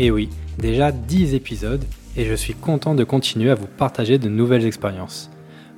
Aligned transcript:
Et 0.00 0.12
oui, 0.12 0.28
déjà 0.58 0.92
10 0.92 1.34
épisodes 1.34 1.84
et 2.16 2.24
je 2.24 2.34
suis 2.34 2.54
content 2.54 2.94
de 2.94 3.02
continuer 3.02 3.50
à 3.50 3.56
vous 3.56 3.66
partager 3.66 4.18
de 4.18 4.28
nouvelles 4.28 4.64
expériences. 4.64 5.28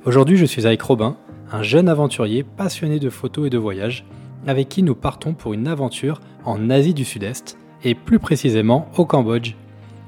Aujourd'hui 0.05 0.37
je 0.37 0.45
suis 0.45 0.67
avec 0.67 0.79
Robin, 0.83 1.17
un 1.51 1.63
jeune 1.63 1.89
aventurier 1.89 2.43
passionné 2.43 2.99
de 2.99 3.09
photos 3.09 3.47
et 3.47 3.49
de 3.49 3.57
voyages, 3.57 4.05
avec 4.45 4.69
qui 4.69 4.83
nous 4.83 4.93
partons 4.93 5.33
pour 5.33 5.53
une 5.53 5.67
aventure 5.67 6.21
en 6.45 6.69
Asie 6.69 6.93
du 6.93 7.03
Sud-Est 7.03 7.57
et 7.83 7.95
plus 7.95 8.19
précisément 8.19 8.87
au 8.95 9.05
Cambodge. 9.05 9.55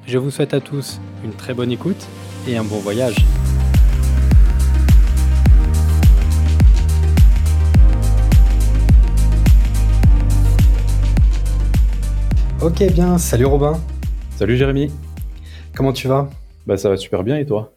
Je 0.05 0.19
vous 0.19 0.29
souhaite 0.29 0.53
à 0.53 0.59
tous 0.59 1.01
une 1.23 1.33
très 1.33 1.55
bonne 1.55 1.71
écoute 1.71 2.07
et 2.47 2.55
un 2.55 2.63
bon 2.63 2.77
voyage. 2.77 3.15
Ok, 12.61 12.83
bien, 12.93 13.17
salut 13.17 13.45
Robin. 13.45 13.81
Salut 14.35 14.57
Jérémy. 14.57 14.89
Comment 15.75 15.93
tu 15.93 16.07
vas? 16.07 16.27
Bah 16.65 16.75
ça 16.75 16.89
va 16.89 16.97
super 16.97 17.23
bien 17.23 17.37
et 17.37 17.45
toi? 17.45 17.73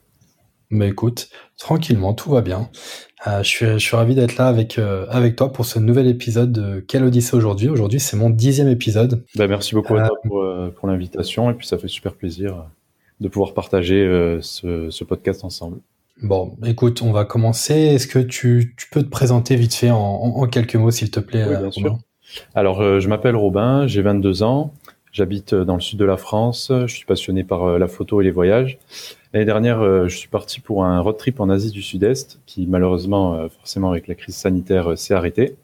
Bah 0.71 0.87
écoute, 0.87 1.29
tranquillement, 1.59 2.15
tout 2.15 2.31
va 2.31 2.41
bien. 2.41 2.71
Euh, 3.27 3.43
je, 3.43 3.49
suis, 3.49 3.67
je 3.67 3.79
suis 3.79 3.95
ravi 3.95 4.15
d'être 4.15 4.37
là 4.37 4.49
avec, 4.49 4.79
euh, 4.79 5.07
avec 5.11 5.37
toi 5.37 5.53
pour 5.53 5.67
ce 5.67 5.79
nouvel 5.79 6.07
épisode 6.07 6.53
de 6.53 6.81
Quelle 6.81 7.05
Odyssée 7.05 7.37
aujourd'hui? 7.37 7.69
Aujourd'hui, 7.69 8.01
c'est 8.01 8.17
mon 8.17 8.31
dixième 8.31 8.69
épisode. 8.69 9.23
Bah 9.37 9.47
merci 9.47 9.75
beaucoup 9.75 9.97
à 9.97 10.09
toi 10.09 10.17
pour, 10.25 10.43
euh, 10.43 10.71
pour 10.75 10.89
l'invitation 10.89 11.51
et 11.51 11.55
puis 11.55 11.67
ça 11.67 11.77
fait 11.77 11.89
super 11.89 12.15
plaisir 12.15 12.65
de 13.21 13.29
pouvoir 13.29 13.53
partager 13.53 14.05
ce, 14.41 14.91
ce, 14.91 15.05
podcast 15.05 15.45
ensemble. 15.45 15.79
Bon, 16.23 16.57
écoute, 16.65 17.03
on 17.03 17.13
va 17.13 17.25
commencer. 17.27 17.75
Est-ce 17.75 18.07
que 18.07 18.19
tu, 18.19 18.75
tu, 18.77 18.89
peux 18.91 19.03
te 19.03 19.09
présenter 19.09 19.57
vite 19.57 19.75
fait 19.75 19.91
en, 19.91 19.99
en, 19.99 20.47
quelques 20.47 20.77
mots, 20.77 20.91
s'il 20.91 21.11
te 21.11 21.21
plaît 21.21 21.45
Oui, 21.49 21.57
bien 21.57 21.71
sûr. 21.71 21.99
Alors, 22.55 22.81
euh, 22.81 23.01
je 23.01 23.09
m'appelle 23.09 23.37
Robin, 23.37 23.87
j'ai 23.87 24.03
22 24.03 24.43
ans, 24.43 24.73
j'habite 25.17 25.55
euh, 25.55 25.65
dans 25.65 25.75
le 25.75 25.81
sud 25.81 25.99
de 25.99 26.05
la 26.05 26.19
France, 26.19 26.71
je 26.71 26.95
suis 26.95 27.07
passionné 27.07 27.43
par 27.43 27.65
euh, 27.65 27.79
la 27.79 27.89
photo 27.89 28.21
et 28.21 28.25
les 28.25 28.31
voyages. 28.31 28.79
L'année 29.33 29.47
dernière, 29.47 30.09
je 30.09 30.17
suis 30.17 30.29
parti 30.29 30.61
pour 30.61 30.85
un 30.85 30.99
road 31.01 31.19
trip 31.19 31.41
en 31.41 31.51
Asie 31.51 31.71
du 31.71 31.83
Sud-Est, 31.83 32.41
qui 32.47 32.67
malheureusement, 32.67 33.51
forcément 33.51 33.91
avec 33.91 34.09
la 34.09 34.15
crise 34.15 34.35
sanitaire, 34.35 34.97
s'est 34.97 35.13
arrêté. 35.13 35.57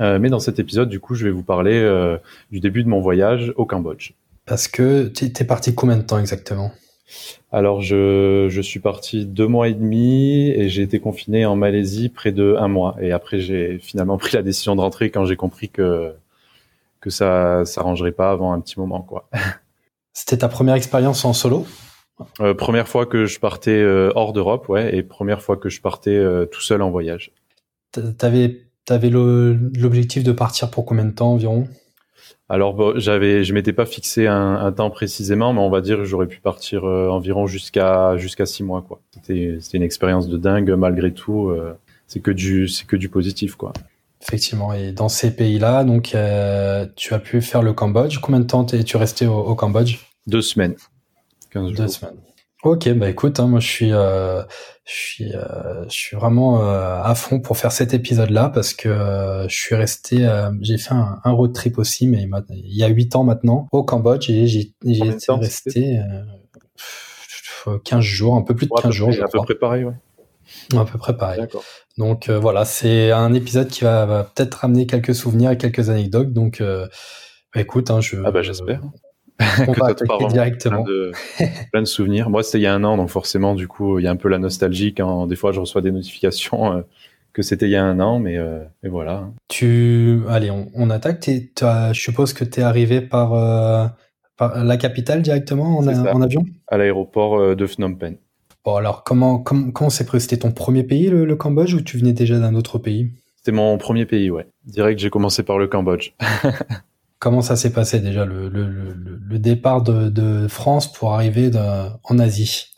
mais 0.00 0.28
dans 0.30 0.40
cet 0.40 0.58
épisode, 0.58 0.88
du 0.88 0.98
coup, 0.98 1.14
je 1.14 1.24
vais 1.24 1.30
vous 1.30 1.44
parler 1.44 2.18
du 2.50 2.58
début 2.58 2.82
de 2.82 2.88
mon 2.88 3.00
voyage 3.00 3.52
au 3.56 3.66
Cambodge. 3.66 4.14
Parce 4.46 4.66
que 4.66 5.06
tu 5.06 5.26
es 5.26 5.44
parti 5.44 5.76
combien 5.76 5.96
de 5.96 6.02
temps 6.02 6.18
exactement? 6.18 6.72
Alors, 7.52 7.82
je, 7.82 8.48
je, 8.50 8.60
suis 8.60 8.80
parti 8.80 9.26
deux 9.26 9.46
mois 9.46 9.68
et 9.68 9.74
demi 9.74 10.50
et 10.50 10.68
j'ai 10.68 10.82
été 10.82 10.98
confiné 10.98 11.46
en 11.46 11.54
Malaisie 11.54 12.08
près 12.08 12.32
de 12.32 12.56
un 12.58 12.66
mois. 12.66 12.96
Et 13.00 13.12
après, 13.12 13.38
j'ai 13.38 13.78
finalement 13.78 14.18
pris 14.18 14.34
la 14.34 14.42
décision 14.42 14.74
de 14.74 14.80
rentrer 14.80 15.10
quand 15.10 15.24
j'ai 15.24 15.36
compris 15.36 15.68
que 15.68 16.14
que 17.04 17.10
ça 17.10 17.66
s'arrangerait 17.66 18.12
pas 18.12 18.30
avant 18.30 18.54
un 18.54 18.60
petit 18.60 18.80
moment, 18.80 19.02
quoi. 19.02 19.28
C'était 20.14 20.38
ta 20.38 20.48
première 20.48 20.74
expérience 20.74 21.22
en 21.26 21.34
solo? 21.34 21.66
Euh, 22.40 22.54
Première 22.54 22.88
fois 22.88 23.04
que 23.04 23.26
je 23.26 23.38
partais 23.38 23.72
euh, 23.72 24.10
hors 24.14 24.32
d'Europe, 24.32 24.70
ouais, 24.70 24.96
et 24.96 25.02
première 25.02 25.42
fois 25.42 25.58
que 25.58 25.68
je 25.68 25.82
partais 25.82 26.16
euh, 26.16 26.46
tout 26.46 26.62
seul 26.62 26.80
en 26.80 26.90
voyage. 26.90 27.30
T'avais 27.92 28.62
avais, 28.88 29.10
l'objectif 29.10 30.24
de 30.24 30.32
partir 30.32 30.70
pour 30.70 30.86
combien 30.86 31.04
de 31.04 31.10
temps 31.10 31.32
environ? 31.32 31.68
Alors, 32.48 32.72
bon, 32.72 32.98
j'avais, 32.98 33.44
je 33.44 33.52
m'étais 33.52 33.74
pas 33.74 33.86
fixé 33.86 34.26
un, 34.26 34.54
un, 34.54 34.72
temps 34.72 34.88
précisément, 34.88 35.52
mais 35.52 35.60
on 35.60 35.70
va 35.70 35.82
dire 35.82 35.98
que 35.98 36.04
j'aurais 36.04 36.26
pu 36.26 36.40
partir 36.40 36.84
environ 36.84 37.46
jusqu'à 37.46 38.16
jusqu'à 38.16 38.46
six 38.46 38.62
mois, 38.62 38.82
quoi. 38.82 39.00
C'était, 39.10 39.58
c'était 39.60 39.76
une 39.76 39.82
expérience 39.82 40.28
de 40.28 40.38
dingue 40.38 40.70
malgré 40.70 41.12
tout. 41.12 41.54
C'est 42.06 42.20
que 42.20 42.30
du, 42.30 42.68
c'est 42.68 42.86
que 42.86 42.96
du 42.96 43.08
positif, 43.08 43.56
quoi. 43.56 43.72
Effectivement. 44.26 44.72
Et 44.72 44.92
dans 44.92 45.08
ces 45.08 45.34
pays-là, 45.34 45.84
donc, 45.84 46.14
euh, 46.14 46.86
tu 46.96 47.12
as 47.12 47.18
pu 47.18 47.42
faire 47.42 47.62
le 47.62 47.74
Cambodge. 47.74 48.18
Combien 48.20 48.40
de 48.40 48.46
temps 48.46 48.64
es-tu 48.66 48.96
resté 48.96 49.26
au, 49.26 49.38
au, 49.38 49.54
Cambodge? 49.54 49.98
Deux 50.26 50.40
semaines. 50.40 50.76
15 51.50 51.68
jours. 51.68 51.76
Deux 51.76 51.88
semaines. 51.88 52.16
Ok, 52.62 52.88
bah 52.94 53.10
écoute, 53.10 53.40
hein, 53.40 53.46
moi 53.46 53.60
je 53.60 53.68
suis, 53.68 53.92
euh, 53.92 54.42
je 54.86 54.92
suis, 54.92 55.34
euh, 55.34 55.84
je 55.86 55.94
suis 55.94 56.16
vraiment 56.16 56.66
à 56.66 57.14
fond 57.14 57.38
pour 57.38 57.58
faire 57.58 57.72
cet 57.72 57.92
épisode-là 57.92 58.48
parce 58.48 58.72
que 58.72 59.44
je 59.46 59.54
suis 59.54 59.74
resté, 59.74 60.26
j'ai 60.62 60.78
fait 60.78 60.94
un, 60.94 61.20
un, 61.22 61.30
road 61.32 61.52
trip 61.52 61.76
aussi, 61.76 62.06
mais 62.06 62.26
il 62.48 62.74
y 62.74 62.82
a 62.82 62.88
huit 62.88 63.16
ans 63.16 63.22
maintenant 63.22 63.68
au 63.70 63.84
Cambodge 63.84 64.30
et 64.30 64.46
j'ai, 64.46 64.72
j'ai 64.82 65.06
été 65.06 65.30
resté 65.32 66.00
15 67.84 68.00
jours, 68.00 68.34
un 68.34 68.42
peu 68.42 68.54
plus 68.54 68.66
de 68.66 68.72
15 68.80 68.90
jours. 68.90 69.10
À 69.10 69.28
peu 69.28 69.66
ouais. 69.84 69.92
À 70.76 70.84
peu 70.84 70.98
près 70.98 71.16
pareil. 71.16 71.42
Donc 71.98 72.28
voilà, 72.30 72.64
c'est 72.64 73.10
un 73.12 73.34
épisode 73.34 73.68
qui 73.68 73.84
va, 73.84 74.06
va, 74.06 74.24
peut-être 74.24 74.54
ramener 74.54 74.86
quelques 74.86 75.14
souvenirs 75.14 75.50
et 75.50 75.58
quelques 75.58 75.90
anecdotes. 75.90 76.32
Donc 76.32 76.60
bah, 76.60 77.60
écoute, 77.60 77.90
hein, 77.90 78.00
je. 78.00 78.16
Ah 78.24 78.30
bah 78.30 78.42
j'espère. 78.42 78.80
On 79.66 79.72
va 79.72 79.86
attaquer 79.88 80.26
directement. 80.28 80.84
Plein 80.84 80.92
de, 80.92 81.12
plein 81.72 81.82
de, 81.82 81.86
souvenirs. 81.86 82.30
Moi, 82.30 82.42
c'était 82.42 82.58
il 82.58 82.62
y 82.62 82.66
a 82.66 82.74
un 82.74 82.84
an, 82.84 82.96
donc 82.96 83.08
forcément, 83.08 83.54
du 83.54 83.66
coup, 83.66 83.98
il 83.98 84.04
y 84.04 84.06
a 84.06 84.10
un 84.10 84.16
peu 84.16 84.28
la 84.28 84.38
nostalgie 84.38 84.94
quand 84.94 85.26
des 85.26 85.34
fois 85.36 85.50
je 85.50 85.58
reçois 85.58 85.82
des 85.82 85.90
notifications 85.90 86.72
euh, 86.72 86.82
que 87.34 87.42
c'était 87.42 87.66
il 87.66 87.72
y 87.72 87.76
a 87.76 87.84
un 87.84 88.00
an, 88.00 88.20
mais, 88.20 88.38
euh, 88.38 88.64
voilà. 88.84 89.28
Tu, 89.48 90.20
allez, 90.28 90.50
on, 90.50 90.70
on 90.74 90.88
attaque. 90.88 91.28
je 91.28 91.92
suppose 91.92 92.32
que 92.32 92.44
tu 92.44 92.60
es 92.60 92.62
arrivé 92.62 93.00
par, 93.00 93.34
euh, 93.34 93.86
par, 94.36 94.64
la 94.64 94.76
capitale 94.76 95.20
directement 95.20 95.78
en, 95.78 95.86
en 95.86 96.22
avion? 96.22 96.44
À 96.68 96.78
l'aéroport 96.78 97.38
euh, 97.38 97.56
de 97.56 97.66
Phnom 97.66 97.96
Penh. 97.96 98.16
Bon, 98.64 98.76
alors 98.76 99.04
comment 99.04 99.38
comment 99.38 99.70
comment 99.70 99.90
c'est 99.90 100.08
C'était 100.18 100.38
ton 100.38 100.52
premier 100.52 100.84
pays, 100.84 101.08
le, 101.08 101.24
le 101.24 101.36
Cambodge, 101.36 101.74
ou 101.74 101.82
tu 101.82 101.98
venais 101.98 102.12
déjà 102.12 102.38
d'un 102.38 102.54
autre 102.54 102.78
pays? 102.78 103.10
C'était 103.36 103.52
mon 103.52 103.76
premier 103.76 104.06
pays, 104.06 104.30
ouais. 104.30 104.46
Direct, 104.64 104.98
j'ai 104.98 105.10
commencé 105.10 105.42
par 105.42 105.58
le 105.58 105.66
Cambodge. 105.66 106.12
Comment 107.18 107.40
ça 107.40 107.56
s'est 107.56 107.72
passé 107.72 108.00
déjà 108.00 108.26
le, 108.26 108.48
le, 108.48 108.66
le 108.66 109.38
départ 109.38 109.82
de, 109.82 110.10
de, 110.10 110.46
France 110.46 110.92
pour 110.92 111.14
arriver 111.14 111.50
en 112.02 112.18
Asie? 112.18 112.74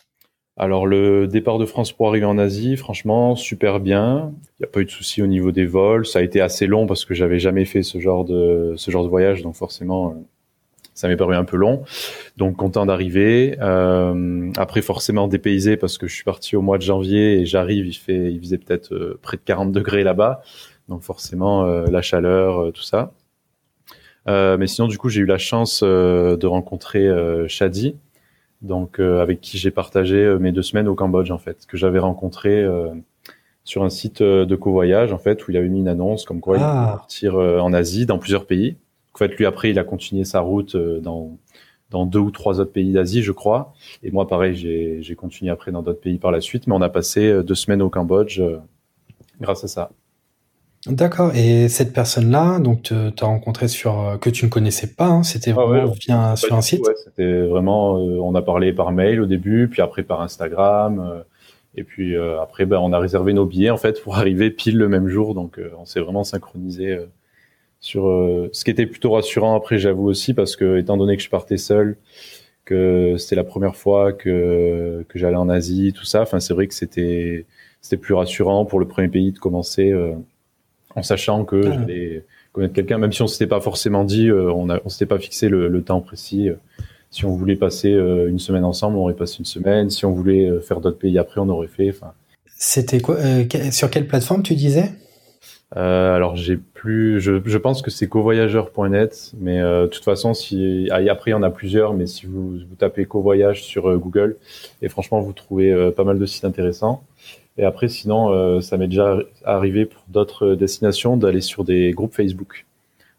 Alors 0.56 0.86
le 0.86 1.26
départ 1.26 1.58
de 1.58 1.66
France 1.66 1.92
pour 1.92 2.08
arriver 2.08 2.26
en 2.26 2.38
Asie, 2.38 2.76
franchement, 2.76 3.34
super 3.34 3.80
bien. 3.80 4.32
Il 4.58 4.62
n'y 4.62 4.66
a 4.66 4.68
pas 4.68 4.80
eu 4.80 4.84
de 4.84 4.90
soucis 4.90 5.20
au 5.20 5.26
niveau 5.26 5.50
des 5.50 5.66
vols. 5.66 6.06
Ça 6.06 6.20
a 6.20 6.22
été 6.22 6.40
assez 6.40 6.66
long 6.66 6.86
parce 6.86 7.04
que 7.04 7.12
j'avais 7.12 7.40
jamais 7.40 7.64
fait 7.64 7.82
ce 7.82 7.98
genre 7.98 8.24
de 8.24 8.74
ce 8.76 8.90
genre 8.90 9.02
de 9.02 9.08
voyage, 9.08 9.42
donc 9.42 9.54
forcément, 9.54 10.14
ça 10.96 11.06
m'est 11.06 11.16
paru 11.16 11.36
un 11.36 11.44
peu 11.44 11.56
long. 11.56 11.84
Donc 12.36 12.56
content 12.56 12.86
d'arriver. 12.86 13.56
Euh, 13.60 14.50
après 14.56 14.82
forcément 14.82 15.28
dépaysé 15.28 15.76
parce 15.76 15.98
que 15.98 16.08
je 16.08 16.14
suis 16.14 16.24
parti 16.24 16.56
au 16.56 16.62
mois 16.62 16.78
de 16.78 16.82
janvier 16.82 17.40
et 17.40 17.46
j'arrive, 17.46 17.86
il 17.86 17.94
fait, 17.94 18.32
il 18.32 18.40
faisait 18.40 18.58
peut-être 18.58 18.92
euh, 18.92 19.20
près 19.22 19.36
de 19.36 19.42
40 19.44 19.70
degrés 19.70 20.02
là-bas. 20.02 20.42
Donc 20.88 21.02
forcément 21.02 21.64
euh, 21.64 21.86
la 21.86 22.02
chaleur, 22.02 22.58
euh, 22.60 22.70
tout 22.72 22.82
ça. 22.82 23.12
Euh, 24.28 24.56
mais 24.58 24.66
sinon, 24.66 24.88
du 24.88 24.98
coup, 24.98 25.08
j'ai 25.08 25.20
eu 25.20 25.26
la 25.26 25.38
chance 25.38 25.80
euh, 25.84 26.36
de 26.36 26.46
rencontrer 26.46 27.06
euh, 27.06 27.46
Shadi, 27.48 27.96
donc 28.62 28.98
avec 28.98 29.40
qui 29.40 29.58
j'ai 29.58 29.70
partagé 29.70 30.36
mes 30.40 30.50
deux 30.50 30.62
semaines 30.62 30.88
au 30.88 30.94
Cambodge, 30.94 31.30
en 31.30 31.38
fait, 31.38 31.66
que 31.66 31.76
j'avais 31.76 31.98
rencontré 31.98 32.66
sur 33.64 33.84
un 33.84 33.90
site 33.90 34.22
de 34.22 34.56
covoyage, 34.56 35.12
en 35.12 35.18
fait, 35.18 35.46
où 35.46 35.50
il 35.50 35.56
avait 35.56 35.68
mis 35.68 35.80
une 35.80 35.88
annonce 35.88 36.24
comme 36.24 36.40
quoi 36.40 36.56
ah. 36.56 36.60
il 36.60 36.64
allait 36.64 36.90
partir 36.92 37.34
en 37.36 37.72
Asie, 37.74 38.06
dans 38.06 38.18
plusieurs 38.18 38.46
pays. 38.46 38.76
En 39.16 39.18
fait, 39.18 39.36
lui, 39.36 39.46
après, 39.46 39.70
il 39.70 39.78
a 39.78 39.84
continué 39.84 40.24
sa 40.24 40.40
route 40.40 40.76
dans, 40.76 41.38
dans 41.90 42.04
deux 42.04 42.18
ou 42.18 42.30
trois 42.30 42.60
autres 42.60 42.72
pays 42.72 42.92
d'Asie, 42.92 43.22
je 43.22 43.32
crois. 43.32 43.72
Et 44.02 44.10
moi, 44.10 44.26
pareil, 44.26 44.54
j'ai 44.54 45.14
continué 45.16 45.50
après 45.50 45.72
dans 45.72 45.82
d'autres 45.82 46.00
pays 46.00 46.18
par 46.18 46.30
la 46.30 46.40
suite, 46.40 46.66
mais 46.66 46.74
on 46.74 46.82
a 46.82 46.90
passé 46.90 47.42
deux 47.42 47.54
semaines 47.54 47.82
au 47.82 47.88
Cambodge 47.88 48.42
grâce 49.40 49.64
à 49.64 49.68
ça. 49.68 49.90
D'accord. 50.86 51.34
Et 51.34 51.68
cette 51.68 51.92
personne-là, 51.92 52.60
donc 52.60 52.82
tu 52.82 52.94
as 52.94 53.26
rencontré 53.26 53.66
sur 53.66 54.00
euh, 54.00 54.16
que 54.18 54.30
tu 54.30 54.44
ne 54.44 54.50
connaissais 54.50 54.94
pas, 54.94 55.06
hein, 55.06 55.22
c'était 55.24 55.50
ah 55.50 55.64
vraiment 55.64 55.92
via 55.92 56.36
sur 56.36 56.54
un 56.54 56.60
site? 56.60 56.86
Ouais, 56.86 56.94
c'était 57.04 57.42
vraiment. 57.42 57.98
Euh, 57.98 58.18
on 58.20 58.34
a 58.34 58.42
parlé 58.42 58.72
par 58.72 58.92
mail 58.92 59.20
au 59.20 59.26
début, 59.26 59.68
puis 59.68 59.82
après 59.82 60.04
par 60.04 60.20
Instagram, 60.20 61.00
euh, 61.00 61.22
et 61.74 61.82
puis 61.82 62.16
après, 62.16 62.64
ben, 62.64 62.78
on 62.78 62.92
a 62.92 62.98
réservé 62.98 63.34
nos 63.34 63.44
billets 63.44 63.70
en 63.70 63.76
fait 63.76 64.00
pour 64.02 64.16
arriver 64.16 64.50
pile 64.50 64.78
le 64.78 64.88
même 64.88 65.08
jour. 65.08 65.34
Donc 65.34 65.60
on 65.78 65.84
s'est 65.84 66.00
vraiment 66.00 66.24
synchronisé 66.24 66.98
sur 67.80 68.04
ce 68.52 68.64
qui 68.64 68.70
était 68.70 68.86
plutôt 68.86 69.12
rassurant. 69.12 69.54
Après, 69.54 69.78
j'avoue 69.78 70.06
aussi 70.06 70.34
parce 70.34 70.56
que 70.56 70.78
étant 70.78 70.96
donné 70.96 71.16
que 71.16 71.22
je 71.22 71.30
partais 71.30 71.56
seul, 71.56 71.96
que 72.64 73.16
c'était 73.18 73.36
la 73.36 73.44
première 73.44 73.76
fois 73.76 74.12
que 74.12 75.04
que 75.08 75.18
j'allais 75.18 75.36
en 75.36 75.48
Asie, 75.48 75.92
tout 75.92 76.04
ça. 76.04 76.22
Enfin, 76.22 76.40
c'est 76.40 76.54
vrai 76.54 76.66
que 76.66 76.74
c'était 76.74 77.46
c'était 77.80 77.96
plus 77.96 78.14
rassurant 78.14 78.64
pour 78.64 78.80
le 78.80 78.88
premier 78.88 79.08
pays 79.08 79.32
de 79.32 79.38
commencer 79.38 79.92
en 80.96 81.02
sachant 81.02 81.44
que 81.44 81.60
ah. 81.64 81.72
j'allais 81.72 82.24
connaître 82.52 82.74
quelqu'un, 82.74 82.98
même 82.98 83.12
si 83.12 83.22
on 83.22 83.26
s'était 83.26 83.46
pas 83.46 83.60
forcément 83.60 84.02
dit, 84.02 84.28
euh, 84.28 84.50
on, 84.50 84.70
a, 84.70 84.80
on 84.84 84.88
s'était 84.88 85.06
pas 85.06 85.18
fixé 85.18 85.50
le, 85.50 85.68
le 85.68 85.82
temps 85.82 86.00
précis 86.00 86.48
euh, 86.48 86.54
si 87.10 87.24
on 87.24 87.36
voulait 87.36 87.56
passer 87.56 87.90
une 87.90 88.40
semaine 88.40 88.64
ensemble, 88.64 88.98
on 88.98 89.02
aurait 89.02 89.14
passé 89.14 89.36
une 89.38 89.46
semaine. 89.46 89.88
Si 89.88 90.04
on 90.04 90.12
voulait 90.12 90.50
faire 90.60 90.80
d'autres 90.80 90.98
pays 90.98 91.18
après, 91.18 91.40
on 91.40 91.48
aurait 91.48 91.68
fait. 91.68 91.88
Enfin. 91.88 92.12
C'était 92.58 93.00
quoi 93.00 93.16
Sur 93.70 93.90
quelle 93.90 94.06
plateforme 94.06 94.42
tu 94.42 94.54
disais? 94.54 94.90
Euh, 95.74 96.14
alors 96.14 96.36
j'ai 96.36 96.56
plus, 96.56 97.20
je, 97.20 97.40
je, 97.44 97.58
pense 97.58 97.82
que 97.82 97.90
c'est 97.90 98.08
covoyageur.net, 98.08 99.32
mais 99.36 99.60
euh, 99.60 99.82
de 99.82 99.86
toute 99.88 100.04
façon, 100.04 100.32
si 100.32 100.88
ah, 100.92 101.00
après 101.10 101.32
il 101.32 101.34
y 101.34 101.34
en 101.34 101.42
a 101.42 101.50
plusieurs, 101.50 101.92
mais 101.92 102.06
si 102.06 102.26
vous, 102.26 102.52
vous 102.52 102.74
tapez 102.78 103.04
covoyage 103.04 103.64
sur 103.64 103.90
euh, 103.90 103.96
Google, 103.96 104.36
et 104.80 104.88
franchement 104.88 105.20
vous 105.20 105.32
trouvez 105.32 105.72
euh, 105.72 105.90
pas 105.90 106.04
mal 106.04 106.20
de 106.20 106.26
sites 106.26 106.44
intéressants. 106.44 107.02
Et 107.58 107.64
après, 107.64 107.88
sinon, 107.88 108.60
ça 108.60 108.76
m'est 108.76 108.86
déjà 108.86 109.16
arrivé 109.42 109.86
pour 109.86 110.02
d'autres 110.08 110.56
destinations 110.56 111.16
d'aller 111.16 111.40
sur 111.40 111.64
des 111.64 111.90
groupes 111.92 112.12
Facebook. 112.12 112.66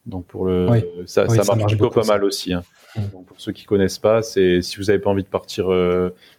Donc 0.06 0.26
pour 0.26 0.46
le, 0.46 0.68
ça, 1.08 1.28
ça, 1.28 1.56
marche, 1.56 1.72
plutôt 1.72 1.90
pas 1.90 2.04
mal 2.04 2.24
aussi. 2.24 2.54
Hein. 2.54 2.62
Mmh. 2.96 3.02
Donc 3.14 3.26
pour 3.26 3.42
ceux 3.42 3.52
qui 3.52 3.66
connaissent 3.66 3.98
pas, 3.98 4.22
c'est 4.22 4.62
si 4.62 4.78
vous 4.78 4.92
avez 4.92 5.00
pas 5.00 5.10
envie 5.10 5.24
de 5.24 5.28
partir 5.28 5.72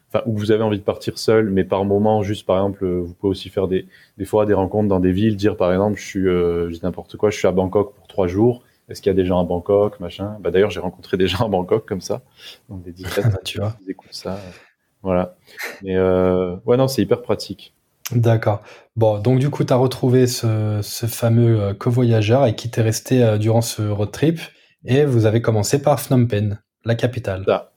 enfin, 0.08 0.22
ou 0.26 0.36
vous 0.36 0.50
avez 0.50 0.62
envie 0.62 0.78
de 0.78 0.84
partir 0.84 1.18
seul, 1.18 1.50
mais 1.50 1.64
par 1.64 1.84
moment, 1.84 2.22
juste 2.22 2.46
par 2.46 2.56
exemple, 2.56 2.84
euh, 2.84 3.00
vous 3.00 3.14
pouvez 3.14 3.30
aussi 3.30 3.48
faire 3.48 3.68
des, 3.68 3.86
des 4.16 4.24
fois 4.24 4.46
des 4.46 4.54
rencontres 4.54 4.88
dans 4.88 5.00
des 5.00 5.12
villes, 5.12 5.36
dire 5.36 5.56
par 5.56 5.72
exemple, 5.72 5.98
je 5.98 6.04
suis, 6.04 6.28
euh, 6.28 6.70
n'importe 6.82 7.16
quoi, 7.16 7.30
je 7.30 7.38
suis 7.38 7.48
à 7.48 7.52
Bangkok 7.52 7.94
pour 7.94 8.06
trois 8.06 8.26
jours. 8.26 8.62
Est-ce 8.88 9.02
qu'il 9.02 9.10
y 9.10 9.14
a 9.14 9.16
des 9.16 9.26
gens 9.26 9.38
à 9.38 9.44
Bangkok, 9.44 10.00
machin? 10.00 10.38
Bah 10.40 10.50
d'ailleurs, 10.50 10.70
j'ai 10.70 10.80
rencontré 10.80 11.16
des 11.16 11.28
gens 11.28 11.44
à 11.44 11.48
Bangkok 11.48 11.86
comme 11.86 12.00
ça, 12.00 12.22
donc 12.68 12.82
des 12.82 12.92
dictateurs, 12.92 13.40
tu 13.44 13.58
vois, 13.58 13.76
ils 13.84 13.90
écoutent 13.90 14.08
ça, 14.12 14.38
voilà. 15.02 15.36
Mais 15.82 15.96
euh, 15.96 16.56
ouais, 16.66 16.76
non, 16.76 16.88
c'est 16.88 17.02
hyper 17.02 17.22
pratique. 17.22 17.74
D'accord. 18.12 18.62
Bon, 18.96 19.18
donc 19.18 19.38
du 19.38 19.50
coup, 19.50 19.64
tu 19.64 19.72
as 19.72 19.76
retrouvé 19.76 20.26
ce, 20.26 20.80
ce 20.82 21.06
fameux 21.06 21.60
euh, 21.60 21.74
co-voyageur 21.74 22.46
et 22.46 22.54
qui 22.54 22.70
t'est 22.70 22.82
resté 22.82 23.22
euh, 23.22 23.36
durant 23.36 23.60
ce 23.60 23.82
road 23.82 24.10
trip, 24.10 24.40
et 24.84 25.04
vous 25.04 25.26
avez 25.26 25.42
commencé 25.42 25.82
par 25.82 26.00
Phnom 26.00 26.26
Penh, 26.26 26.58
la 26.84 26.94
capitale. 26.94 27.44
Ça 27.46 27.72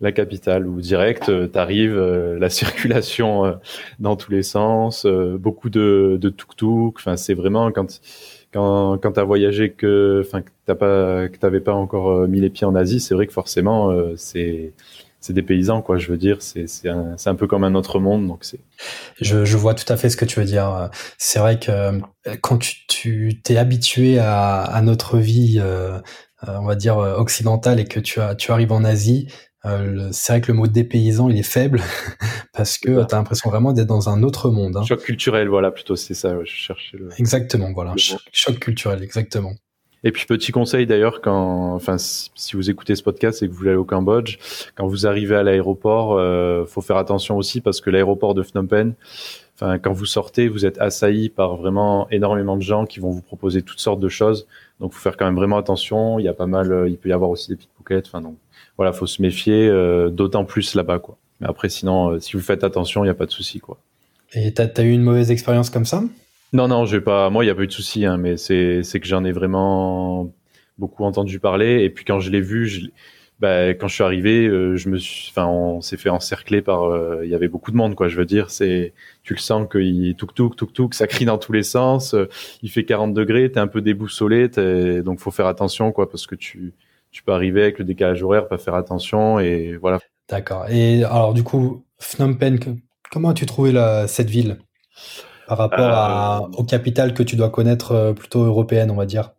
la 0.00 0.12
capitale 0.12 0.66
où 0.66 0.80
direct 0.80 1.28
euh, 1.28 1.46
t'arrives 1.46 1.96
euh, 1.96 2.38
la 2.38 2.50
circulation 2.50 3.44
euh, 3.44 3.52
dans 3.98 4.16
tous 4.16 4.30
les 4.30 4.42
sens 4.42 5.06
beaucoup 5.06 5.70
de 5.70 6.18
de 6.20 6.28
tuk-tuk. 6.28 6.94
Enfin 6.96 7.16
c'est 7.16 7.34
vraiment 7.34 7.72
quand 7.72 8.00
quand 8.52 8.98
quand 8.98 9.12
t'as 9.12 9.24
voyagé 9.24 9.70
que 9.70 10.22
enfin 10.24 10.42
que 10.42 10.50
t'as 10.66 10.74
pas 10.74 11.28
que 11.28 11.36
t'avais 11.38 11.60
pas 11.60 11.74
encore 11.74 12.28
mis 12.28 12.40
les 12.40 12.50
pieds 12.50 12.66
en 12.66 12.74
Asie 12.74 13.00
c'est 13.00 13.14
vrai 13.14 13.26
que 13.26 13.32
forcément 13.32 13.92
c'est 14.16 14.72
c'est 15.20 15.32
des 15.32 15.42
paysans 15.42 15.82
quoi 15.82 15.98
je 15.98 16.08
veux 16.10 16.16
dire. 16.16 16.40
C'est 16.40 16.68
c'est 16.68 16.88
un, 16.88 17.16
un 17.24 17.34
peu 17.34 17.46
comme 17.46 17.64
un 17.64 17.74
autre 17.74 17.98
monde 17.98 18.26
donc 18.26 18.44
c'est 18.44 18.60
je, 19.20 19.56
vois 19.56 19.74
tout 19.74 19.90
à 19.92 19.96
fait 19.96 20.10
ce 20.10 20.16
que 20.16 20.24
tu 20.24 20.38
veux 20.38 20.46
dire. 20.46 20.90
C'est 21.18 21.40
vrai 21.40 21.58
que 21.58 22.00
quand 22.40 22.58
tu 22.58 22.86
tu 22.86 23.40
t'es 23.42 23.56
habitué 23.56 24.18
à, 24.18 24.62
à 24.62 24.80
notre 24.80 25.18
vie 25.18 25.60
on 26.46 26.64
va 26.64 26.76
dire 26.76 26.96
occidentale 26.96 27.80
et 27.80 27.84
que 27.84 28.00
tu 28.00 28.20
as 28.20 28.34
tu 28.34 28.52
arrives 28.52 28.72
en 28.72 28.84
Asie 28.84 29.28
euh, 29.64 30.08
c'est 30.12 30.32
vrai 30.32 30.40
que 30.40 30.52
le 30.52 30.58
mot 30.58 30.66
dépaysant, 30.66 31.28
il 31.28 31.38
est 31.38 31.42
faible 31.42 31.80
parce 32.52 32.78
que 32.78 33.04
tu 33.06 33.14
as 33.14 33.18
l'impression 33.18 33.50
vraiment 33.50 33.72
d'être 33.72 33.88
dans 33.88 34.08
un 34.08 34.22
autre 34.22 34.50
monde. 34.50 34.76
Hein. 34.76 34.84
Choc 34.84 35.00
culturel, 35.00 35.48
voilà, 35.48 35.70
plutôt 35.70 35.96
c'est 35.96 36.14
ça. 36.14 36.36
Je 36.44 36.50
cherchais 36.50 36.96
le. 36.96 37.08
Exactement, 37.18 37.72
voilà, 37.72 37.94
choc, 37.96 38.58
culturel, 38.58 39.02
exactement. 39.02 39.54
Et 40.04 40.12
puis 40.12 40.26
petit 40.26 40.52
conseil 40.52 40.86
d'ailleurs, 40.86 41.20
quand, 41.20 41.74
enfin, 41.74 41.96
si 41.98 42.54
vous 42.54 42.70
écoutez 42.70 42.94
ce 42.94 43.02
podcast 43.02 43.42
et 43.42 43.48
que 43.48 43.52
vous 43.52 43.66
allez 43.66 43.76
au 43.76 43.84
Cambodge, 43.84 44.38
quand 44.76 44.86
vous 44.86 45.08
arrivez 45.08 45.34
à 45.34 45.42
l'aéroport, 45.42 46.12
euh, 46.12 46.64
faut 46.66 46.82
faire 46.82 46.98
attention 46.98 47.36
aussi 47.36 47.60
parce 47.60 47.80
que 47.80 47.90
l'aéroport 47.90 48.34
de 48.34 48.44
Phnom 48.44 48.68
Penh, 48.68 48.94
enfin, 49.56 49.80
quand 49.80 49.92
vous 49.92 50.06
sortez, 50.06 50.46
vous 50.46 50.66
êtes 50.66 50.78
assailli 50.78 51.30
par 51.30 51.56
vraiment 51.56 52.08
énormément 52.10 52.56
de 52.56 52.62
gens 52.62 52.86
qui 52.86 53.00
vont 53.00 53.10
vous 53.10 53.22
proposer 53.22 53.62
toutes 53.62 53.80
sortes 53.80 53.98
de 53.98 54.08
choses. 54.08 54.46
Donc, 54.78 54.92
faut 54.92 55.00
faire 55.00 55.16
quand 55.16 55.24
même 55.24 55.34
vraiment 55.34 55.58
attention. 55.58 56.20
Il 56.20 56.24
y 56.24 56.28
a 56.28 56.34
pas 56.34 56.46
mal, 56.46 56.70
euh, 56.70 56.88
il 56.88 56.96
peut 56.96 57.08
y 57.08 57.12
avoir 57.12 57.30
aussi 57.30 57.48
des 57.48 57.56
pickpockets. 57.56 58.06
Enfin, 58.06 58.20
donc, 58.20 58.36
voilà, 58.78 58.92
faut 58.92 59.06
se 59.06 59.20
méfier, 59.20 59.68
euh, 59.68 60.08
d'autant 60.08 60.44
plus 60.44 60.74
là-bas, 60.74 61.00
quoi. 61.00 61.18
Mais 61.40 61.48
après, 61.48 61.68
sinon, 61.68 62.12
euh, 62.12 62.20
si 62.20 62.34
vous 62.34 62.42
faites 62.42 62.62
attention, 62.64 63.02
il 63.02 63.08
n'y 63.08 63.10
a 63.10 63.14
pas 63.14 63.26
de 63.26 63.32
souci, 63.32 63.58
quoi. 63.58 63.78
Et 64.32 64.54
t'as 64.54 64.68
as 64.76 64.82
eu 64.82 64.90
une 64.90 65.02
mauvaise 65.02 65.30
expérience 65.30 65.68
comme 65.68 65.84
ça? 65.84 66.04
Non, 66.52 66.68
non, 66.68 66.86
j'ai 66.86 67.00
pas. 67.00 67.28
Moi, 67.28 67.44
il 67.44 67.48
n'y 67.48 67.50
a 67.50 67.54
pas 67.54 67.62
eu 67.62 67.66
de 67.66 67.72
souci, 67.72 68.06
hein, 68.06 68.16
mais 68.16 68.36
c'est 68.36 68.82
c'est 68.82 69.00
que 69.00 69.06
j'en 69.06 69.24
ai 69.24 69.32
vraiment 69.32 70.32
beaucoup 70.78 71.04
entendu 71.04 71.40
parler. 71.40 71.82
Et 71.82 71.90
puis 71.90 72.04
quand 72.04 72.20
je 72.20 72.30
l'ai 72.30 72.40
vu, 72.40 72.66
je, 72.66 72.86
bah, 73.40 73.70
quand 73.70 73.88
je 73.88 73.94
suis 73.94 74.04
arrivé, 74.04 74.46
euh, 74.46 74.76
je 74.76 74.88
me 74.88 74.98
suis, 74.98 75.30
enfin, 75.30 75.46
on 75.46 75.80
s'est 75.80 75.96
fait 75.96 76.10
encercler 76.10 76.62
par. 76.62 76.90
Il 77.24 77.28
y 77.28 77.34
avait 77.34 77.48
beaucoup 77.48 77.70
de 77.70 77.76
monde, 77.76 77.94
quoi. 77.94 78.08
Je 78.08 78.16
veux 78.16 78.26
dire, 78.26 78.50
c'est, 78.50 78.92
tu 79.24 79.34
le 79.34 79.40
sens 79.40 79.66
qu'il 79.70 80.14
tuk 80.16 80.34
tuk 80.34 80.56
tuk 80.56 80.72
tuk, 80.72 80.94
ça 80.94 81.06
crie 81.06 81.24
dans 81.24 81.38
tous 81.38 81.52
les 81.52 81.62
sens. 81.62 82.14
il 82.62 82.70
fait 82.70 82.84
40 82.84 83.14
degrés, 83.14 83.50
t'es 83.50 83.60
un 83.60 83.66
peu 83.66 83.80
déboussolé, 83.80 84.48
donc 85.02 85.20
faut 85.20 85.30
faire 85.30 85.46
attention, 85.46 85.90
quoi, 85.90 86.08
parce 86.10 86.26
que 86.26 86.34
tu 86.34 86.74
tu 87.10 87.22
peux 87.22 87.32
arriver 87.32 87.62
avec 87.62 87.78
le 87.78 87.84
décalage 87.84 88.22
horaire, 88.22 88.48
pas 88.48 88.58
faire 88.58 88.74
attention 88.74 89.38
et 89.38 89.76
voilà. 89.80 89.98
D'accord. 90.28 90.66
Et 90.70 91.04
alors 91.04 91.34
du 91.34 91.42
coup, 91.42 91.84
Phnom 91.98 92.34
Penh, 92.34 92.58
comment 93.10 93.30
as-tu 93.30 93.46
trouvé 93.46 93.72
la, 93.72 94.06
cette 94.06 94.30
ville 94.30 94.58
par 95.46 95.58
rapport 95.58 95.88
à, 95.88 96.42
euh, 96.42 96.56
aux 96.58 96.64
capitales 96.64 97.14
que 97.14 97.22
tu 97.22 97.36
dois 97.36 97.50
connaître 97.50 97.92
euh, 97.92 98.12
plutôt 98.12 98.44
européennes, 98.44 98.90
on 98.90 98.96
va 98.96 99.06
dire? 99.06 99.32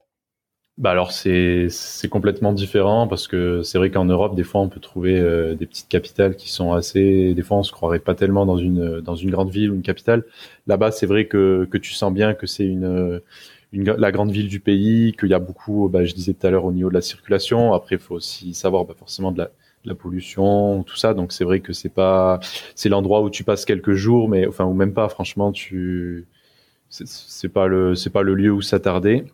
Bah 0.78 0.92
alors 0.92 1.12
c'est 1.12 1.68
c'est 1.70 2.08
complètement 2.08 2.54
différent 2.54 3.06
parce 3.06 3.28
que 3.28 3.64
c'est 3.64 3.78
vrai 3.78 3.92
qu'en 3.92 4.06
Europe 4.06 4.34
des 4.34 4.46
fois 4.46 4.62
on 4.62 4.70
peut 4.70 4.80
trouver 4.80 5.20
euh, 5.20 5.54
des 5.54 5.66
petites 5.66 5.90
capitales 5.90 6.38
qui 6.38 6.50
sont 6.50 6.72
assez 6.72 7.34
des 7.34 7.42
fois 7.42 7.58
on 7.58 7.64
se 7.64 7.74
croirait 7.74 8.00
pas 8.00 8.16
tellement 8.16 8.46
dans 8.46 8.56
une 8.56 9.02
dans 9.02 9.16
une 9.16 9.30
grande 9.30 9.50
ville 9.50 9.72
ou 9.72 9.76
une 9.76 9.82
capitale 9.82 10.24
là-bas 10.68 10.92
c'est 10.92 11.06
vrai 11.06 11.26
que 11.26 11.68
que 11.70 11.78
tu 11.78 11.92
sens 11.92 12.14
bien 12.14 12.34
que 12.34 12.48
c'est 12.48 12.64
une 12.64 13.20
la 13.72 14.12
grande 14.12 14.32
ville 14.32 14.48
du 14.48 14.60
pays, 14.60 15.14
qu'il 15.14 15.30
y 15.30 15.34
a 15.34 15.40
beaucoup, 15.40 15.90
bah, 15.90 16.04
je 16.06 16.14
disais 16.14 16.34
tout 16.34 16.48
à 16.48 16.50
l'heure, 16.50 16.66
au 16.66 16.72
niveau 16.72 16.90
de 16.90 16.96
la 16.96 17.02
circulation. 17.02 17.74
Après, 17.74 17.96
il 17.96 18.02
faut 18.02 18.16
aussi 18.16 18.54
savoir 18.54 18.86
bah, 18.86 18.96
forcément 18.98 19.32
de 19.32 19.40
la, 19.40 19.52
la 19.86 19.96
pollution, 19.96 20.84
tout 20.84 20.96
ça. 20.96 21.14
Donc 21.14 21.32
c'est 21.32 21.44
vrai 21.44 21.60
que 21.60 21.74
c'est 21.74 21.94
pas, 21.94 22.40
c'est 22.76 22.90
l'endroit 22.90 23.22
où 23.22 23.30
tu 23.30 23.44
passes 23.44 23.66
quelques 23.66 23.94
jours, 23.94 24.30
mais 24.30 24.48
enfin 24.48 24.66
ou 24.66 24.74
même 24.74 24.94
pas. 24.94 25.10
Franchement, 25.10 25.52
tu, 25.52 26.28
c'est 26.90 27.50
pas 27.50 27.68
le, 27.68 27.96
c'est 27.96 28.10
pas 28.10 28.24
le 28.24 28.34
lieu 28.34 28.52
où 28.52 28.62
s'attarder. 28.62 29.26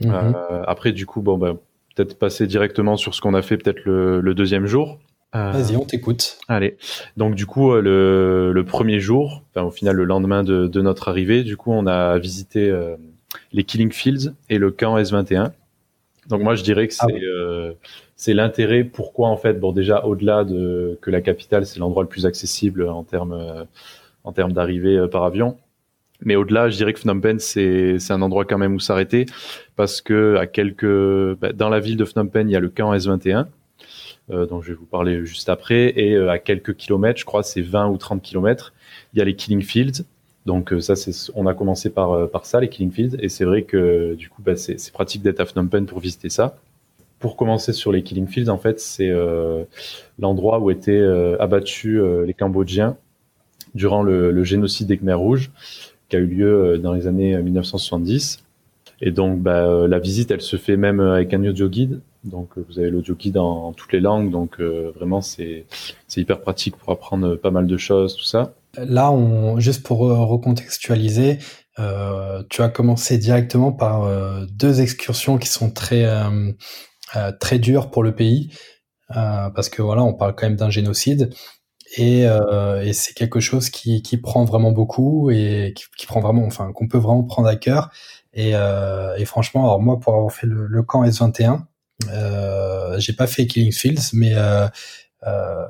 Mhm. 0.00 0.12
Euh, 0.14 0.62
après, 0.66 0.92
du 0.92 1.06
coup, 1.06 1.20
bon, 1.20 1.36
bah, 1.36 1.56
peut-être 1.94 2.18
passer 2.18 2.46
directement 2.46 2.96
sur 2.96 3.14
ce 3.14 3.20
qu'on 3.20 3.34
a 3.34 3.42
fait, 3.42 3.56
peut-être 3.56 3.84
le, 3.84 4.20
le, 4.20 4.34
deuxième 4.34 4.66
jour. 4.66 4.98
Euh, 5.34 5.52
Vas-y, 5.52 5.76
on 5.76 5.84
t'écoute. 5.84 6.38
Allez. 6.48 6.76
Donc 7.16 7.34
du 7.34 7.46
coup, 7.46 7.72
euh, 7.72 7.80
le, 7.80 8.52
le 8.52 8.64
premier 8.64 8.98
jour, 8.98 9.44
enfin, 9.50 9.64
au 9.64 9.70
final 9.70 9.94
le 9.94 10.04
lendemain 10.04 10.42
de, 10.42 10.66
de, 10.66 10.80
notre 10.80 11.08
arrivée, 11.08 11.44
du 11.44 11.56
coup, 11.56 11.72
on 11.72 11.86
a 11.86 12.18
visité 12.18 12.68
euh, 12.68 12.96
les 13.52 13.64
Killing 13.64 13.92
Fields 13.92 14.34
et 14.48 14.58
le 14.58 14.70
camp 14.70 14.98
S21. 14.98 15.52
Donc 16.28 16.42
moi 16.42 16.54
je 16.54 16.62
dirais 16.62 16.86
que 16.86 16.94
ah 17.00 17.06
c'est 17.08 17.22
euh, 17.22 17.72
c'est 18.14 18.34
l'intérêt. 18.34 18.84
Pourquoi 18.84 19.28
en 19.28 19.36
fait? 19.36 19.54
Bon 19.54 19.72
déjà 19.72 20.04
au-delà 20.04 20.44
de 20.44 20.98
que 21.00 21.10
la 21.10 21.20
capitale 21.20 21.66
c'est 21.66 21.78
l'endroit 21.78 22.02
le 22.02 22.08
plus 22.08 22.26
accessible 22.26 22.88
en 22.88 23.04
termes 23.04 23.32
euh, 23.32 23.64
en 24.24 24.32
termes 24.32 24.52
d'arrivée 24.52 24.96
euh, 24.96 25.08
par 25.08 25.24
avion. 25.24 25.56
Mais 26.22 26.36
au-delà 26.36 26.68
je 26.68 26.76
dirais 26.76 26.92
que 26.92 27.00
Phnom 27.00 27.20
Penh 27.20 27.38
c'est 27.38 27.98
c'est 27.98 28.12
un 28.12 28.22
endroit 28.22 28.44
quand 28.44 28.58
même 28.58 28.74
où 28.74 28.80
s'arrêter 28.80 29.26
parce 29.76 30.00
que 30.02 30.36
à 30.36 30.46
quelques 30.46 31.38
bah, 31.40 31.52
dans 31.52 31.68
la 31.68 31.80
ville 31.80 31.96
de 31.96 32.04
Phnom 32.04 32.28
Penh 32.28 32.48
il 32.48 32.52
y 32.52 32.56
a 32.56 32.60
le 32.60 32.68
camp 32.68 32.94
S21 32.94 33.46
euh, 34.30 34.46
dont 34.46 34.60
je 34.60 34.68
vais 34.68 34.74
vous 34.74 34.86
parler 34.86 35.24
juste 35.24 35.48
après. 35.48 35.98
Et 35.98 36.16
à 36.16 36.38
quelques 36.38 36.76
kilomètres 36.76 37.18
je 37.18 37.24
crois 37.24 37.42
c'est 37.42 37.62
20 37.62 37.88
ou 37.88 37.96
30 37.96 38.20
kilomètres 38.22 38.74
il 39.14 39.18
y 39.18 39.22
a 39.22 39.24
les 39.24 39.34
Killing 39.34 39.62
Fields 39.62 40.04
donc 40.50 40.72
euh, 40.72 40.80
ça, 40.80 40.94
on 41.36 41.46
a 41.46 41.54
commencé 41.54 41.90
par 41.90 42.10
euh, 42.10 42.26
par 42.26 42.44
ça, 42.44 42.58
les 42.60 42.68
Killing 42.68 42.90
Fields, 42.90 43.16
et 43.20 43.28
c'est 43.28 43.44
vrai 43.44 43.62
que 43.62 44.14
du 44.14 44.28
coup, 44.28 44.42
bah, 44.42 44.56
c'est, 44.56 44.92
pratique 44.92 45.22
d'être 45.22 45.38
à 45.38 45.46
Phnom 45.46 45.68
Penh 45.68 45.86
pour 45.86 46.00
visiter 46.00 46.28
ça. 46.28 46.56
Pour 47.20 47.36
commencer 47.36 47.72
sur 47.72 47.92
les 47.92 48.02
Killing 48.02 48.26
Fields, 48.26 48.50
en 48.50 48.58
fait, 48.58 48.80
c'est 48.80 49.10
euh, 49.10 49.62
l'endroit 50.18 50.58
où 50.58 50.72
étaient 50.72 51.04
abattus 51.38 52.00
les 52.26 52.34
Cambodgiens 52.34 52.96
durant 53.74 54.02
le, 54.02 54.42
génocide 54.42 54.88
des 54.88 54.96
Khmers 54.96 55.20
rouges, 55.20 55.52
qui 56.08 56.16
a 56.16 56.18
eu 56.18 56.26
lieu 56.26 56.78
dans 56.78 56.94
les 56.94 57.06
années 57.06 57.40
1970. 57.40 58.42
Et 59.02 59.12
donc, 59.12 59.38
bah, 59.38 59.86
la 59.86 59.98
visite, 60.00 60.32
elle 60.32 60.40
se 60.40 60.56
fait 60.56 60.76
même 60.76 60.98
avec 60.98 61.32
un 61.32 61.44
audio 61.44 61.68
guide. 61.68 62.00
Donc, 62.24 62.48
vous 62.56 62.80
avez 62.80 62.90
l'audio 62.90 63.14
guide 63.14 63.36
en, 63.36 63.66
en, 63.66 63.72
toutes 63.72 63.92
les 63.92 64.00
langues. 64.00 64.32
Donc, 64.32 64.58
vraiment, 64.60 65.20
c'est 65.20 65.66
hyper 66.16 66.40
pratique 66.40 66.76
pour 66.76 66.90
apprendre 66.90 67.36
pas 67.36 67.52
mal 67.52 67.68
de 67.68 67.76
choses, 67.76 68.16
tout 68.16 68.24
ça. 68.24 68.54
Là, 68.76 69.10
on, 69.10 69.58
juste 69.58 69.82
pour 69.82 70.00
recontextualiser, 70.00 71.38
euh, 71.80 72.42
tu 72.50 72.62
as 72.62 72.68
commencé 72.68 73.18
directement 73.18 73.72
par 73.72 74.04
euh, 74.04 74.44
deux 74.50 74.80
excursions 74.80 75.38
qui 75.38 75.48
sont 75.48 75.70
très 75.70 76.04
euh, 76.04 76.52
euh 77.16 77.32
très 77.40 77.58
dures 77.58 77.90
pour 77.90 78.02
le 78.02 78.14
pays, 78.14 78.52
euh, 79.16 79.50
parce 79.50 79.68
que 79.68 79.82
voilà, 79.82 80.02
on 80.02 80.14
parle 80.14 80.34
quand 80.34 80.46
même 80.46 80.56
d'un 80.56 80.70
génocide 80.70 81.30
et, 81.96 82.22
et 82.22 82.92
c'est 82.92 83.14
quelque 83.14 83.40
chose 83.40 83.68
qui, 83.68 84.02
qui 84.02 84.16
prend 84.16 84.44
vraiment 84.44 84.70
beaucoup 84.70 85.30
et 85.30 85.74
qui, 85.76 85.84
qui 85.98 86.06
prend 86.06 86.20
vraiment, 86.20 86.44
enfin, 86.46 86.72
qu'on 86.72 86.86
peut 86.86 86.98
vraiment 86.98 87.24
prendre 87.24 87.48
à 87.48 87.56
cœur. 87.56 87.90
Et, 88.32 88.50
et 88.50 89.24
franchement, 89.24 89.64
alors 89.64 89.80
moi, 89.80 89.98
pour 89.98 90.14
avoir 90.14 90.30
fait 90.32 90.46
le, 90.46 90.68
le 90.68 90.82
camp 90.84 91.04
S21, 91.04 91.64
j'ai 92.98 93.12
pas 93.12 93.26
fait 93.26 93.48
Killing 93.48 93.72
Fields, 93.72 94.10
mais 94.12 94.34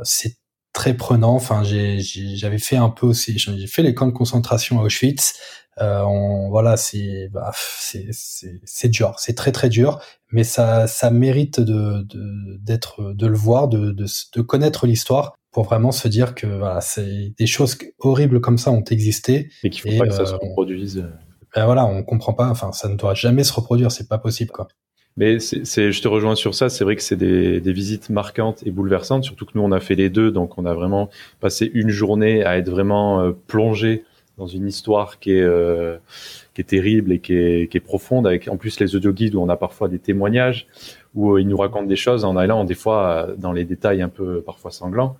c'est 0.02 0.36
très 0.80 0.94
prenant. 0.94 1.34
Enfin, 1.34 1.62
j'avais 1.62 2.58
fait 2.58 2.76
un 2.76 2.88
peu 2.88 3.06
aussi, 3.06 3.38
j'ai 3.38 3.66
fait 3.66 3.82
les 3.82 3.94
camps 3.94 4.06
de 4.06 4.12
concentration 4.12 4.80
à 4.80 4.84
Auschwitz. 4.84 5.34
Euh, 5.78 6.00
on, 6.04 6.48
voilà, 6.48 6.78
c'est 6.78 7.28
bah, 7.28 7.52
c'est 7.54 8.88
dur, 8.88 9.14
c'est 9.18 9.34
très 9.34 9.52
très 9.52 9.68
dur, 9.68 10.00
mais 10.32 10.42
ça 10.42 10.86
ça 10.86 11.10
mérite 11.10 11.60
de 11.60 12.06
d'être 12.62 13.12
de, 13.12 13.26
le 13.26 13.36
voir, 13.36 13.68
de 13.68 13.90
de, 13.90 14.06
de 14.34 14.40
connaître 14.40 14.86
l'histoire 14.86 15.34
pour 15.52 15.64
vraiment 15.64 15.92
se 15.92 16.08
dire 16.08 16.34
que 16.34 16.46
voilà, 16.46 16.80
c'est 16.80 17.34
des 17.38 17.46
choses 17.46 17.76
horribles 17.98 18.40
comme 18.40 18.56
ça 18.56 18.70
ont 18.70 18.84
existé 18.84 19.50
et 19.62 19.68
qu'il 19.68 19.82
faut 19.82 19.98
pas 19.98 20.06
que 20.06 20.14
ça 20.14 20.24
se 20.24 20.32
reproduise. 20.32 21.06
Ben 21.54 21.66
voilà, 21.66 21.84
on 21.84 22.02
comprend 22.04 22.32
pas. 22.32 22.48
Enfin, 22.48 22.72
ça 22.72 22.88
ne 22.88 22.94
doit 22.94 23.14
jamais 23.14 23.44
se 23.44 23.52
reproduire, 23.52 23.92
c'est 23.92 24.08
pas 24.08 24.18
possible 24.18 24.50
quoi. 24.50 24.68
Mais 25.16 25.38
c'est, 25.40 25.92
je 25.92 26.02
te 26.02 26.08
rejoins 26.08 26.34
sur 26.34 26.54
ça. 26.54 26.68
C'est 26.68 26.84
vrai 26.84 26.96
que 26.96 27.02
c'est 27.02 27.16
des, 27.16 27.60
des, 27.60 27.72
visites 27.72 28.10
marquantes 28.10 28.62
et 28.64 28.70
bouleversantes. 28.70 29.24
Surtout 29.24 29.44
que 29.44 29.52
nous, 29.54 29.62
on 29.62 29.72
a 29.72 29.80
fait 29.80 29.96
les 29.96 30.08
deux, 30.08 30.30
donc 30.30 30.56
on 30.56 30.64
a 30.64 30.72
vraiment 30.72 31.10
passé 31.40 31.70
une 31.74 31.90
journée 31.90 32.44
à 32.44 32.56
être 32.58 32.70
vraiment 32.70 33.20
euh, 33.20 33.32
plongé 33.46 34.04
dans 34.38 34.46
une 34.46 34.66
histoire 34.66 35.18
qui 35.18 35.32
est 35.32 35.42
euh, 35.42 35.98
qui 36.54 36.62
est 36.62 36.64
terrible 36.64 37.12
et 37.12 37.18
qui 37.18 37.34
est, 37.34 37.70
qui 37.70 37.76
est 37.76 37.80
profonde. 37.80 38.26
Avec 38.26 38.48
en 38.48 38.56
plus 38.56 38.80
les 38.80 38.96
audio 38.96 39.12
guides 39.12 39.34
où 39.34 39.42
on 39.42 39.48
a 39.48 39.56
parfois 39.56 39.88
des 39.88 39.98
témoignages 39.98 40.66
où 41.14 41.34
euh, 41.34 41.40
ils 41.40 41.48
nous 41.48 41.58
racontent 41.58 41.86
des 41.86 41.96
choses 41.96 42.24
en 42.24 42.36
allant 42.36 42.64
des 42.64 42.74
fois 42.74 43.28
dans 43.36 43.52
les 43.52 43.64
détails 43.64 44.02
un 44.02 44.08
peu 44.08 44.40
parfois 44.40 44.70
sanglants. 44.70 45.16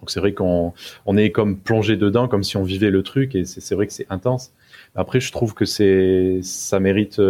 Donc 0.00 0.10
c'est 0.10 0.20
vrai 0.20 0.32
qu'on 0.32 0.72
on 1.06 1.16
est 1.16 1.30
comme 1.30 1.58
plongé 1.58 1.96
dedans, 1.96 2.28
comme 2.28 2.42
si 2.42 2.56
on 2.56 2.62
vivait 2.62 2.90
le 2.90 3.02
truc, 3.02 3.34
et 3.34 3.44
c'est 3.44 3.74
vrai 3.74 3.86
que 3.86 3.92
c'est 3.92 4.06
intense. 4.10 4.52
Après, 4.94 5.18
je 5.20 5.32
trouve 5.32 5.54
que 5.54 5.64
c'est 5.64 6.40
ça 6.42 6.78
mérite 6.78 7.20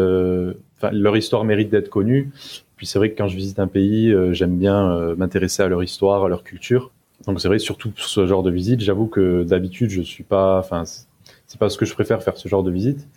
leur 0.93 1.17
histoire 1.17 1.45
mérite 1.45 1.71
d'être 1.71 1.89
connue. 1.89 2.31
Puis 2.77 2.87
c'est 2.87 2.99
vrai 2.99 3.11
que 3.11 3.19
quand 3.19 3.29
je 3.29 3.37
visite 3.37 3.59
un 3.59 3.67
pays, 3.67 4.13
euh, 4.13 4.33
j'aime 4.33 4.57
bien 4.57 4.91
euh, 4.93 5.17
m'intéresser 5.17 5.63
à 5.63 5.69
leur 5.69 5.83
histoire, 5.83 6.25
à 6.25 6.29
leur 6.29 6.45
culture. 6.45 6.93
Donc 7.27 7.41
c'est 7.41 7.49
vrai, 7.49 7.59
surtout 7.59 7.91
pour 7.91 8.05
ce 8.05 8.27
genre 8.27 8.43
de 8.43 8.51
visite, 8.51 8.81
j'avoue 8.81 9.07
que 9.07 9.43
d'habitude, 9.43 9.91
je 9.91 10.01
suis 10.01 10.23
pas, 10.23 10.59
enfin, 10.59 10.85
c'est 10.85 11.59
pas 11.59 11.69
ce 11.69 11.77
que 11.77 11.85
je 11.85 11.93
préfère 11.95 12.23
faire 12.23 12.37
ce 12.37 12.49
genre 12.49 12.63
de 12.63 12.71
visite. 12.71 13.09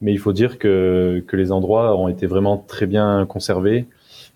Mais 0.00 0.12
il 0.12 0.18
faut 0.18 0.32
dire 0.32 0.58
que, 0.58 1.22
que 1.26 1.36
les 1.36 1.52
endroits 1.52 1.96
ont 1.96 2.08
été 2.08 2.26
vraiment 2.26 2.56
très 2.56 2.86
bien 2.86 3.26
conservés 3.26 3.86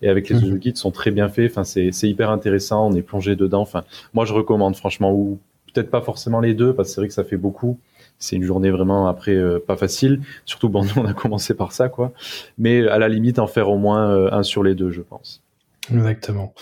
et 0.01 0.09
avec 0.09 0.29
les 0.29 0.35
mmh. 0.35 0.57
guides 0.59 0.77
sont 0.77 0.91
très 0.91 1.09
bien 1.09 1.29
faits. 1.29 1.51
Enfin, 1.51 1.63
c'est, 1.63 1.91
c'est 1.91 2.07
hyper 2.07 2.29
intéressant. 2.29 2.87
On 2.87 2.93
est 2.93 3.01
plongé 3.01 3.35
dedans. 3.35 3.61
Enfin, 3.61 3.83
moi, 4.13 4.25
je 4.25 4.33
recommande 4.33 4.75
franchement 4.75 5.11
ou 5.11 5.39
peut-être 5.73 5.89
pas 5.89 6.01
forcément 6.01 6.39
les 6.39 6.53
deux 6.53 6.73
parce 6.73 6.89
que 6.89 6.93
c'est 6.95 7.01
vrai 7.01 7.07
que 7.07 7.13
ça 7.13 7.23
fait 7.23 7.37
beaucoup 7.37 7.79
c'est 8.19 8.35
une 8.35 8.43
journée 8.43 8.71
vraiment 8.71 9.07
après 9.07 9.33
euh, 9.33 9.63
pas 9.65 9.77
facile. 9.77 10.21
Surtout 10.45 10.69
bon, 10.69 10.85
on 10.95 11.05
a 11.05 11.13
commencé 11.13 11.53
par 11.53 11.71
ça 11.71 11.89
quoi. 11.89 12.11
Mais 12.57 12.87
à 12.87 12.99
la 12.99 13.07
limite 13.07 13.39
en 13.39 13.47
faire 13.47 13.69
au 13.69 13.77
moins 13.77 14.09
euh, 14.09 14.29
un 14.31 14.43
sur 14.43 14.63
les 14.63 14.75
deux, 14.75 14.91
je 14.91 15.01
pense. 15.01 15.43
Exactement. 15.91 16.53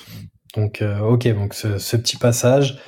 Donc 0.55 0.81
euh, 0.81 0.99
ok, 0.99 1.27
donc 1.33 1.53
ce, 1.53 1.95
petit 1.97 2.17
passage, 2.17 2.79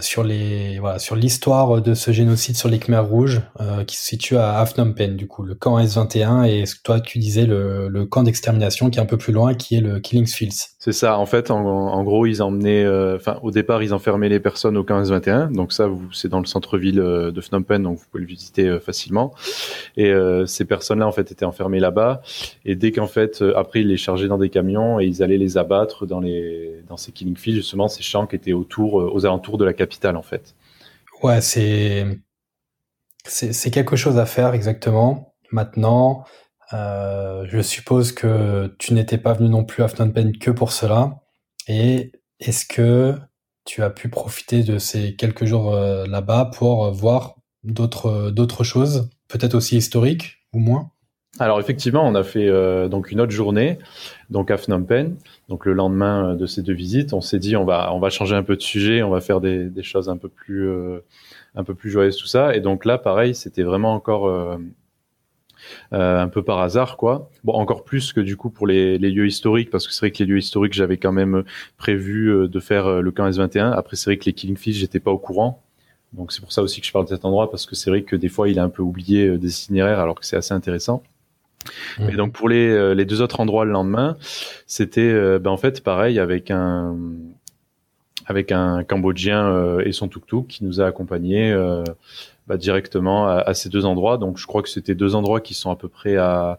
sur 0.00 0.22
les 0.22 0.78
voilà 0.78 0.98
l'histoire 1.16 1.82
de 1.82 1.94
ce 1.94 2.12
génocide 2.12 2.56
sur 2.56 2.68
les 2.68 2.78
Khmers 2.78 3.04
rouges 3.04 3.42
qui 3.88 3.96
se 3.96 4.04
situe 4.04 4.36
à 4.36 4.64
Phnom 4.64 4.94
du 5.16 5.26
coup 5.26 5.42
le 5.42 5.56
camp 5.56 5.76
S21 5.76 6.44
et 6.44 6.62
toi 6.84 7.00
tu 7.00 7.18
disais 7.18 7.46
le, 7.46 7.88
le 7.88 8.06
camp 8.06 8.22
d'extermination 8.22 8.90
qui 8.90 9.00
est 9.00 9.02
un 9.02 9.06
peu 9.06 9.16
plus 9.16 9.32
loin 9.32 9.54
qui 9.54 9.74
est 9.74 9.80
le 9.80 9.98
Killing 9.98 10.28
Fields. 10.28 10.71
C'est 10.84 10.92
ça 10.92 11.16
en 11.16 11.26
fait 11.26 11.52
en, 11.52 11.64
en 11.64 12.02
gros 12.02 12.26
ils 12.26 12.42
emmenaient 12.42 12.82
euh, 12.84 13.14
enfin 13.14 13.38
au 13.42 13.52
départ 13.52 13.84
ils 13.84 13.94
enfermaient 13.94 14.28
les 14.28 14.40
personnes 14.40 14.76
au 14.76 14.82
camp 14.82 15.00
S21 15.00 15.52
donc 15.52 15.72
ça 15.72 15.88
c'est 16.12 16.26
dans 16.26 16.40
le 16.40 16.44
centre-ville 16.44 16.96
de 16.96 17.40
Phnom 17.40 17.62
Penh 17.62 17.84
donc 17.84 17.98
vous 17.98 18.04
pouvez 18.10 18.22
le 18.22 18.26
visiter 18.26 18.80
facilement 18.80 19.32
et 19.96 20.12
ces 20.46 20.64
personnes-là 20.64 21.06
en 21.06 21.12
fait 21.12 21.30
étaient 21.30 21.44
enfermées 21.44 21.78
là-bas 21.78 22.22
et 22.64 22.74
dès 22.74 22.90
qu'en 22.90 23.06
fait 23.06 23.44
après 23.54 23.82
ils 23.82 23.86
les 23.86 23.96
chargeaient 23.96 24.26
dans 24.26 24.38
des 24.38 24.50
camions 24.50 24.98
et 24.98 25.04
ils 25.04 25.22
allaient 25.22 25.38
les 25.38 25.56
abattre 25.56 26.04
dans 26.04 26.18
les 26.18 26.82
dans 26.88 26.96
ces 26.96 27.12
Killing 27.12 27.36
Fields 27.36 27.54
justement 27.54 27.86
ces 27.86 28.02
champs 28.02 28.26
qui 28.26 28.34
étaient 28.34 28.52
autour 28.52 28.94
aux 28.94 29.24
alentours 29.24 29.58
de 29.58 29.64
la 29.64 29.74
capitale 29.74 30.16
en 30.16 30.22
fait. 30.22 30.56
Ouais, 31.22 31.40
c'est 31.40 32.08
c'est 33.24 33.70
quelque 33.70 33.94
chose 33.94 34.18
à 34.18 34.26
faire 34.26 34.52
exactement. 34.52 35.32
Maintenant, 35.52 36.24
euh, 36.72 37.44
je 37.48 37.60
suppose 37.60 38.12
que 38.12 38.74
tu 38.78 38.94
n'étais 38.94 39.18
pas 39.18 39.34
venu 39.34 39.48
non 39.48 39.64
plus 39.64 39.82
à 39.82 39.88
Phnom 39.88 40.10
Penh 40.10 40.38
que 40.38 40.50
pour 40.50 40.72
cela. 40.72 41.20
Et 41.68 42.12
est-ce 42.40 42.66
que 42.66 43.14
tu 43.64 43.82
as 43.82 43.90
pu 43.90 44.08
profiter 44.08 44.62
de 44.62 44.78
ces 44.78 45.14
quelques 45.14 45.44
jours 45.44 45.74
euh, 45.74 46.06
là-bas 46.06 46.50
pour 46.56 46.90
voir 46.92 47.36
d'autres 47.62 48.30
d'autres 48.30 48.64
choses, 48.64 49.10
peut-être 49.28 49.54
aussi 49.54 49.76
historiques 49.76 50.38
ou 50.52 50.58
moins? 50.58 50.90
Alors 51.38 51.60
effectivement, 51.60 52.06
on 52.06 52.14
a 52.14 52.24
fait 52.24 52.48
euh, 52.48 52.88
donc 52.88 53.10
une 53.10 53.20
autre 53.20 53.32
journée, 53.32 53.78
donc 54.28 54.50
à 54.50 54.56
Phnom 54.56 54.84
Penh. 54.84 55.16
Donc 55.48 55.64
le 55.64 55.72
lendemain 55.72 56.34
de 56.34 56.46
ces 56.46 56.62
deux 56.62 56.74
visites, 56.74 57.12
on 57.12 57.20
s'est 57.20 57.38
dit 57.38 57.56
on 57.56 57.64
va 57.64 57.92
on 57.94 58.00
va 58.00 58.10
changer 58.10 58.34
un 58.34 58.42
peu 58.42 58.56
de 58.56 58.62
sujet, 58.62 59.02
on 59.02 59.10
va 59.10 59.20
faire 59.20 59.40
des, 59.40 59.70
des 59.70 59.82
choses 59.82 60.08
un 60.08 60.16
peu 60.16 60.28
plus 60.28 60.70
un 61.54 61.64
peu 61.64 61.74
plus 61.74 61.90
joyeuses 61.90 62.16
tout 62.16 62.26
ça. 62.26 62.54
Et 62.56 62.60
donc 62.60 62.84
là, 62.84 62.98
pareil, 62.98 63.34
c'était 63.34 63.62
vraiment 63.62 63.94
encore 63.94 64.58
un 65.92 66.28
peu 66.28 66.42
par 66.42 66.60
hasard 66.60 66.96
quoi. 66.96 67.30
Bon, 67.44 67.52
encore 67.54 67.84
plus 67.84 68.12
que 68.12 68.20
du 68.20 68.36
coup 68.36 68.50
pour 68.50 68.66
les, 68.66 68.98
les 68.98 69.10
lieux 69.10 69.26
historiques, 69.26 69.70
parce 69.70 69.86
que 69.86 69.92
c'est 69.92 70.00
vrai 70.00 70.10
que 70.10 70.18
les 70.18 70.26
lieux 70.26 70.38
historiques, 70.38 70.72
j'avais 70.72 70.96
quand 70.96 71.12
même 71.12 71.44
prévu 71.76 72.48
de 72.48 72.60
faire 72.60 73.02
le 73.02 73.10
camp 73.10 73.28
S21. 73.28 73.72
Après, 73.72 73.96
c'est 73.96 74.10
vrai 74.10 74.16
que 74.16 74.24
les 74.24 74.32
Killing 74.32 74.56
Fish, 74.56 74.76
j'étais 74.76 75.00
pas 75.00 75.10
au 75.10 75.18
courant. 75.18 75.62
Donc 76.12 76.32
c'est 76.32 76.40
pour 76.40 76.52
ça 76.52 76.62
aussi 76.62 76.80
que 76.80 76.86
je 76.86 76.92
parle 76.92 77.06
de 77.06 77.10
cet 77.10 77.24
endroit, 77.24 77.50
parce 77.50 77.66
que 77.66 77.74
c'est 77.74 77.90
vrai 77.90 78.02
que 78.02 78.16
des 78.16 78.28
fois, 78.28 78.48
il 78.48 78.58
est 78.58 78.60
un 78.62 78.68
peu 78.68 78.82
oublié 78.82 79.38
des 79.38 79.48
itinéraires, 79.48 80.00
alors 80.00 80.18
que 80.18 80.26
c'est 80.26 80.36
assez 80.36 80.54
intéressant. 80.54 81.02
Et 82.08 82.16
donc 82.16 82.32
pour 82.32 82.48
les, 82.48 82.68
euh, 82.68 82.94
les, 82.94 83.04
deux 83.04 83.20
autres 83.20 83.40
endroits 83.40 83.64
le 83.64 83.72
lendemain, 83.72 84.16
c'était 84.66 85.00
euh, 85.00 85.38
ben 85.38 85.50
en 85.50 85.56
fait 85.56 85.82
pareil 85.82 86.18
avec 86.18 86.50
un 86.50 86.96
avec 88.26 88.52
un 88.52 88.84
Cambodgien 88.84 89.46
euh, 89.48 89.82
et 89.84 89.92
son 89.92 90.08
tuk-tuk 90.08 90.46
qui 90.46 90.64
nous 90.64 90.80
a 90.80 90.86
accompagnés 90.86 91.54
bah, 92.46 92.56
directement 92.56 93.26
à, 93.28 93.36
à, 93.38 93.54
ces 93.54 93.68
deux 93.68 93.84
endroits. 93.84 94.18
Donc 94.18 94.38
je 94.38 94.46
crois 94.46 94.62
que 94.62 94.68
c'était 94.68 94.94
deux 94.94 95.14
endroits 95.14 95.40
qui 95.40 95.54
sont 95.54 95.70
à 95.70 95.76
peu 95.76 95.88
près 95.88 96.16
à 96.16 96.58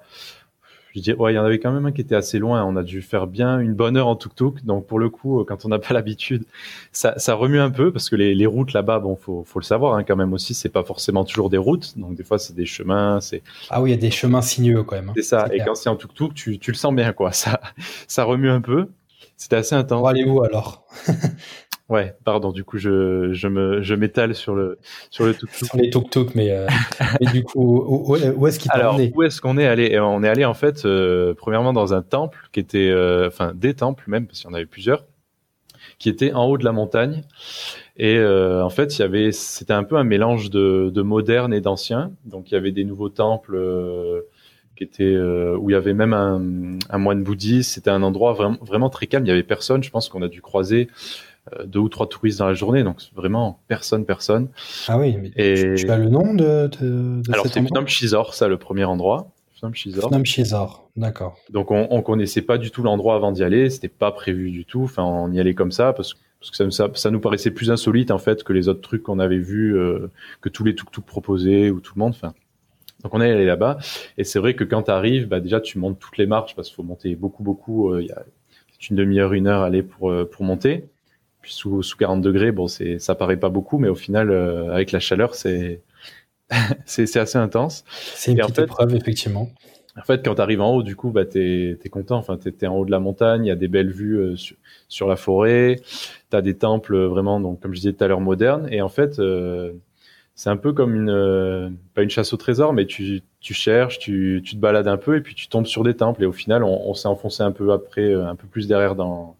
je 0.96 1.02
dis, 1.02 1.14
ouais, 1.14 1.34
il 1.34 1.36
y 1.36 1.40
en 1.40 1.46
avait 1.46 1.60
quand 1.60 1.72
même 1.72 1.88
un 1.88 1.92
qui 1.92 2.02
était 2.02 2.16
assez 2.16 2.38
loin. 2.38 2.64
On 2.64 2.76
a 2.76 2.84
dû 2.84 3.02
faire 3.02 3.26
bien 3.26 3.60
une 3.60 3.74
bonne 3.74 3.98
heure 3.98 4.08
en 4.08 4.16
tuk-tuk. 4.16 4.64
Donc, 4.64 4.86
pour 4.86 5.00
le 5.00 5.10
coup, 5.10 5.44
quand 5.44 5.66
on 5.66 5.70
n'a 5.70 5.80
pas 5.80 5.94
l'habitude, 5.94 6.46
ça, 6.92 7.18
ça 7.18 7.34
remue 7.34 7.60
un 7.60 7.72
peu 7.72 7.92
parce 7.92 8.10
que 8.10 8.16
les, 8.16 8.36
les 8.36 8.46
routes 8.46 8.74
là-bas, 8.74 9.00
bon, 9.00 9.16
faut, 9.16 9.44
faut 9.44 9.60
le 9.60 9.66
savoir, 9.66 9.96
hein, 9.96 10.04
quand 10.04 10.16
même 10.16 10.34
aussi, 10.34 10.54
c'est 10.54 10.70
pas 10.70 10.84
forcément 10.84 11.26
toujours 11.26 11.50
des 11.50 11.58
routes. 11.58 11.98
Donc, 11.98 12.16
des 12.16 12.24
fois, 12.24 12.38
c'est 12.38 12.54
des 12.54 12.68
chemins, 12.68 13.22
c'est. 13.22 13.42
Ah 13.72 13.82
oui, 13.82 13.90
il 13.90 13.94
y 13.94 13.98
a 13.98 14.00
des 14.02 14.12
chemins 14.12 14.44
sinueux 14.44 14.84
quand 14.84 14.96
même. 14.96 15.10
Hein. 15.10 15.14
C'est 15.16 15.24
ça. 15.24 15.48
Et 15.52 15.60
quand 15.60 15.74
c'est 15.74 15.90
en 15.90 15.96
tuk-tuk, 15.96 16.34
tu, 16.36 16.60
tu 16.60 16.72
le 16.72 16.78
sens 16.78 16.94
bien, 16.94 17.12
quoi. 17.12 17.32
Ça, 17.44 17.60
ça 18.08 18.24
remue 18.24 18.50
un 18.50 18.62
peu. 18.62 18.88
C'était 19.36 19.56
assez 19.58 19.76
intense. 19.76 20.02
On 20.02 20.06
aller 20.06 20.24
où 20.24 20.44
alors 20.44 20.86
Ouais, 21.94 22.16
pardon. 22.24 22.52
Du 22.52 22.64
coup, 22.64 22.80
je, 22.80 23.34
je 23.34 23.48
me 23.48 23.84
je 23.84 23.94
m'étale 23.94 24.34
sur 24.34 24.56
le 24.56 24.80
sur 25.12 25.26
le 25.26 25.36
tuk-tuk. 25.36 25.68
Sur 25.68 25.78
les 25.78 25.92
tuk-tuk, 25.92 26.34
mais, 26.34 26.50
euh, 26.50 26.66
mais 27.22 27.32
du 27.32 27.44
coup, 27.44 27.86
où, 27.88 28.18
où 28.18 28.48
est-ce 28.48 28.58
qu'il 28.58 28.72
Alors, 28.72 29.00
où 29.14 29.22
est-ce 29.22 29.40
qu'on 29.40 29.60
est 29.60 29.68
allé? 29.68 30.00
On 30.00 30.24
est 30.24 30.28
allé 30.28 30.44
en 30.44 30.56
fait, 30.56 30.86
euh, 30.86 31.36
premièrement 31.36 31.72
dans 31.72 31.94
un 31.94 32.02
temple 32.02 32.50
qui 32.52 32.60
était, 32.60 32.90
euh, 32.90 33.28
enfin 33.28 33.54
des 33.54 33.76
temples 33.76 34.06
même, 34.08 34.26
parce 34.26 34.40
qu'il 34.40 34.50
y 34.50 34.52
en 34.52 34.56
avait 34.56 34.66
plusieurs, 34.66 35.06
qui 36.00 36.10
étaient 36.10 36.34
en 36.34 36.46
haut 36.46 36.58
de 36.58 36.66
la 36.66 36.72
montagne. 36.72 37.22
Et 37.98 38.18
euh, 38.18 38.64
en 38.66 38.72
fait, 38.72 38.98
il 38.98 39.02
y 39.02 39.06
avait, 39.06 39.32
c'était 39.32 39.74
un 39.74 39.84
peu 39.84 39.96
un 39.96 40.04
mélange 40.04 40.50
de, 40.50 40.90
de 40.92 41.02
moderne 41.04 41.54
et 41.54 41.62
d'ancien. 41.62 42.12
Donc, 42.26 42.50
il 42.50 42.56
y 42.56 42.58
avait 42.58 42.72
des 42.72 42.86
nouveaux 42.86 43.10
temples 43.10 43.56
euh, 43.56 44.22
qui 44.76 44.84
étaient 44.84 45.04
euh, 45.04 45.56
où 45.58 45.70
il 45.70 45.74
y 45.74 45.76
avait 45.76 45.94
même 45.94 46.14
un, 46.14 46.80
un 46.90 46.98
moine 46.98 47.24
bouddhiste. 47.24 47.72
C'était 47.74 47.92
un 47.92 48.02
endroit 48.02 48.34
vraiment, 48.34 48.58
vraiment 48.62 48.90
très 48.90 49.06
calme. 49.06 49.26
Il 49.26 49.30
y 49.30 49.32
avait 49.32 49.44
personne. 49.44 49.84
Je 49.84 49.92
pense 49.92 50.10
qu'on 50.10 50.24
a 50.24 50.28
dû 50.28 50.42
croiser 50.42 50.88
euh, 50.88 51.33
deux 51.66 51.80
ou 51.80 51.90
trois 51.90 52.08
touristes 52.08 52.40
dans 52.40 52.48
la 52.48 52.54
journée, 52.54 52.84
donc 52.84 52.98
vraiment 53.16 53.60
personne, 53.68 54.06
personne. 54.06 54.50
Ah 54.88 54.98
oui, 54.98 55.18
mais 55.18 55.32
et... 55.36 55.76
tu, 55.76 55.90
as 55.90 55.98
le 55.98 56.10
nom 56.10 56.34
de, 56.34 56.68
de, 56.68 57.22
de 57.22 57.34
Alors 57.34 57.48
c'est 57.48 57.62
Phnom 57.62 57.86
Shizor, 57.86 58.34
ça 58.34 58.48
le 58.48 58.58
premier 58.58 58.86
endroit. 58.86 59.32
Phnom 59.60 59.74
Shizor. 59.74 60.10
Phnom 60.10 60.24
Shizor, 60.24 60.90
d'accord. 60.96 61.38
Donc 61.50 61.72
on, 61.72 61.88
on 61.90 62.02
connaissait 62.02 62.42
pas 62.42 62.58
du 62.58 62.72
tout 62.72 62.82
l'endroit 62.82 63.16
avant 63.16 63.32
d'y 63.32 63.44
aller, 63.44 63.70
c'était 63.70 63.90
pas 63.90 64.12
prévu 64.12 64.52
du 64.52 64.66
tout. 64.66 64.84
Enfin, 64.84 65.04
on 65.04 65.32
y 65.32 65.40
allait 65.40 65.54
comme 65.54 65.72
ça 65.72 65.94
parce 65.94 66.14
que 66.14 66.20
parce 66.44 66.52
que 66.52 66.58
ça, 66.58 66.70
ça, 66.72 66.92
ça, 66.94 67.10
nous 67.10 67.22
paraissait 67.22 67.52
plus 67.52 67.72
insolite 67.72 68.12
en 68.12 68.18
fait 68.18 68.44
que 68.44 68.52
les 68.52 68.68
autres 68.68 68.82
trucs 68.82 69.02
qu'on 69.02 69.20
avait 69.20 69.38
vus, 69.38 69.78
euh, 69.78 70.12
que 70.42 70.50
tous 70.50 70.66
les 70.66 70.76
tuk-tuk 70.76 71.06
proposaient 71.06 71.70
ou 71.70 71.80
tout 71.80 71.94
le 71.96 72.02
monde. 72.02 72.14
Enfin, 72.14 72.34
donc 73.02 73.14
on 73.14 73.22
est 73.22 73.32
allé 73.32 73.46
là-bas 73.46 73.78
et 74.18 74.26
c'est 74.26 74.40
vrai 74.40 74.54
que 74.54 74.66
quand 74.66 74.84
tu 74.84 74.92
arrives, 74.92 75.28
bah 75.30 75.40
déjà 75.40 75.62
tu 75.62 75.80
montes 75.80 76.00
toutes 76.00 76.18
les 76.18 76.26
marches 76.26 76.54
parce 76.54 76.68
qu'il 76.68 76.76
faut 76.76 76.84
monter 76.84 77.16
beaucoup 77.16 77.44
beaucoup. 77.44 77.94
Euh, 77.94 78.02
il 78.02 78.08
y 78.08 78.12
a 78.12 78.24
une 78.90 78.98
demi-heure, 78.98 79.32
une 79.32 79.48
heure 79.48 79.62
à 79.62 79.68
aller 79.68 79.84
pour 79.84 80.12
euh, 80.12 80.30
pour 80.30 80.44
monter. 80.44 80.90
Puis 81.44 81.54
sous, 81.54 81.84
sous 81.84 81.98
40 81.98 82.22
degrés, 82.22 82.54
bon, 82.54 82.68
c'est, 82.68 83.00
ça 83.00 83.16
paraît 83.16 83.38
pas 83.38 83.50
beaucoup, 83.50 83.78
mais 83.78 83.90
au 83.90 83.96
final, 83.96 84.32
euh, 84.32 84.72
avec 84.72 84.94
la 84.94 85.02
chaleur, 85.02 85.36
c'est, 85.36 85.82
c'est, 86.86 87.06
c'est 87.06 87.20
assez 87.20 87.38
intense. 87.38 87.84
C'est 88.16 88.32
une 88.32 88.38
petite 88.40 88.60
épreuve, 88.60 88.96
effectivement. 88.96 89.50
En 89.98 90.04
fait, 90.04 90.24
quand 90.26 90.36
tu 90.36 90.42
arrives 90.42 90.62
en 90.62 90.74
haut, 90.74 90.84
du 90.84 90.96
coup, 90.96 91.12
bah, 91.12 91.26
t'es, 91.26 91.78
t'es 91.82 91.90
content. 91.90 92.16
Enfin, 92.16 92.38
t'es, 92.38 92.52
t'es 92.54 92.66
en 92.66 92.78
haut 92.78 92.86
de 92.86 92.92
la 92.92 93.00
montagne, 93.00 93.46
il 93.46 93.50
y 93.50 93.52
a 93.52 93.56
des 93.56 93.68
belles 93.68 93.92
vues 93.92 94.18
euh, 94.18 94.36
sur, 94.38 94.56
sur, 94.88 95.08
la 95.10 95.18
forêt. 95.18 95.82
T'as 96.30 96.42
des 96.42 96.56
temples 96.56 96.98
vraiment, 96.98 97.42
donc, 97.42 97.60
comme 97.60 97.74
je 97.74 97.82
disais 97.82 97.94
tout 97.94 98.04
à 98.06 98.08
l'heure, 98.08 98.22
modernes. 98.22 98.70
Et 98.72 98.82
en 98.82 98.90
fait, 98.90 99.20
euh, 99.20 99.74
c'est 100.36 100.50
un 100.50 100.58
peu 100.58 100.72
comme 100.72 100.96
une, 100.96 101.78
pas 101.94 102.04
une 102.04 102.10
chasse 102.10 102.32
au 102.32 102.38
trésor, 102.38 102.72
mais 102.72 102.86
tu, 102.86 103.22
tu 103.42 103.54
cherches, 103.54 104.00
tu, 104.00 104.42
tu 104.46 104.56
te 104.56 104.62
balades 104.62 104.88
un 104.88 104.98
peu 104.98 105.18
et 105.18 105.22
puis 105.22 105.36
tu 105.36 105.50
tombes 105.50 105.68
sur 105.68 105.84
des 105.84 105.96
temples. 105.96 106.24
Et 106.24 106.26
au 106.26 106.32
final, 106.32 106.64
on, 106.64 106.90
on 106.90 106.94
s'est 106.94 107.10
enfoncé 107.10 107.44
un 107.44 107.52
peu 107.52 107.74
après, 107.74 108.14
un 108.14 108.36
peu 108.36 108.48
plus 108.48 108.70
derrière 108.70 108.96
dans, 108.96 109.36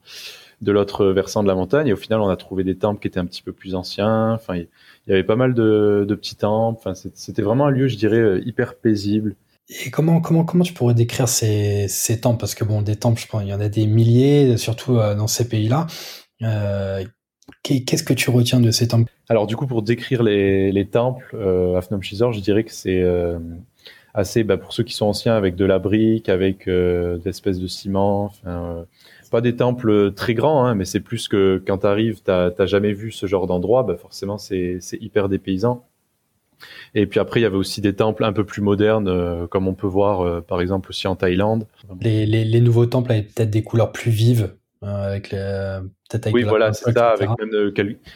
de 0.64 0.72
l'autre 0.72 1.06
versant 1.08 1.44
de 1.44 1.48
la 1.48 1.56
montagne. 1.56 1.88
Et 1.88 1.94
au 1.94 1.98
final, 1.98 2.22
on 2.22 2.30
a 2.30 2.38
trouvé 2.38 2.64
des 2.64 2.76
temples 2.76 3.00
qui 3.00 3.08
étaient 3.08 3.20
un 3.20 3.26
petit 3.26 3.44
peu 3.44 3.52
plus 3.52 3.76
anciens. 3.76 4.34
Enfin, 4.34 4.56
il 4.56 4.68
y 5.08 5.12
avait 5.12 5.24
pas 5.24 5.36
mal 5.36 5.54
de, 5.54 6.06
de 6.08 6.16
petits 6.16 6.36
temples. 6.36 6.80
Enfin, 6.80 6.94
c'était 7.14 7.42
vraiment 7.42 7.68
un 7.68 7.72
lieu, 7.72 7.88
je 7.88 7.98
dirais, 7.98 8.42
hyper 8.46 8.76
paisible. 8.76 9.36
Et 9.86 9.92
comment, 9.92 10.20
comment, 10.22 10.44
comment 10.44 10.64
tu 10.64 10.74
pourrais 10.74 10.94
décrire 10.94 11.28
ces, 11.28 11.88
ces 11.88 12.20
temples? 12.20 12.40
Parce 12.40 12.56
que 12.56 12.64
bon, 12.64 12.82
des 12.82 12.96
temples, 12.96 13.22
je 13.22 13.28
pense, 13.28 13.44
il 13.44 13.50
y 13.50 13.54
en 13.54 13.62
a 13.62 13.70
des 13.70 13.88
milliers, 13.88 14.58
surtout 14.58 14.96
dans 14.96 15.28
ces 15.28 15.48
pays-là. 15.48 15.88
Euh, 16.42 17.04
Qu'est-ce 17.62 18.04
que 18.04 18.14
tu 18.14 18.30
retiens 18.30 18.62
de 18.62 18.72
ces 18.72 18.88
temples? 18.88 19.12
Alors 19.28 19.48
du 19.48 19.58
coup, 19.58 19.68
pour 19.68 19.82
décrire 19.82 20.24
les, 20.24 20.72
les 20.72 20.88
temples 20.88 21.30
euh, 21.34 21.76
à 21.78 21.82
Phnom 21.82 22.00
je 22.02 22.40
dirais 22.40 22.64
que 22.64 22.72
c'est 22.72 23.02
euh, 23.02 23.38
assez, 24.14 24.46
bah, 24.46 24.58
pour 24.58 24.72
ceux 24.72 24.84
qui 24.84 24.94
sont 24.94 25.08
anciens, 25.08 25.36
avec 25.36 25.56
de 25.56 25.66
la 25.66 25.78
brique, 25.78 26.30
avec 26.30 26.68
euh, 26.68 27.18
des 27.18 27.30
espèces 27.30 27.60
de 27.60 27.68
ciment. 27.68 28.32
Euh, 28.48 28.84
pas 29.34 29.42
des 29.42 29.56
temples 29.56 30.14
très 30.14 30.34
grands, 30.34 30.66
hein, 30.66 30.76
mais 30.76 30.86
c'est 30.86 31.02
plus 31.02 31.28
que 31.28 31.62
quand 31.68 31.80
tu 31.80 31.88
arrives, 31.88 32.22
t'as 32.22 32.66
jamais 32.66 32.94
vu 32.94 33.12
ce 33.12 33.26
genre 33.26 33.48
d'endroit, 33.48 33.84
bah 33.84 33.98
forcément 33.98 34.38
c'est 34.38 34.80
hyper 34.94 35.28
dépaysant. 35.28 35.86
Et 36.96 37.08
puis 37.08 37.20
après, 37.20 37.42
il 37.42 37.44
y 37.44 37.46
avait 37.46 37.58
aussi 37.58 37.82
des 37.82 37.94
temples 37.94 38.24
un 38.24 38.32
peu 38.32 38.46
plus 38.46 38.62
modernes, 38.62 39.10
euh, 39.10 39.48
comme 39.48 39.68
on 39.68 39.74
peut 39.74 39.88
voir 39.88 40.44
par 40.44 40.62
exemple 40.62 40.92
aussi 40.92 41.08
en 41.08 41.18
Thaïlande. 41.18 41.68
Les, 42.00 42.26
les, 42.26 42.46
les 42.46 42.62
nouveaux 42.62 42.86
temples 42.86 43.12
avaient 43.12 43.24
peut-être 43.24 43.50
des 43.50 43.64
couleurs 43.64 43.92
plus 43.92 44.12
vives 44.12 44.54
euh, 44.84 45.12
avec 45.12 45.30
peut-être 45.30 46.28
avec 46.28 46.36
oui 46.36 46.44
voilà 46.44 46.74
c'est 46.74 46.92
ça 46.92 47.12
avec 47.12 47.30
même 47.40 47.54
euh, 47.54 47.72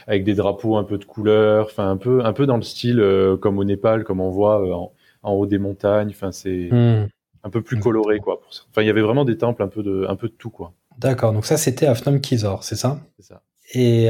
avec 0.06 0.26
des 0.26 0.36
drapeaux 0.36 0.76
un 0.76 0.84
peu 0.84 0.98
de 0.98 1.06
couleur 1.06 1.68
enfin 1.68 1.90
un 1.90 1.96
peu 1.96 2.26
un 2.26 2.34
peu 2.34 2.46
dans 2.46 2.58
le 2.58 2.62
style 2.62 3.00
euh, 3.00 3.38
comme 3.38 3.58
au 3.58 3.64
Népal 3.64 4.04
comme 4.04 4.20
on 4.20 4.32
voit 4.32 4.92
en, 5.24 5.32
haut 5.32 5.46
des 5.46 5.60
montagnes 5.60 6.10
enfin 6.10 6.34
c'est 6.34 6.68
hmm. 6.70 7.08
un 7.44 7.50
peu 7.50 7.62
plus 7.62 7.80
coloré 7.80 8.20
quoi 8.20 8.42
enfin 8.70 8.82
il 8.82 8.86
y 8.86 8.90
avait 8.90 9.02
vraiment 9.02 9.24
des 9.24 9.38
temples 9.38 9.64
un 9.64 9.70
peu 9.70 9.82
de 9.82 10.06
un 10.10 10.18
peu 10.18 10.28
de 10.28 10.34
tout 10.34 10.50
quoi 10.50 10.74
d'accord 10.98 11.34
donc 11.34 11.46
ça 11.46 11.58
c'était 11.58 11.86
à 11.86 11.96
Phnom 11.96 12.20
Kisor 12.20 12.64
c'est 12.64 12.76
ça? 12.76 13.00
C'est 13.20 13.26
ça 13.26 13.42
et, 13.74 14.06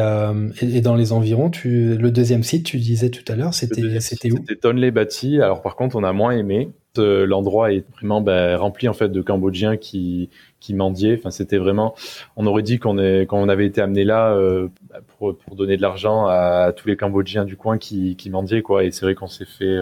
et, 0.62 0.82
dans 0.82 0.96
les 0.96 1.12
environs, 1.14 1.50
tu, 1.50 1.98
le 1.98 2.12
deuxième 2.12 2.44
site, 2.44 2.64
tu 2.64 2.78
disais 2.78 3.10
tout 3.10 3.24
à 3.32 3.36
l'heure, 3.36 3.56
c'était 3.56 3.82
où? 3.82 4.00
C'était 4.00 4.56
Tonle 4.56 4.92
Bati. 4.92 5.42
Alors 5.42 5.64
par 5.64 5.76
contre, 5.76 5.96
on 5.96 6.04
a 6.04 6.14
moins 6.14 6.32
aimé. 6.32 6.70
L'endroit 6.96 7.74
est 7.74 7.86
vraiment 7.92 8.22
ben, 8.22 8.56
rempli 8.56 8.88
en 8.88 8.94
fait 8.94 9.10
de 9.10 9.22
Cambodgiens 9.22 9.78
qui 9.78 10.30
qui 10.60 10.74
mendiaient. 10.74 11.16
Enfin, 11.18 11.30
c'était 11.30 11.58
vraiment. 11.58 11.94
On 12.36 12.48
aurait 12.48 12.64
dit 12.64 12.80
qu'on 12.80 12.98
est 12.98 13.28
quand 13.28 13.40
on 13.40 13.50
avait 13.50 13.68
été 13.68 13.82
amené 13.82 14.04
là 14.04 14.34
euh, 14.34 14.68
pour, 15.08 15.38
pour 15.38 15.56
donner 15.56 15.78
de 15.78 15.82
l'argent 15.82 16.26
à, 16.26 16.74
tous 16.76 16.88
les 16.88 16.98
Cambodgiens 16.98 17.46
du 17.46 17.56
coin 17.56 17.78
qui, 17.78 18.16
qui 18.16 18.32
mendiaient 18.32 18.64
quoi. 18.64 18.84
Et 18.84 18.92
c'est 18.92 19.06
vrai 19.06 19.14
qu'on 19.14 19.28
s'est 19.28 19.46
fait. 19.46 19.78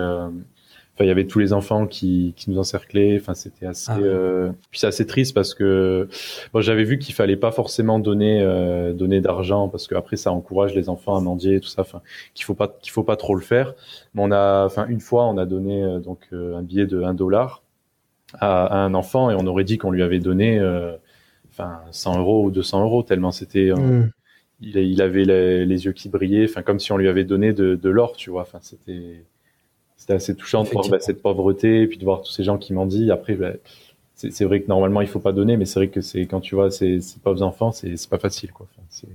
Euh, 0.95 1.03
enfin, 1.03 1.05
il 1.05 1.07
y 1.07 1.11
avait 1.11 1.25
tous 1.25 1.39
les 1.39 1.53
enfants 1.53 1.87
qui, 1.87 2.33
qui 2.35 2.49
nous 2.49 2.57
encerclaient. 2.57 3.17
Enfin, 3.19 3.33
c'était 3.33 3.65
assez. 3.65 3.91
Ah 3.91 3.99
euh... 3.99 4.51
Puis 4.71 4.79
c'est 4.79 4.87
assez 4.87 5.05
triste 5.05 5.33
parce 5.33 5.53
que 5.53 6.07
bon, 6.53 6.61
j'avais 6.61 6.83
vu 6.83 6.97
qu'il 6.97 7.13
fallait 7.13 7.35
pas 7.35 7.51
forcément 7.51 7.99
donner 7.99 8.41
euh, 8.41 8.93
donner 8.93 9.21
d'argent 9.21 9.67
parce 9.69 9.87
que 9.87 9.95
après 9.95 10.15
ça 10.15 10.31
encourage 10.31 10.73
les 10.75 10.89
enfants 10.89 11.15
à 11.15 11.21
mendier 11.21 11.55
et 11.55 11.59
tout 11.59 11.67
ça. 11.67 11.81
Enfin, 11.81 12.01
qu'il 12.33 12.45
faut 12.45 12.55
pas 12.55 12.75
qu'il 12.81 12.91
faut 12.91 13.03
pas 13.03 13.15
trop 13.15 13.35
le 13.35 13.41
faire. 13.41 13.73
Mais 14.13 14.21
on 14.23 14.31
a, 14.31 14.65
enfin, 14.65 14.87
une 14.87 15.01
fois, 15.01 15.25
on 15.25 15.37
a 15.37 15.45
donné 15.45 15.83
euh, 15.83 15.99
donc 15.99 16.27
un 16.31 16.61
billet 16.61 16.87
de 16.87 17.01
1 17.01 17.13
dollar 17.13 17.61
à, 18.39 18.83
un 18.83 18.93
enfant 18.93 19.29
et 19.29 19.35
on 19.35 19.45
aurait 19.47 19.63
dit 19.63 19.77
qu'on 19.77 19.91
lui 19.91 20.03
avait 20.03 20.19
donné 20.19 20.59
euh, 20.59 20.95
enfin 21.49 21.81
100 21.91 22.19
euros 22.19 22.45
ou 22.45 22.51
200 22.51 22.83
euros 22.83 23.03
tellement 23.03 23.31
c'était 23.31 23.71
euh, 23.71 23.75
hmm. 23.75 24.11
il, 24.61 24.77
il, 24.77 25.01
avait 25.01 25.25
les, 25.25 25.85
yeux 25.85 25.93
qui 25.93 26.09
brillaient 26.09 26.45
enfin 26.45 26.61
comme 26.61 26.79
si 26.79 26.91
on 26.91 26.97
lui 26.97 27.07
avait 27.07 27.23
donné 27.23 27.53
de, 27.53 27.75
de 27.75 27.89
l'or 27.89 28.15
tu 28.15 28.29
vois 28.29 28.41
enfin 28.41 28.59
c'était 28.61 29.25
c'était 29.97 30.13
assez 30.13 30.35
touchant 30.35 30.63
de 30.63 30.69
voir 30.69 30.87
bah, 30.89 30.99
cette 30.99 31.21
pauvreté 31.21 31.81
et 31.81 31.87
puis 31.87 31.97
de 31.97 32.03
voir 32.03 32.21
tous 32.21 32.31
ces 32.31 32.43
gens 32.43 32.57
qui 32.57 32.73
m'ont 32.73 32.85
dit 32.85 33.11
après 33.11 33.35
bah, 33.35 33.53
c'est 34.15 34.45
vrai 34.45 34.61
que 34.61 34.67
normalement 34.67 35.01
il 35.01 35.07
faut 35.07 35.19
pas 35.19 35.33
donner 35.33 35.57
mais 35.57 35.65
c'est 35.65 35.79
vrai 35.79 35.89
que 35.89 36.01
c'est 36.01 36.21
quand 36.21 36.39
tu 36.39 36.55
vois 36.55 36.71
ces, 36.71 37.01
ces 37.01 37.19
pauvres 37.19 37.41
enfants 37.41 37.71
c'est 37.71 38.09
pas 38.09 38.19
facile 38.19 38.51
quoi. 38.51 38.67
C'est 38.89 39.07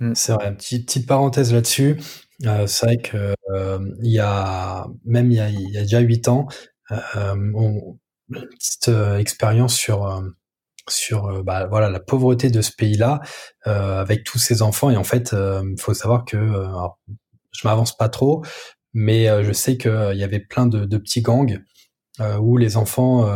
hmm. 0.00 0.14
c'est 0.14 0.32
vrai. 0.32 0.54
Petite, 0.54 0.86
petite 0.86 1.06
parenthèse 1.06 1.52
là-dessus. 1.52 1.98
Euh, 2.44 2.66
c'est 2.66 2.86
vrai 2.86 2.96
que 2.98 3.34
euh, 3.54 3.78
il 4.02 4.10
y 4.10 4.18
a 4.18 4.86
même 5.04 5.30
il 5.30 5.36
y 5.36 5.40
a, 5.40 5.48
il 5.48 5.70
y 5.70 5.78
a 5.78 5.82
déjà 5.82 6.00
huit 6.00 6.28
ans 6.28 6.48
euh, 6.92 7.52
on, 7.54 7.98
une 8.30 8.48
petite 8.48 8.88
euh, 8.88 9.18
expérience 9.18 9.74
sur 9.74 10.06
euh, 10.06 10.20
sur 10.88 11.42
bah, 11.42 11.66
voilà 11.66 11.90
la 11.90 12.00
pauvreté 12.00 12.50
de 12.50 12.60
ce 12.60 12.70
pays-là 12.72 13.20
avec 13.64 14.22
tous 14.22 14.38
ses 14.38 14.62
enfants. 14.62 14.90
Et 14.90 14.96
en 14.96 15.04
fait 15.04 15.34
il 15.34 15.80
faut 15.80 15.94
savoir 15.94 16.24
que 16.24 16.36
je 17.50 17.66
m'avance 17.66 17.96
pas 17.96 18.08
trop 18.08 18.44
mais 18.98 19.44
je 19.44 19.52
sais 19.52 19.76
qu'il 19.76 20.14
y 20.14 20.24
avait 20.24 20.40
plein 20.40 20.66
de, 20.66 20.84
de 20.84 20.98
petits 20.98 21.22
gangs 21.22 21.60
où 22.40 22.56
les 22.56 22.76
enfants 22.76 23.28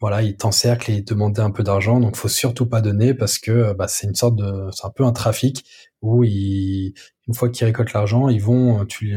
voilà 0.00 0.22
ils 0.22 0.36
t'encerclent 0.36 0.90
et 0.90 0.94
ils 0.94 1.04
demandaient 1.04 1.42
un 1.42 1.50
peu 1.50 1.62
d'argent 1.62 2.00
donc 2.00 2.16
faut 2.16 2.28
surtout 2.28 2.66
pas 2.66 2.80
donner 2.80 3.14
parce 3.14 3.38
que 3.38 3.74
bah, 3.74 3.86
c'est 3.88 4.06
une 4.06 4.14
sorte 4.14 4.36
de 4.36 4.70
c'est 4.72 4.86
un 4.86 4.90
peu 4.90 5.04
un 5.04 5.12
trafic 5.12 5.64
où 6.00 6.24
ils, 6.24 6.94
une 7.26 7.34
fois 7.34 7.50
qu'ils 7.50 7.66
récoltent 7.66 7.92
l'argent 7.92 8.28
ils 8.28 8.42
vont 8.42 8.86
tu 8.86 9.16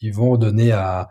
ils 0.00 0.14
vont 0.14 0.36
donner 0.36 0.72
à 0.72 1.08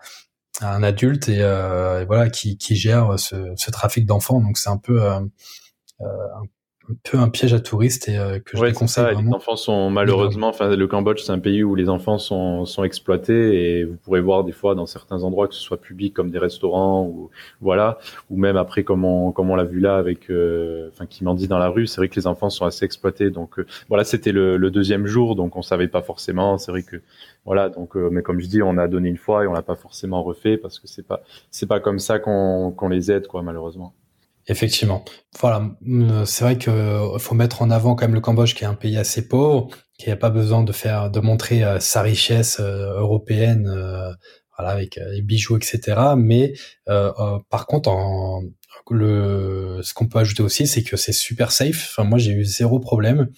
un 0.61 0.83
adulte 0.83 1.29
et, 1.29 1.41
euh, 1.41 2.05
voilà 2.05 2.29
qui, 2.29 2.57
qui 2.57 2.75
gère 2.75 3.17
ce, 3.19 3.53
ce 3.55 3.71
trafic 3.71 4.05
d'enfants. 4.05 4.41
Donc 4.41 4.57
c'est 4.57 4.69
un 4.69 4.77
peu 4.77 5.03
euh, 5.03 5.19
euh 6.01 6.05
un 6.89 6.95
peu 7.03 7.17
un 7.17 7.29
piège 7.29 7.53
à 7.53 7.59
touristes 7.59 8.09
et 8.09 8.17
euh, 8.17 8.39
que 8.39 8.57
je 8.57 8.63
déconseille 8.63 9.15
Les 9.15 9.33
enfants 9.33 9.55
sont 9.55 9.89
malheureusement, 9.89 10.47
enfin 10.47 10.75
le 10.75 10.87
Cambodge 10.87 11.21
c'est 11.21 11.31
un 11.31 11.39
pays 11.39 11.63
où 11.63 11.75
les 11.75 11.89
enfants 11.89 12.17
sont, 12.17 12.65
sont 12.65 12.83
exploités 12.83 13.79
et 13.79 13.83
vous 13.83 13.95
pourrez 13.97 14.21
voir 14.21 14.43
des 14.43 14.51
fois 14.51 14.73
dans 14.73 14.85
certains 14.85 15.23
endroits 15.23 15.47
que 15.47 15.53
ce 15.53 15.61
soit 15.61 15.79
public 15.79 16.13
comme 16.13 16.31
des 16.31 16.39
restaurants 16.39 17.05
ou 17.05 17.29
voilà 17.61 17.99
ou 18.29 18.37
même 18.37 18.57
après 18.57 18.83
comme 18.83 19.05
on 19.05 19.31
comme 19.31 19.49
on 19.51 19.55
l'a 19.55 19.63
vu 19.63 19.79
là 19.79 19.97
avec 19.97 20.29
euh, 20.31 20.89
enfin 20.91 21.05
qui 21.05 21.23
m'en 21.23 21.35
dit 21.35 21.47
dans 21.47 21.59
la 21.59 21.69
rue, 21.69 21.87
c'est 21.87 21.97
vrai 21.97 22.09
que 22.09 22.15
les 22.15 22.27
enfants 22.27 22.49
sont 22.49 22.65
assez 22.65 22.85
exploités. 22.85 23.29
Donc 23.29 23.59
euh, 23.59 23.65
voilà 23.87 24.03
c'était 24.03 24.31
le, 24.31 24.57
le, 24.57 24.71
deuxième 24.71 25.05
jour 25.05 25.35
donc 25.35 25.55
on 25.57 25.61
savait 25.61 25.87
pas 25.87 26.01
forcément. 26.01 26.57
C'est 26.57 26.71
vrai 26.71 26.83
que 26.83 27.01
voilà 27.45 27.69
donc 27.69 27.95
mais 27.95 28.23
comme 28.23 28.39
je 28.39 28.47
dis 28.47 28.61
on 28.63 28.77
a 28.77 28.87
donné 28.87 29.09
une 29.09 29.17
fois 29.17 29.43
et 29.43 29.47
on 29.47 29.53
l'a 29.53 29.61
pas 29.61 29.75
forcément 29.75 30.23
refait 30.23 30.57
parce 30.57 30.79
que 30.79 30.87
c'est 30.87 31.05
pas 31.05 31.21
c'est 31.51 31.67
pas 31.67 31.79
comme 31.79 31.99
ça 31.99 32.19
qu'on 32.19 32.71
qu'on 32.71 32.89
les 32.89 33.11
aide 33.11 33.27
quoi 33.27 33.43
malheureusement. 33.43 33.93
Effectivement. 34.51 35.05
Voilà, 35.39 35.71
euh, 35.87 36.25
c'est 36.25 36.43
vrai 36.43 36.57
qu'il 36.57 36.73
euh, 36.73 37.17
faut 37.19 37.35
mettre 37.35 37.61
en 37.61 37.71
avant 37.71 37.95
quand 37.95 38.03
même 38.03 38.13
le 38.13 38.19
Cambodge 38.19 38.53
qui 38.53 38.65
est 38.65 38.67
un 38.67 38.73
pays 38.73 38.97
assez 38.97 39.29
pauvre, 39.29 39.69
qui 39.97 40.09
n'a 40.09 40.17
pas 40.17 40.29
besoin 40.29 40.61
de 40.61 40.73
faire, 40.73 41.09
de 41.09 41.21
montrer 41.21 41.63
euh, 41.63 41.79
sa 41.79 42.01
richesse 42.01 42.59
européenne, 42.59 43.63
voilà, 44.57 44.71
avec 44.73 44.99
les 45.13 45.21
bijoux, 45.21 45.55
etc. 45.55 46.01
Mais 46.17 46.53
par 46.85 47.65
contre, 47.65 47.89
en, 47.89 48.43
le, 48.89 49.79
ce 49.83 49.93
qu'on 49.93 50.07
peut 50.07 50.19
ajouter 50.19 50.43
aussi, 50.43 50.67
c'est 50.67 50.83
que 50.83 50.97
c'est 50.97 51.13
super 51.13 51.53
safe. 51.53 51.87
Enfin, 51.89 52.03
moi, 52.03 52.17
j'ai 52.19 52.33
eu 52.33 52.43
zéro 52.43 52.81
problème. 52.81 53.29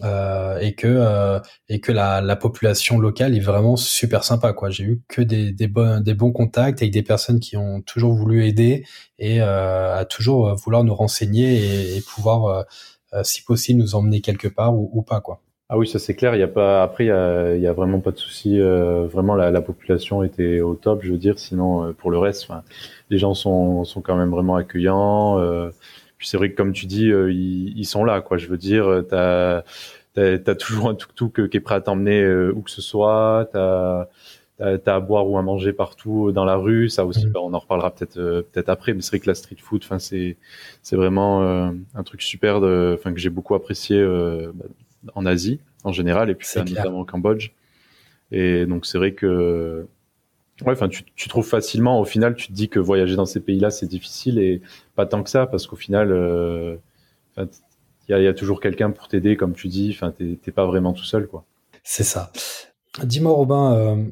Euh, 0.00 0.58
et 0.58 0.74
que 0.74 0.86
euh, 0.88 1.38
et 1.68 1.78
que 1.78 1.92
la, 1.92 2.22
la, 2.22 2.34
population 2.34 2.98
locale 2.98 3.36
est 3.36 3.40
vraiment 3.40 3.76
super 3.76 4.24
sympa 4.24 4.54
quoi. 4.54 4.70
J'ai 4.70 4.84
eu 4.84 5.02
que 5.06 5.20
des, 5.20 5.52
des 5.52 5.68
bons 5.68 6.02
des 6.02 6.14
bons 6.14 6.32
contacts 6.32 6.80
avec 6.80 6.94
des 6.94 7.02
personnes 7.02 7.40
qui 7.40 7.58
ont 7.58 7.82
toujours 7.82 8.14
voulu 8.14 8.46
aider 8.46 8.86
et 9.18 9.42
euh, 9.42 9.94
à 9.94 10.06
toujours 10.06 10.54
vouloir 10.54 10.82
nous 10.82 10.94
renseigner 10.94 11.56
et, 11.56 11.96
et 11.98 12.00
pouvoir 12.00 12.64
si 13.22 13.42
possible 13.44 13.80
nous 13.80 13.94
emmener 13.94 14.22
quelque 14.22 14.48
part 14.48 14.74
ou, 14.74 14.88
ou 14.94 15.02
pas 15.02 15.20
quoi. 15.20 15.42
Ah 15.68 15.76
oui 15.76 15.86
ça 15.86 15.98
c'est 15.98 16.14
clair. 16.14 16.34
Il 16.36 16.40
y 16.40 16.42
a 16.42 16.48
pas 16.48 16.82
après 16.82 17.04
il 17.04 17.08
y 17.08 17.10
a, 17.10 17.54
y 17.56 17.66
a 17.66 17.72
vraiment 17.74 18.00
pas 18.00 18.12
de 18.12 18.18
souci 18.18 18.58
vraiment 18.58 19.34
la, 19.34 19.50
la, 19.50 19.60
population 19.60 20.22
était 20.22 20.62
au 20.62 20.74
top 20.74 21.02
je 21.02 21.12
veux 21.12 21.18
dire. 21.18 21.38
Sinon 21.38 21.92
pour 21.92 22.10
le 22.10 22.16
reste 22.16 22.48
les 23.10 23.18
gens 23.18 23.34
sont 23.34 23.84
sont 23.84 24.00
quand 24.00 24.16
même 24.16 24.30
vraiment 24.30 24.56
accueillants 24.56 25.38
c'est 26.22 26.36
vrai 26.36 26.50
que 26.50 26.56
comme 26.56 26.72
tu 26.72 26.86
dis, 26.86 27.10
euh, 27.10 27.32
ils, 27.32 27.84
sont 27.84 28.04
là, 28.04 28.20
quoi. 28.20 28.38
Je 28.38 28.46
veux 28.46 28.56
dire, 28.56 28.86
euh, 28.86 29.02
t'as 29.02 29.62
as, 30.16 30.54
toujours 30.54 30.88
un 30.88 30.94
tuk-tuk 30.94 31.48
qui 31.48 31.56
est 31.56 31.60
prêt 31.60 31.74
à 31.74 31.80
t'emmener 31.80 32.22
euh, 32.22 32.52
où 32.54 32.62
que 32.62 32.70
ce 32.70 32.82
soit. 32.82 33.48
T'as 33.52 34.06
as, 34.60 34.78
à 34.86 35.00
boire 35.00 35.28
ou 35.28 35.38
à 35.38 35.42
manger 35.42 35.72
partout 35.72 36.32
dans 36.32 36.44
la 36.44 36.56
rue. 36.56 36.88
Ça 36.88 37.04
aussi, 37.04 37.26
mmh. 37.26 37.30
bah, 37.30 37.40
on 37.42 37.52
en 37.54 37.58
reparlera 37.58 37.94
peut-être 37.94 38.14
peut-être 38.52 38.68
après. 38.68 38.94
Mais 38.94 39.02
c'est 39.02 39.10
vrai 39.10 39.18
que 39.20 39.28
la 39.28 39.34
street 39.34 39.56
food, 39.58 39.82
enfin, 39.84 39.98
c'est 39.98 40.36
c'est 40.82 40.96
vraiment 40.96 41.42
un 41.94 42.02
truc 42.04 42.22
super, 42.22 42.56
enfin 42.56 43.12
que 43.12 43.20
j'ai 43.20 43.30
beaucoup 43.30 43.54
apprécié 43.54 44.02
bah, 44.02 44.64
en 45.14 45.26
Asie 45.26 45.60
en 45.84 45.92
général 45.92 46.30
et 46.30 46.34
puis 46.34 46.46
notamment 46.56 47.00
au 47.00 47.04
Cambodge. 47.04 47.50
Et 48.30 48.66
donc 48.66 48.86
c'est 48.86 48.98
vrai 48.98 49.12
que 49.12 49.86
Ouais, 50.66 50.74
tu, 50.88 51.28
trouves 51.28 51.46
facilement. 51.46 52.00
Au 52.00 52.04
final, 52.04 52.34
tu 52.34 52.48
te 52.48 52.52
dis 52.52 52.68
que 52.68 52.78
voyager 52.78 53.16
dans 53.16 53.26
ces 53.26 53.40
pays-là, 53.40 53.70
c'est 53.70 53.86
difficile 53.86 54.38
et 54.38 54.60
pas 54.94 55.06
tant 55.06 55.22
que 55.22 55.30
ça, 55.30 55.46
parce 55.46 55.66
qu'au 55.66 55.76
final, 55.76 56.12
euh, 56.12 56.76
il 57.36 57.44
y, 58.08 58.26
a, 58.26 58.34
toujours 58.34 58.60
quelqu'un 58.60 58.90
pour 58.90 59.08
t'aider, 59.08 59.36
comme 59.36 59.54
tu 59.54 59.68
dis. 59.68 59.90
Enfin, 59.94 60.12
t'es 60.12 60.52
pas 60.52 60.66
vraiment 60.66 60.92
tout 60.92 61.04
seul, 61.04 61.26
quoi. 61.26 61.44
C'est 61.82 62.04
ça. 62.04 62.32
Dis-moi, 63.02 63.32
Robin, 63.32 63.74
euh, 63.74 64.04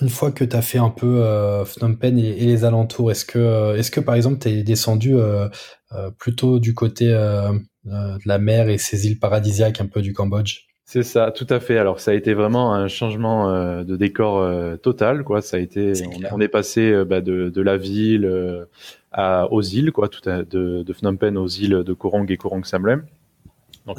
une 0.00 0.08
fois 0.08 0.30
que 0.30 0.44
tu 0.44 0.56
as 0.56 0.62
fait 0.62 0.78
un 0.78 0.90
peu 0.90 1.22
euh, 1.22 1.64
Phnom 1.64 1.94
Penh 1.96 2.18
et, 2.18 2.46
les 2.46 2.64
alentours, 2.64 3.10
est-ce 3.10 3.24
que, 3.24 3.76
est-ce 3.76 3.90
que 3.90 4.00
par 4.00 4.14
exemple, 4.14 4.38
tu 4.38 4.48
es 4.48 4.62
descendu 4.62 5.16
plutôt 6.18 6.60
du 6.60 6.74
côté 6.74 7.06
de 7.08 8.28
la 8.28 8.38
mer 8.38 8.68
et 8.68 8.78
ces 8.78 9.06
îles 9.06 9.18
paradisiaques 9.18 9.80
un 9.80 9.86
peu 9.86 10.02
du 10.02 10.12
Cambodge? 10.12 10.69
C'est 10.92 11.04
ça, 11.04 11.30
tout 11.30 11.46
à 11.50 11.60
fait. 11.60 11.78
Alors 11.78 12.00
ça 12.00 12.10
a 12.10 12.14
été 12.14 12.34
vraiment 12.34 12.74
un 12.74 12.88
changement 12.88 13.48
euh, 13.48 13.84
de 13.84 13.94
décor 13.94 14.38
euh, 14.38 14.74
total, 14.74 15.22
quoi. 15.22 15.40
Ça 15.40 15.56
a 15.56 15.60
été, 15.60 15.92
on, 16.32 16.40
est 16.40 16.48
passé 16.48 16.90
euh, 16.90 17.04
bah, 17.04 17.20
de, 17.20 17.48
de, 17.48 17.62
la 17.62 17.76
ville 17.76 18.28
à, 19.12 19.46
aux 19.52 19.62
îles, 19.62 19.92
quoi, 19.92 20.08
tout 20.08 20.28
à, 20.28 20.42
de, 20.42 20.82
de 20.82 20.92
Phnom 20.92 21.16
Penh 21.16 21.36
aux 21.36 21.46
îles 21.46 21.84
de 21.84 21.92
Korong 21.92 22.28
et 22.28 22.36
Korong 22.36 22.64
Samlem. 22.64 23.04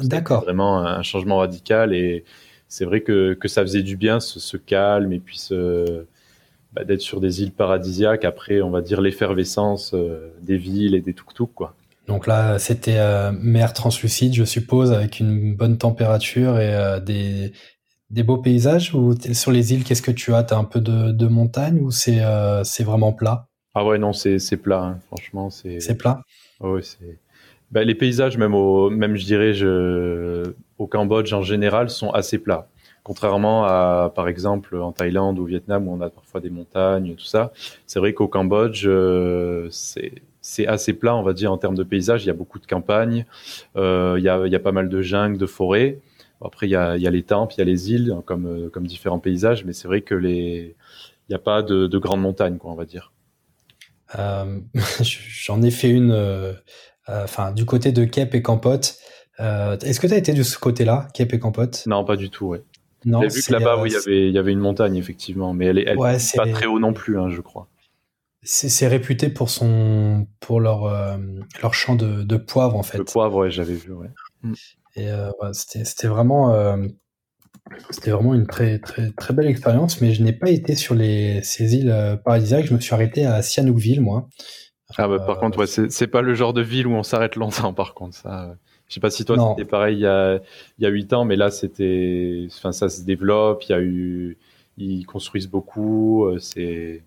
D'accord. 0.00 0.42
Vraiment 0.42 0.80
un 0.80 1.02
changement 1.02 1.38
radical 1.38 1.94
et 1.94 2.24
c'est 2.68 2.84
vrai 2.84 3.00
que, 3.00 3.32
que 3.32 3.48
ça 3.48 3.62
faisait 3.62 3.82
du 3.82 3.96
bien 3.96 4.20
ce, 4.20 4.58
calme 4.58 5.14
et 5.14 5.18
puis 5.18 5.48
bah, 6.74 6.84
d'être 6.84 7.00
sur 7.00 7.22
des 7.22 7.40
îles 7.40 7.52
paradisiaques. 7.52 8.26
Après, 8.26 8.60
on 8.60 8.68
va 8.68 8.82
dire 8.82 9.00
l'effervescence 9.00 9.92
euh, 9.94 10.30
des 10.42 10.58
villes 10.58 10.94
et 10.94 11.00
des 11.00 11.14
tuk-tuk 11.14 11.54
quoi. 11.54 11.74
Donc 12.08 12.26
là, 12.26 12.58
c'était 12.58 12.98
euh, 12.98 13.30
mer 13.32 13.72
translucide, 13.72 14.34
je 14.34 14.44
suppose, 14.44 14.92
avec 14.92 15.20
une 15.20 15.54
bonne 15.54 15.78
température 15.78 16.58
et 16.58 16.74
euh, 16.74 16.98
des, 16.98 17.52
des 18.10 18.22
beaux 18.24 18.38
paysages. 18.38 18.92
Ou 18.94 19.14
sur 19.32 19.52
les 19.52 19.72
îles, 19.72 19.84
qu'est-ce 19.84 20.02
que 20.02 20.10
tu 20.10 20.34
as? 20.34 20.42
T'as 20.42 20.58
un 20.58 20.64
peu 20.64 20.80
de, 20.80 21.12
de 21.12 21.26
montagne 21.28 21.78
ou 21.80 21.90
c'est 21.90 22.22
euh, 22.22 22.64
c'est 22.64 22.82
vraiment 22.82 23.12
plat? 23.12 23.46
Ah 23.74 23.84
ouais, 23.86 23.98
non, 23.98 24.12
c'est 24.12 24.56
plat. 24.56 24.82
Hein. 24.82 24.98
Franchement, 25.06 25.48
c'est. 25.50 25.80
C'est 25.80 25.96
plat? 25.96 26.22
ouais, 26.60 26.82
c'est. 26.82 27.18
Bah, 27.70 27.84
les 27.84 27.94
paysages, 27.94 28.36
même 28.36 28.54
au, 28.54 28.90
même 28.90 29.16
je 29.16 29.24
dirais, 29.24 29.54
je, 29.54 30.52
au 30.78 30.86
Cambodge 30.86 31.32
en 31.32 31.42
général, 31.42 31.88
sont 31.88 32.10
assez 32.10 32.38
plats. 32.38 32.68
Contrairement 33.02 33.64
à, 33.64 34.12
par 34.14 34.28
exemple, 34.28 34.76
en 34.76 34.92
Thaïlande 34.92 35.38
ou 35.38 35.42
au 35.42 35.46
Vietnam 35.46 35.88
où 35.88 35.92
on 35.92 36.00
a 36.02 36.10
parfois 36.10 36.40
des 36.40 36.50
montagnes, 36.50 37.14
tout 37.14 37.24
ça. 37.24 37.52
C'est 37.86 37.98
vrai 37.98 38.12
qu'au 38.12 38.28
Cambodge, 38.28 38.86
c'est 39.70 40.12
c'est 40.42 40.66
assez 40.66 40.92
plat, 40.92 41.14
on 41.14 41.22
va 41.22 41.32
dire, 41.32 41.50
en 41.50 41.56
termes 41.56 41.76
de 41.76 41.84
paysage. 41.84 42.24
Il 42.24 42.26
y 42.26 42.30
a 42.30 42.34
beaucoup 42.34 42.58
de 42.58 42.66
campagnes, 42.66 43.24
euh, 43.76 44.16
il, 44.18 44.24
y 44.24 44.28
a, 44.28 44.44
il 44.44 44.52
y 44.52 44.56
a 44.56 44.60
pas 44.60 44.72
mal 44.72 44.88
de 44.88 45.00
jungles, 45.00 45.38
de 45.38 45.46
forêts. 45.46 46.00
Après, 46.44 46.66
il 46.66 46.70
y 46.70 46.76
a, 46.76 46.96
il 46.96 47.02
y 47.02 47.06
a 47.06 47.10
les 47.10 47.22
temples, 47.22 47.54
il 47.56 47.58
y 47.58 47.62
a 47.62 47.64
les 47.64 47.92
îles, 47.92 48.16
comme, 48.26 48.46
euh, 48.46 48.68
comme 48.68 48.86
différents 48.86 49.20
paysages, 49.20 49.64
mais 49.64 49.72
c'est 49.72 49.86
vrai 49.86 50.02
que 50.02 50.14
les, 50.14 50.74
il 51.28 51.30
n'y 51.30 51.36
a 51.36 51.38
pas 51.38 51.62
de, 51.62 51.86
de 51.86 51.98
grandes 51.98 52.20
montagnes, 52.20 52.58
quoi, 52.58 52.72
on 52.72 52.74
va 52.74 52.84
dire. 52.84 53.12
Euh, 54.18 54.58
J'en 55.02 55.62
ai 55.62 55.70
fait 55.70 55.90
une, 55.90 56.10
euh, 56.10 56.52
enfin, 57.06 57.52
du 57.52 57.64
côté 57.64 57.92
de 57.92 58.04
Kep 58.04 58.34
et 58.34 58.42
Campote. 58.42 58.98
Est-ce 59.38 59.98
que 59.98 60.06
tu 60.06 60.12
as 60.12 60.18
été 60.18 60.34
de 60.34 60.42
ce 60.42 60.58
côté-là, 60.58 61.08
Kep 61.14 61.32
et 61.32 61.38
Campote? 61.38 61.84
Non, 61.86 62.04
pas 62.04 62.16
du 62.16 62.30
tout, 62.30 62.46
ouais. 62.46 62.62
Non, 63.04 63.22
J'ai 63.22 63.28
vu 63.28 63.42
que 63.42 63.52
là-bas, 63.52 63.80
oui, 63.80 63.90
il 63.90 63.92
y 63.92 63.96
avait, 63.96 64.28
il 64.28 64.34
y 64.34 64.38
avait 64.38 64.52
une 64.52 64.60
montagne, 64.60 64.96
effectivement, 64.96 65.52
mais 65.52 65.66
elle 65.66 65.78
est, 65.78 65.84
elle 65.88 65.98
ouais, 65.98 66.16
pas 66.36 66.46
très 66.46 66.66
haut 66.66 66.78
non 66.78 66.92
plus, 66.92 67.18
hein, 67.18 67.28
je 67.28 67.40
crois. 67.40 67.66
C'est 68.44 68.88
réputé 68.88 69.28
pour 69.28 69.50
son 69.50 70.26
pour 70.40 70.58
leur 70.58 70.84
euh, 70.84 71.16
leur 71.62 71.74
champ 71.74 71.94
de, 71.94 72.24
de, 72.24 72.36
poivre 72.36 72.76
en 72.76 72.82
fait. 72.82 72.98
Le 72.98 73.04
poivre, 73.04 73.36
ouais, 73.36 73.52
j'avais 73.52 73.74
vu, 73.74 73.92
ouais. 73.92 74.08
Mm. 74.42 74.52
Et 74.96 75.10
euh, 75.12 75.30
c'était 75.52 75.84
c'était 75.84 76.08
vraiment 76.08 76.52
euh, 76.52 76.76
c'était 77.90 78.10
vraiment 78.10 78.34
une 78.34 78.48
très 78.48 78.80
très 78.80 79.12
très 79.12 79.32
belle 79.32 79.46
expérience, 79.46 80.00
mais 80.00 80.12
je 80.12 80.24
n'ai 80.24 80.32
pas 80.32 80.50
été 80.50 80.74
sur 80.74 80.96
les 80.96 81.40
ces 81.44 81.76
îles 81.76 82.20
paradisiaques. 82.24 82.66
Je 82.66 82.74
me 82.74 82.80
suis 82.80 82.92
arrêté 82.92 83.24
à 83.24 83.42
Sihanoukville, 83.42 84.00
moi. 84.00 84.28
Ah 84.98 85.06
bah 85.06 85.20
par 85.20 85.38
contre, 85.38 85.58
ouais, 85.58 85.66
c'est 85.66 86.06
pas 86.08 86.20
le 86.20 86.34
genre 86.34 86.52
de 86.52 86.62
ville 86.62 86.88
où 86.88 86.94
on 86.94 87.04
s'arrête 87.04 87.36
longtemps. 87.36 87.72
Par 87.72 87.94
contre, 87.94 88.16
ça. 88.16 88.56
Je 88.88 88.94
sais 88.94 89.00
pas 89.00 89.10
si 89.10 89.24
toi 89.24 89.54
c'était 89.56 89.66
pareil 89.66 89.96
il 89.96 90.00
y 90.00 90.06
a 90.06 90.40
il 90.78 90.82
y 90.82 90.86
a 90.86 90.90
huit 90.90 91.12
ans, 91.12 91.24
mais 91.24 91.36
là 91.36 91.50
c'était, 91.52 92.48
enfin 92.48 92.72
ça 92.72 92.88
se 92.88 93.02
développe. 93.02 93.62
Il 93.68 93.70
y 93.70 93.74
a 93.74 93.80
eu, 93.80 94.36
ils 94.76 95.06
construisent 95.06 95.48
beaucoup. 95.48 96.28
C'est 96.40 97.02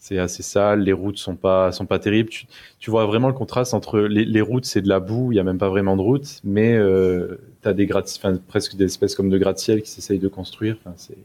c'est 0.00 0.18
assez 0.18 0.42
sale, 0.42 0.80
les 0.80 0.92
routes 0.92 1.18
sont 1.18 1.36
pas 1.36 1.70
sont 1.70 1.86
pas 1.86 2.00
terribles. 2.00 2.30
Tu, 2.30 2.46
tu 2.80 2.90
vois 2.90 3.06
vraiment 3.06 3.28
le 3.28 3.34
contraste 3.34 3.74
entre 3.74 4.00
les, 4.00 4.24
les 4.24 4.40
routes, 4.40 4.64
c'est 4.64 4.82
de 4.82 4.88
la 4.88 4.98
boue, 4.98 5.30
il 5.30 5.36
y 5.36 5.38
a 5.38 5.44
même 5.44 5.58
pas 5.58 5.68
vraiment 5.68 5.96
de 5.96 6.02
route, 6.02 6.40
mais 6.42 6.74
euh, 6.74 7.40
tu 7.62 7.68
as 7.68 7.72
des 7.72 7.86
gratte 7.86 8.12
enfin, 8.18 8.36
presque 8.48 8.76
des 8.76 8.86
espèces 8.86 9.14
comme 9.14 9.30
de 9.30 9.38
gratte-ciel 9.38 9.82
qui 9.82 9.90
s'essayent 9.90 10.18
de 10.18 10.28
construire. 10.28 10.76
Enfin, 10.80 10.94
c'est 10.96 11.18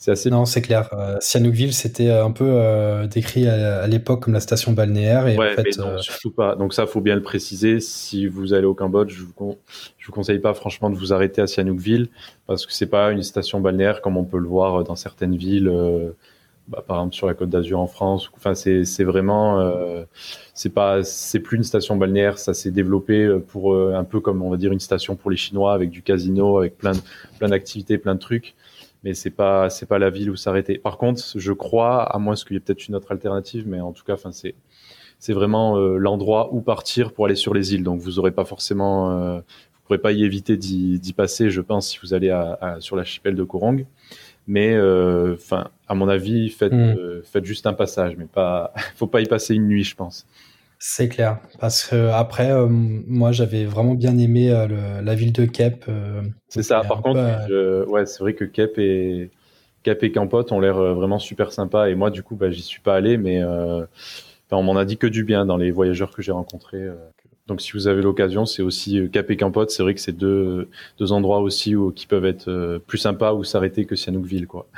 c'est 0.00 0.12
assez. 0.12 0.30
Non, 0.30 0.46
c'est 0.46 0.62
clair. 0.62 0.88
Euh, 0.94 1.18
Sihanoukville, 1.20 1.74
c'était 1.74 2.08
euh, 2.08 2.24
un 2.24 2.30
peu 2.30 2.46
euh, 2.48 3.06
décrit 3.06 3.46
à, 3.46 3.86
l'époque 3.86 4.22
comme 4.22 4.32
la 4.32 4.40
station 4.40 4.72
balnéaire. 4.72 5.28
Et 5.28 5.36
ouais, 5.36 5.52
en 5.52 5.54
fait, 5.54 5.76
mais 5.76 5.84
non, 5.84 5.98
surtout 5.98 6.30
pas. 6.30 6.56
Donc 6.56 6.72
ça, 6.72 6.86
faut 6.86 7.02
bien 7.02 7.14
le 7.14 7.20
préciser. 7.20 7.80
Si 7.80 8.26
vous 8.26 8.54
allez 8.54 8.64
au 8.64 8.72
Cambodge, 8.72 9.12
je 9.12 9.24
vous, 9.24 9.58
je 9.98 10.06
vous 10.06 10.12
conseille 10.12 10.38
pas 10.38 10.54
franchement 10.54 10.88
de 10.88 10.96
vous 10.96 11.12
arrêter 11.12 11.42
à 11.42 11.46
Sihanoukville 11.46 12.08
parce 12.46 12.64
que 12.64 12.72
c'est 12.72 12.86
pas 12.86 13.10
une 13.10 13.22
station 13.22 13.60
balnéaire 13.60 14.00
comme 14.00 14.16
on 14.16 14.24
peut 14.24 14.38
le 14.38 14.48
voir 14.48 14.84
dans 14.84 14.96
certaines 14.96 15.36
villes 15.36 15.70
bah, 16.70 16.84
par 16.86 16.98
exemple 16.98 17.14
sur 17.14 17.26
la 17.26 17.34
Côte 17.34 17.50
d'Azur 17.50 17.80
en 17.80 17.86
France. 17.88 18.30
Enfin, 18.36 18.54
c'est 18.54 18.84
c'est 18.84 19.04
vraiment 19.04 19.60
euh, 19.60 20.04
c'est 20.54 20.72
pas 20.72 21.02
c'est 21.02 21.40
plus 21.40 21.56
une 21.56 21.64
station 21.64 21.96
balnéaire, 21.96 22.38
ça 22.38 22.54
s'est 22.54 22.70
développé 22.70 23.24
euh, 23.24 23.40
pour 23.40 23.74
euh, 23.74 23.94
un 23.94 24.04
peu 24.04 24.20
comme 24.20 24.42
on 24.42 24.50
va 24.50 24.56
dire 24.56 24.72
une 24.72 24.80
station 24.80 25.16
pour 25.16 25.30
les 25.30 25.36
Chinois 25.36 25.74
avec 25.74 25.90
du 25.90 26.02
casino, 26.02 26.58
avec 26.58 26.78
plein 26.78 26.92
plein 27.38 27.48
d'activités, 27.48 27.98
plein 27.98 28.14
de 28.14 28.20
trucs. 28.20 28.54
Mais 29.02 29.14
c'est 29.14 29.30
pas 29.30 29.68
c'est 29.70 29.86
pas 29.86 29.98
la 29.98 30.10
ville 30.10 30.30
où 30.30 30.36
s'arrêter. 30.36 30.78
Par 30.78 30.96
contre, 30.98 31.20
je 31.34 31.52
crois, 31.52 32.02
à 32.02 32.18
moins 32.18 32.34
qu'il 32.34 32.52
y 32.52 32.56
ait 32.56 32.60
peut-être 32.60 32.86
une 32.86 32.94
autre 32.94 33.12
alternative, 33.12 33.64
mais 33.66 33.80
en 33.80 33.92
tout 33.92 34.04
cas, 34.04 34.14
enfin 34.14 34.32
c'est 34.32 34.54
c'est 35.18 35.34
vraiment 35.34 35.76
euh, 35.76 35.98
l'endroit 35.98 36.52
où 36.52 36.62
partir 36.62 37.12
pour 37.12 37.26
aller 37.26 37.36
sur 37.36 37.54
les 37.54 37.74
îles. 37.74 37.84
Donc 37.84 38.00
vous 38.00 38.18
aurez 38.18 38.32
pas 38.32 38.44
forcément, 38.44 39.12
euh, 39.12 39.38
vous 39.38 39.80
pourrez 39.84 39.98
pas 39.98 40.12
y 40.12 40.24
éviter 40.24 40.56
d'y 40.56 41.12
passer, 41.14 41.50
je 41.50 41.60
pense, 41.60 41.88
si 41.88 41.98
vous 42.02 42.14
allez 42.14 42.30
à, 42.30 42.58
à, 42.60 42.80
sur 42.80 42.96
l'archipel 42.96 43.34
de 43.34 43.44
Korong. 43.44 43.86
Mais 44.50 44.74
euh, 44.74 45.34
enfin, 45.34 45.68
à 45.86 45.94
mon 45.94 46.08
avis, 46.08 46.50
faites, 46.50 46.72
hmm. 46.72 46.96
euh, 46.98 47.22
faites 47.22 47.44
juste 47.44 47.68
un 47.68 47.72
passage, 47.72 48.16
mais 48.18 48.24
pas, 48.24 48.74
faut 48.96 49.06
pas 49.06 49.20
y 49.20 49.26
passer 49.26 49.54
une 49.54 49.68
nuit, 49.68 49.84
je 49.84 49.94
pense. 49.94 50.26
C'est 50.80 51.08
clair, 51.08 51.38
parce 51.60 51.84
que 51.84 52.08
après, 52.08 52.50
euh, 52.50 52.66
moi, 52.68 53.30
j'avais 53.30 53.64
vraiment 53.64 53.94
bien 53.94 54.18
aimé 54.18 54.48
la 54.50 55.14
ville 55.14 55.32
de 55.32 55.44
Kep. 55.44 55.84
c'est 56.48 56.64
ça. 56.64 56.80
Par 56.80 57.00
contre, 57.00 57.20
ouais, 57.88 58.06
c'est 58.06 58.18
vrai 58.18 58.34
que 58.34 58.44
Kep 58.44 58.76
et 58.78 59.30
Kep 59.84 60.02
et 60.02 60.10
Campote 60.10 60.50
ont 60.50 60.58
l'air 60.58 60.94
vraiment 60.94 61.20
super 61.20 61.52
sympas. 61.52 61.88
Et 61.88 61.94
moi, 61.94 62.10
du 62.10 62.24
coup, 62.24 62.34
bah, 62.34 62.50
j'y 62.50 62.62
suis 62.62 62.80
pas 62.80 62.96
allé, 62.96 63.18
mais 63.18 63.44
on 64.50 64.62
m'en 64.64 64.76
a 64.76 64.84
dit 64.84 64.96
que 64.96 65.06
du 65.06 65.22
bien 65.22 65.46
dans 65.46 65.58
les 65.58 65.70
voyageurs 65.70 66.10
que 66.10 66.22
j'ai 66.22 66.32
rencontrés. 66.32 66.88
Donc 67.50 67.60
si 67.60 67.72
vous 67.72 67.88
avez 67.88 68.00
l'occasion, 68.00 68.46
c'est 68.46 68.62
aussi 68.62 69.00
euh, 69.00 69.08
Cap 69.08 69.28
et 69.28 69.36
Campote. 69.36 69.72
C'est 69.72 69.82
vrai 69.82 69.92
que 69.92 70.00
c'est 70.00 70.16
deux, 70.16 70.70
deux 71.00 71.10
endroits 71.10 71.40
aussi 71.40 71.74
où, 71.74 71.90
qui 71.90 72.06
peuvent 72.06 72.24
être 72.24 72.48
euh, 72.48 72.78
plus 72.78 72.98
sympas 72.98 73.32
où 73.32 73.42
s'arrêter 73.42 73.86
que 73.86 73.96
Sihanoukville, 73.96 74.46
quoi. 74.46 74.68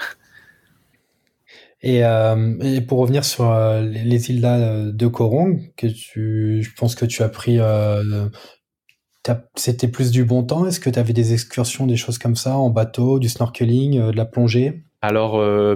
Et, 1.82 2.02
euh, 2.02 2.56
et, 2.60 2.80
pour 2.80 3.00
revenir 3.00 3.24
sur 3.24 3.52
les, 3.82 4.30
îles 4.30 4.40
de 4.40 5.06
Korong, 5.08 5.72
que 5.76 5.88
tu, 5.88 6.62
je 6.62 6.70
pense 6.78 6.94
que 6.94 7.04
tu 7.04 7.22
as 7.24 7.28
pris, 7.28 7.58
c'était 9.56 9.88
plus 9.88 10.12
du 10.12 10.24
bon 10.24 10.44
temps. 10.44 10.64
Est-ce 10.64 10.78
que 10.78 10.88
tu 10.88 10.98
avais 10.98 11.12
des 11.12 11.32
excursions, 11.34 11.86
des 11.88 11.96
choses 11.96 12.18
comme 12.18 12.36
ça, 12.36 12.56
en 12.56 12.70
bateau, 12.70 13.18
du 13.18 13.28
snorkeling, 13.28 14.12
de 14.12 14.16
la 14.16 14.24
plongée? 14.24 14.84
Alors, 15.00 15.32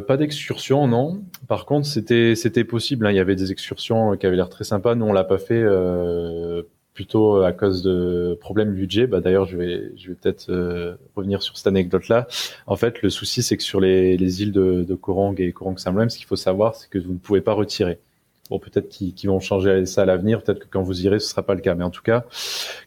pas 0.07 0.17
d'excursion, 0.17 0.87
non. 0.87 1.25
Par 1.49 1.67
contre, 1.67 1.89
c'était 1.89 2.37
c'était 2.37 2.63
possible. 2.63 3.05
Hein. 3.09 3.11
Il 3.11 3.17
y 3.17 3.21
avait 3.21 3.35
des 3.35 3.51
excursions 3.51 4.17
qui 4.17 4.27
avaient 4.27 4.37
l'air 4.37 4.49
très 4.49 4.63
sympas. 4.63 4.95
Nous, 4.95 5.07
on 5.07 5.13
l'a 5.13 5.25
pas 5.25 5.39
fait 5.39 5.65
plutôt 6.97 7.43
à 7.43 7.53
cause 7.53 7.83
de 7.83 8.37
problèmes 8.41 8.73
budget. 8.73 9.07
Bah, 9.07 9.21
d'ailleurs, 9.21 9.45
je 9.45 9.57
vais, 9.57 9.93
je 9.97 10.09
vais 10.09 10.15
peut-être 10.15 10.49
euh, 10.49 10.97
revenir 11.15 11.43
sur 11.43 11.57
cette 11.57 11.67
anecdote-là. 11.67 12.27
En 12.67 12.77
fait, 12.77 13.03
le 13.03 13.11
souci, 13.11 13.43
c'est 13.43 13.57
que 13.59 13.63
sur 13.63 13.81
les, 13.81 14.17
les 14.17 14.43
îles 14.43 14.51
de, 14.51 14.83
de 14.83 14.95
Korang 14.95 15.35
et 15.39 15.53
Korang 15.53 15.77
Samlem, 15.77 16.09
ce 16.09 16.17
qu'il 16.17 16.27
faut 16.27 16.37
savoir, 16.37 16.75
c'est 16.75 16.89
que 16.89 16.99
vous 16.99 17.13
ne 17.13 17.19
pouvez 17.19 17.43
pas 17.43 17.53
retirer. 17.53 17.99
Bon, 18.49 18.59
peut-être 18.59 18.89
qu'ils 18.89 19.29
vont 19.29 19.41
changer 19.41 19.85
ça 19.87 20.03
à 20.03 20.05
l'avenir. 20.07 20.43
Peut-être 20.43 20.61
que 20.61 20.67
quand 20.71 20.83
vous 20.83 21.05
irez, 21.05 21.19
ce 21.19 21.29
sera 21.29 21.43
pas 21.43 21.55
le 21.55 21.61
cas. 21.61 21.75
Mais 21.75 21.85
en 21.85 21.91
tout 21.91 22.03
cas, 22.03 22.25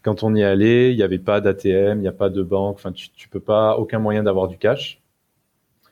quand 0.02 0.24
on 0.24 0.34
y 0.34 0.44
allé, 0.44 0.90
il 0.90 0.98
n'y 0.98 1.04
avait 1.04 1.20
pas 1.20 1.40
d'ATM, 1.40 2.00
il 2.00 2.02
n'y 2.02 2.08
a 2.08 2.14
pas 2.14 2.30
de 2.30 2.42
banque. 2.42 2.78
Enfin, 2.78 2.92
tu, 2.92 3.10
tu 3.12 3.30
peux 3.30 3.40
pas, 3.40 3.78
aucun 3.78 4.00
moyen 4.00 4.24
d'avoir 4.24 4.48
du 4.48 4.58
cash. 4.58 5.00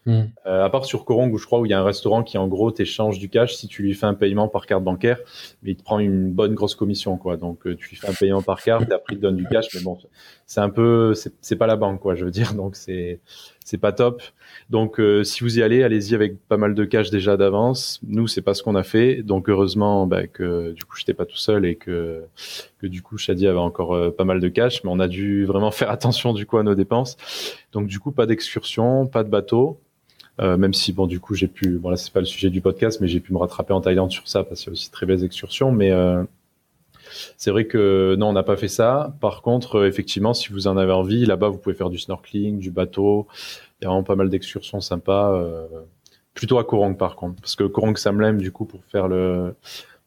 Hmm. 0.08 0.28
Euh, 0.46 0.64
à 0.64 0.70
part 0.70 0.86
sur 0.86 1.04
Korong 1.04 1.34
où 1.34 1.38
je 1.38 1.46
crois 1.46 1.60
où 1.60 1.66
il 1.66 1.70
y 1.70 1.74
a 1.74 1.80
un 1.82 1.84
restaurant 1.84 2.24
qui 2.24 2.38
en 2.38 2.48
gros 2.48 2.72
t'échange 2.72 3.20
du 3.20 3.28
cash 3.28 3.56
si 3.56 3.68
tu 3.68 3.84
lui 3.84 3.94
fais 3.94 4.06
un 4.06 4.14
paiement 4.14 4.48
par 4.48 4.66
carte 4.66 4.82
bancaire, 4.82 5.20
mais 5.62 5.72
il 5.72 5.76
te 5.76 5.84
prend 5.84 6.00
une 6.00 6.32
bonne 6.32 6.54
grosse 6.54 6.76
commission 6.76 7.18
quoi. 7.18 7.36
Donc 7.36 7.68
euh, 7.68 7.76
tu 7.76 7.90
lui 7.90 7.98
fais 7.98 8.08
un 8.08 8.14
paiement 8.14 8.42
par 8.42 8.62
carte 8.62 8.90
et 8.90 8.94
après 8.94 9.16
il 9.16 9.18
te 9.18 9.24
donne 9.24 9.36
du 9.36 9.46
cash, 9.48 9.68
mais 9.76 9.82
bon 9.82 9.98
c'est 10.46 10.62
un 10.62 10.70
peu 10.70 11.14
c'est 11.42 11.56
pas 11.58 11.68
la 11.68 11.76
banque 11.76 12.00
quoi 12.00 12.16
je 12.16 12.24
veux 12.24 12.32
dire 12.32 12.54
donc 12.54 12.78
c'est 12.78 13.20
c'est 13.66 13.78
pas 13.78 13.92
top. 13.92 14.22
Donc 14.70 14.98
euh, 15.02 15.26
si 15.26 15.44
vous 15.44 15.60
y 15.60 15.62
allez, 15.62 15.84
allez-y 15.84 16.16
avec 16.16 16.40
pas 16.48 16.56
mal 16.56 16.74
de 16.74 16.86
cash 16.86 17.10
déjà 17.10 17.36
d'avance. 17.36 18.00
Nous 18.08 18.30
c'est 18.30 18.42
pas 18.42 18.54
ce 18.54 18.64
qu'on 18.64 18.76
a 18.76 18.84
fait, 18.84 19.24
donc 19.24 19.50
heureusement 19.50 20.08
bah, 20.08 20.26
que 20.26 20.72
du 20.72 20.86
coup 20.86 20.96
j'étais 20.96 21.14
pas 21.14 21.26
tout 21.26 21.36
seul 21.36 21.66
et 21.66 21.76
que 21.76 22.24
que 22.80 22.88
du 22.88 23.02
coup 23.02 23.18
Shadi 23.18 23.46
avait 23.46 23.60
encore 23.60 24.16
pas 24.16 24.24
mal 24.24 24.40
de 24.40 24.48
cash, 24.48 24.86
mais 24.86 24.90
on 24.90 25.02
a 25.02 25.10
dû 25.10 25.44
vraiment 25.44 25.72
faire 25.72 25.92
attention 25.92 26.32
du 26.32 26.46
coup 26.46 26.56
à 26.56 26.64
nos 26.64 26.76
dépenses. 26.76 27.18
Donc 27.74 27.88
du 27.88 28.00
coup 28.00 28.14
pas 28.14 28.26
d'excursion, 28.26 29.06
pas 29.06 29.26
de 29.26 29.30
bateau. 29.30 29.82
Euh, 30.40 30.56
même 30.56 30.74
si 30.74 30.94
bon 30.94 31.08
du 31.08 31.20
coup 31.20 31.34
j'ai 31.34 31.48
pu 31.48 31.80
bon 31.80 31.90
là 31.90 31.98
c'est 31.98 32.14
pas 32.14 32.20
le 32.20 32.28
sujet 32.28 32.52
du 32.52 32.62
podcast 32.62 33.02
mais 33.02 33.08
j'ai 33.08 33.20
pu 33.20 33.34
me 33.34 33.40
rattraper 33.40 33.74
en 33.74 33.82
Thaïlande 33.82 34.12
sur 34.12 34.28
ça 34.28 34.44
parce 34.44 34.60
qu'il 34.60 34.68
y 34.68 34.70
a 34.70 34.74
aussi 34.74 34.92
très 34.92 35.08
belles 35.08 35.24
excursions 35.24 35.72
mais 35.72 35.90
euh, 35.90 36.24
c'est 37.38 37.50
vrai 37.50 37.66
que 37.66 38.16
non 38.20 38.28
on 38.30 38.34
n'a 38.34 38.44
pas 38.44 38.56
fait 38.56 38.68
ça. 38.68 39.16
Par 39.20 39.42
contre 39.42 39.80
euh, 39.80 39.88
effectivement 39.88 40.36
si 40.36 40.50
vous 40.52 40.68
en 40.68 40.78
avez 40.78 40.92
envie 40.92 41.26
là-bas 41.26 41.50
vous 41.50 41.58
pouvez 41.58 41.74
faire 41.76 41.90
du 41.90 41.98
snorkeling 41.98 42.60
du 42.60 42.70
bateau. 42.70 43.28
Il 43.82 43.86
y 43.86 43.88
a 43.88 43.90
vraiment 43.90 44.04
pas 44.04 44.16
mal 44.16 44.30
d'excursions 44.30 44.80
sympas 44.80 45.34
euh, 45.34 45.68
plutôt 46.36 46.60
à 46.60 46.64
Korong 46.64 46.98
par 46.98 47.16
contre. 47.16 47.42
Parce 47.42 47.56
que 47.56 47.64
Korong 47.64 47.98
Samlem 47.98 48.40
du 48.40 48.52
coup 48.52 48.66
pour 48.66 48.84
faire 48.86 49.08
le 49.08 49.56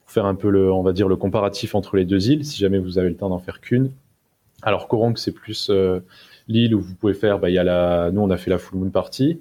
pour 0.00 0.12
faire 0.12 0.26
un 0.26 0.36
peu 0.36 0.50
le 0.50 0.72
on 0.72 0.82
va 0.82 0.92
dire 0.92 1.08
le 1.08 1.16
comparatif 1.16 1.74
entre 1.74 1.96
les 1.96 2.04
deux 2.04 2.30
îles 2.30 2.44
si 2.44 2.58
jamais 2.58 2.78
vous 2.78 2.98
avez 2.98 3.08
le 3.08 3.16
temps 3.16 3.30
d'en 3.30 3.40
faire 3.40 3.60
qu'une. 3.60 3.90
Alors 4.62 4.86
Korong 4.86 5.16
c'est 5.16 5.32
plus 5.32 5.72
l'île 6.46 6.74
où 6.76 6.80
vous 6.80 6.94
pouvez 6.94 7.14
faire 7.14 7.40
bah 7.40 7.50
il 7.50 7.54
y 7.54 7.58
a 7.58 7.64
la 7.64 8.10
nous 8.12 8.20
on 8.20 8.30
a 8.30 8.36
fait 8.36 8.50
la 8.50 8.58
full 8.58 8.78
moon 8.78 8.90
party 8.90 9.40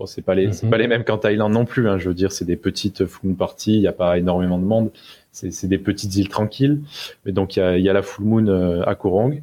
Bon, 0.00 0.06
c'est 0.06 0.22
pas 0.22 0.34
les, 0.34 0.46
mhm. 0.46 0.70
pas 0.70 0.78
les 0.78 0.88
mêmes 0.88 1.04
qu'en 1.04 1.18
Thaïlande 1.18 1.52
non 1.52 1.66
plus. 1.66 1.86
Hein, 1.86 1.98
je 1.98 2.08
veux 2.08 2.14
dire, 2.14 2.32
c'est 2.32 2.46
des 2.46 2.56
petites 2.56 3.04
full 3.04 3.28
moon 3.28 3.36
parties. 3.36 3.74
Il 3.74 3.80
n'y 3.80 3.86
a 3.86 3.92
pas 3.92 4.16
énormément 4.16 4.58
de 4.58 4.64
monde. 4.64 4.90
C'est 5.30 5.66
des 5.66 5.76
petites 5.76 6.16
îles 6.16 6.30
tranquilles. 6.30 6.80
Mais 7.26 7.32
donc 7.32 7.56
il 7.56 7.58
y 7.58 7.62
a, 7.62 7.76
y 7.76 7.86
a, 7.86 7.92
la 7.92 8.00
full 8.00 8.24
moon 8.24 8.46
euh, 8.46 8.82
à 8.86 8.94
Korong. 8.94 9.42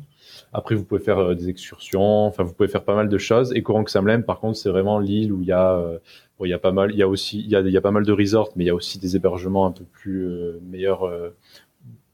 Après, 0.54 0.74
vous 0.74 0.84
pouvez 0.84 1.00
faire 1.00 1.36
des 1.36 1.50
excursions. 1.50 2.26
Enfin, 2.26 2.42
vous 2.42 2.54
pouvez 2.54 2.70
faire 2.70 2.84
pas 2.84 2.96
mal 2.96 3.08
de 3.08 3.18
choses. 3.20 3.54
Et 3.54 3.62
Kourang 3.62 3.88
Samlem, 3.88 4.24
par 4.24 4.40
contre, 4.40 4.58
c'est 4.58 4.70
vraiment 4.70 4.98
l'île 4.98 5.32
où 5.32 5.44
il 5.44 5.48
y 5.48 5.52
a, 5.52 5.80
bon, 6.40 6.46
il 6.46 6.50
y 6.50 6.54
a 6.54 6.58
pas 6.58 6.72
mal, 6.72 6.90
il 6.92 6.98
y 6.98 7.04
a 7.04 7.08
aussi, 7.08 7.40
il 7.40 7.50
y 7.50 7.56
a, 7.56 7.62
y 7.62 7.78
a 7.78 7.82
pas 7.82 7.92
mal 7.92 8.04
de 8.04 8.12
resorts, 8.12 8.50
mais 8.56 8.64
il 8.64 8.68
y 8.68 8.72
a 8.72 8.76
aussi 8.76 8.98
des 8.98 9.16
hébergements 9.16 9.68
un 9.68 9.72
peu 9.72 9.84
plus 9.84 10.28
meilleurs 10.64 11.08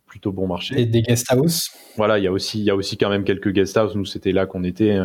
plutôt 0.05 0.33
bon 0.33 0.47
marché. 0.47 0.81
Et 0.81 0.85
des 0.85 1.03
guest 1.03 1.27
house. 1.29 1.69
Voilà, 1.95 2.17
il 2.17 2.25
y 2.25 2.27
a 2.27 2.31
aussi, 2.33 2.59
il 2.59 2.65
y 2.65 2.69
a 2.69 2.75
aussi 2.75 2.97
quand 2.97 3.09
même 3.09 3.23
quelques 3.23 3.51
guest 3.53 3.77
house. 3.77 3.95
Nous, 3.95 4.05
c'était 4.05 4.33
là 4.33 4.45
qu'on 4.45 4.65
était. 4.65 4.99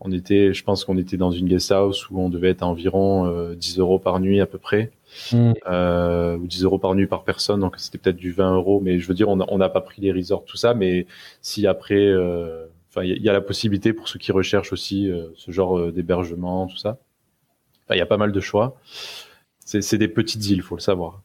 On 0.00 0.12
était, 0.12 0.52
je 0.52 0.62
pense 0.62 0.84
qu'on 0.84 0.96
était 0.96 1.16
dans 1.16 1.32
une 1.32 1.48
guest 1.48 1.72
house 1.72 2.08
où 2.10 2.20
on 2.20 2.28
devait 2.28 2.50
être 2.50 2.62
à 2.62 2.66
environ 2.66 3.52
10 3.54 3.78
euros 3.78 3.98
par 3.98 4.20
nuit 4.20 4.40
à 4.40 4.46
peu 4.46 4.58
près. 4.58 4.92
Hmm. 5.32 5.52
Euh, 5.66 6.36
ou 6.36 6.46
10 6.46 6.64
euros 6.64 6.78
par 6.78 6.94
nuit 6.94 7.06
par 7.06 7.24
personne, 7.24 7.60
donc 7.60 7.76
c'était 7.78 7.98
peut-être 7.98 8.16
du 8.16 8.32
20 8.32 8.54
euros, 8.54 8.80
mais 8.80 8.98
je 8.98 9.08
veux 9.08 9.14
dire, 9.14 9.28
on 9.28 9.58
n'a 9.58 9.68
pas 9.68 9.80
pris 9.80 10.02
les 10.02 10.12
resorts, 10.12 10.44
tout 10.44 10.56
ça, 10.56 10.74
mais 10.74 11.06
si 11.40 11.66
après, 11.66 12.06
euh, 12.06 12.66
enfin, 12.90 13.04
il 13.04 13.22
y, 13.22 13.28
a 13.28 13.32
la 13.32 13.40
possibilité 13.40 13.92
pour 13.92 14.08
ceux 14.08 14.18
qui 14.18 14.32
recherchent 14.32 14.72
aussi 14.72 15.10
euh, 15.10 15.28
ce 15.34 15.50
genre 15.50 15.90
d'hébergement, 15.92 16.66
tout 16.66 16.76
ça. 16.76 16.98
Il 17.90 17.96
y 17.96 18.02
a 18.02 18.06
pas 18.06 18.18
mal 18.18 18.32
de 18.32 18.40
choix. 18.40 18.76
C'est 19.60 19.98
des 19.98 20.08
petites 20.08 20.46
îles, 20.46 20.62
faut 20.62 20.76
le 20.76 20.80
savoir. 20.80 21.22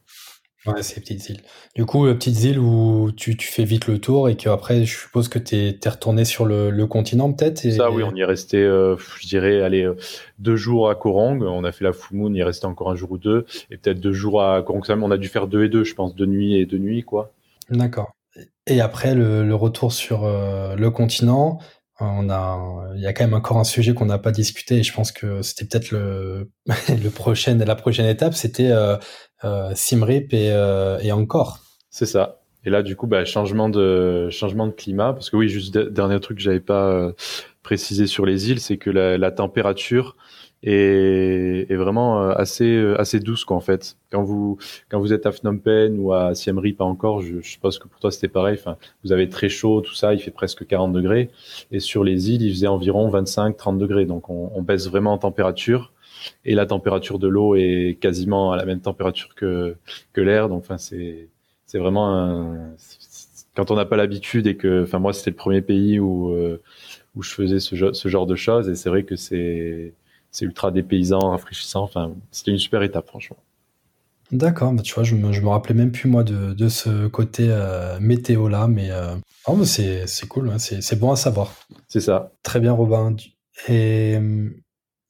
Ouais, 0.65 0.81
c'est 0.81 1.01
petites 1.01 1.27
îles. 1.29 1.41
Du 1.75 1.85
coup, 1.85 2.05
euh, 2.05 2.13
petites 2.13 2.43
îles 2.43 2.59
où 2.59 3.11
tu, 3.11 3.35
tu 3.35 3.47
fais 3.47 3.65
vite 3.65 3.87
le 3.87 3.99
tour 3.99 4.29
et 4.29 4.35
qu'après, 4.35 4.85
je 4.85 4.97
suppose 4.97 5.27
que 5.27 5.39
tu 5.39 5.55
es, 5.55 5.89
retourné 5.89 6.23
sur 6.23 6.45
le, 6.45 6.69
le 6.69 6.87
continent 6.87 7.31
peut-être 7.33 7.69
Ça, 7.69 7.91
oui, 7.91 8.03
on 8.03 8.15
y 8.15 8.21
est 8.21 8.25
resté, 8.25 8.57
euh, 8.57 8.95
je 9.19 9.27
dirais, 9.27 9.61
allez, 9.61 9.83
euh, 9.83 9.97
deux 10.39 10.55
jours 10.55 10.89
à 10.89 10.95
Korang. 10.95 11.41
On 11.41 11.65
a 11.65 11.71
fait 11.73 11.83
la 11.83 11.91
full 11.91 12.17
moon, 12.17 12.27
on 12.27 12.33
y 12.33 12.39
est 12.39 12.43
resté 12.43 12.65
encore 12.65 12.89
un 12.89 12.95
jour 12.95 13.11
ou 13.11 13.17
deux. 13.17 13.45
Et 13.71 13.77
peut-être 13.77 13.99
deux 13.99 14.13
jours 14.13 14.41
à 14.41 14.61
Korang 14.61 14.81
On 14.89 15.11
a 15.11 15.17
dû 15.17 15.27
faire 15.27 15.47
deux 15.47 15.65
et 15.65 15.69
deux, 15.69 15.83
je 15.83 15.95
pense, 15.95 16.15
deux 16.15 16.25
nuits 16.25 16.55
et 16.55 16.65
deux 16.65 16.77
nuits, 16.77 17.03
quoi. 17.03 17.33
D'accord. 17.69 18.13
Et 18.65 18.79
après, 18.79 19.15
le, 19.15 19.45
le 19.45 19.55
retour 19.55 19.91
sur 19.91 20.25
le 20.25 20.89
continent, 20.89 21.59
on 21.99 22.29
a, 22.29 22.91
il 22.95 23.01
y 23.01 23.07
a 23.07 23.13
quand 23.13 23.23
même 23.23 23.33
encore 23.33 23.57
un 23.57 23.63
sujet 23.63 23.93
qu'on 23.93 24.05
n'a 24.05 24.17
pas 24.17 24.31
discuté 24.31 24.77
et 24.77 24.83
je 24.83 24.93
pense 24.93 25.11
que 25.11 25.41
c'était 25.41 25.65
peut-être 25.65 25.91
le, 25.91 26.51
le 26.89 27.09
prochain, 27.09 27.55
la 27.57 27.75
prochaine 27.75 28.05
étape, 28.05 28.33
c'était 28.33 28.71
euh, 28.71 28.97
Simrip 29.75 30.33
et, 30.33 30.51
euh, 30.51 30.99
et 30.99 31.11
encore. 31.11 31.59
C'est 31.89 32.05
ça. 32.05 32.39
Et 32.65 32.69
là, 32.69 32.81
du 32.81 32.95
coup, 32.95 33.07
bah, 33.07 33.25
changement 33.25 33.69
de 33.69 34.29
changement 34.29 34.67
de 34.67 34.71
climat, 34.71 35.13
parce 35.13 35.29
que 35.29 35.35
oui, 35.35 35.49
juste 35.49 35.77
dernier 35.77 36.19
truc 36.19 36.37
que 36.37 36.43
j'avais 36.43 36.61
pas 36.61 36.87
euh, 36.87 37.11
précisé 37.61 38.07
sur 38.07 38.25
les 38.25 38.49
îles, 38.49 38.59
c'est 38.59 38.77
que 38.77 38.89
la, 38.89 39.17
la 39.17 39.31
température 39.31 40.15
est, 40.63 41.69
est 41.69 41.75
vraiment 41.75 42.21
euh, 42.21 42.33
assez 42.35 42.65
euh, 42.65 42.99
assez 42.99 43.19
douce 43.19 43.45
quoi 43.45 43.57
en 43.57 43.61
fait. 43.61 43.97
Quand 44.11 44.23
vous 44.23 44.57
quand 44.89 44.99
vous 44.99 45.13
êtes 45.13 45.25
à 45.25 45.31
Phnom 45.31 45.57
Penh 45.57 45.99
ou 45.99 46.13
à 46.13 46.35
Siem 46.35 46.57
Reap 46.57 46.81
encore, 46.81 47.21
je, 47.21 47.41
je 47.41 47.59
pense 47.59 47.79
que 47.79 47.87
pour 47.87 47.99
toi 47.99 48.11
c'était 48.11 48.29
pareil. 48.29 48.57
Enfin, 48.59 48.77
vous 49.03 49.11
avez 49.11 49.29
très 49.29 49.49
chaud, 49.49 49.81
tout 49.81 49.93
ça, 49.93 50.13
il 50.13 50.19
fait 50.19 50.31
presque 50.31 50.65
40 50.65 50.93
degrés. 50.93 51.29
Et 51.71 51.79
sur 51.79 52.03
les 52.03 52.31
îles, 52.31 52.41
il 52.43 52.53
faisait 52.53 52.67
environ 52.67 53.09
25-30 53.11 53.77
degrés. 53.77 54.05
Donc 54.05 54.29
on, 54.29 54.51
on, 54.55 54.61
baisse 54.61 54.87
vraiment 54.87 55.13
en 55.13 55.17
température. 55.17 55.92
Et 56.45 56.55
la 56.55 56.65
température 56.65 57.19
de 57.19 57.27
l'eau 57.27 57.55
est 57.55 57.97
quasiment 57.99 58.51
à 58.51 58.57
la 58.57 58.65
même 58.65 58.81
température 58.81 59.35
que 59.35 59.75
que 60.13 60.21
l'air. 60.21 60.49
Donc 60.49 60.63
enfin 60.63 60.77
c'est 60.77 61.29
c'est 61.65 61.79
vraiment 61.79 62.13
un, 62.13 62.75
quand 63.55 63.71
on 63.71 63.75
n'a 63.75 63.85
pas 63.85 63.97
l'habitude 63.97 64.47
et 64.47 64.55
que 64.55 64.83
enfin 64.83 64.99
moi 64.99 65.13
c'était 65.13 65.31
le 65.31 65.35
premier 65.35 65.61
pays 65.61 65.99
où 65.99 66.31
euh, 66.31 66.61
où 67.15 67.23
je 67.23 67.31
faisais 67.31 67.59
ce, 67.59 67.93
ce 67.93 68.07
genre 68.07 68.25
de 68.25 68.35
choses 68.35 68.69
et 68.69 68.75
c'est 68.75 68.89
vrai 68.89 69.03
que 69.03 69.15
c'est 69.15 69.93
c'est 70.33 70.45
ultra 70.45 70.71
dépaysant, 70.71 71.29
rafraîchissant. 71.29 71.83
Enfin, 71.83 72.13
c'était 72.31 72.51
une 72.51 72.57
super 72.57 72.81
étape, 72.81 73.07
franchement. 73.07 73.37
D'accord, 74.31 74.73
bah 74.73 74.81
tu 74.81 74.93
vois, 74.95 75.03
je 75.03 75.15
me, 75.15 75.31
je 75.31 75.41
me 75.41 75.49
rappelais 75.49 75.75
même 75.75 75.91
plus 75.91 76.09
moi 76.09 76.23
de, 76.23 76.53
de 76.53 76.67
ce 76.69 77.07
côté 77.07 77.47
euh, 77.49 77.99
météo 77.99 78.47
là, 78.47 78.67
mais, 78.67 78.89
euh... 78.89 79.15
oh, 79.45 79.63
c'est, 79.63 80.05
cool, 80.27 80.49
hein, 80.49 80.57
c'est, 80.57 80.81
c'est 80.81 80.95
bon 80.99 81.11
à 81.11 81.15
savoir. 81.15 81.53
C'est 81.87 81.99
ça. 81.99 82.31
Très 82.41 82.59
bien, 82.59 82.73
Robin. 82.73 83.15
Et, 83.69 84.17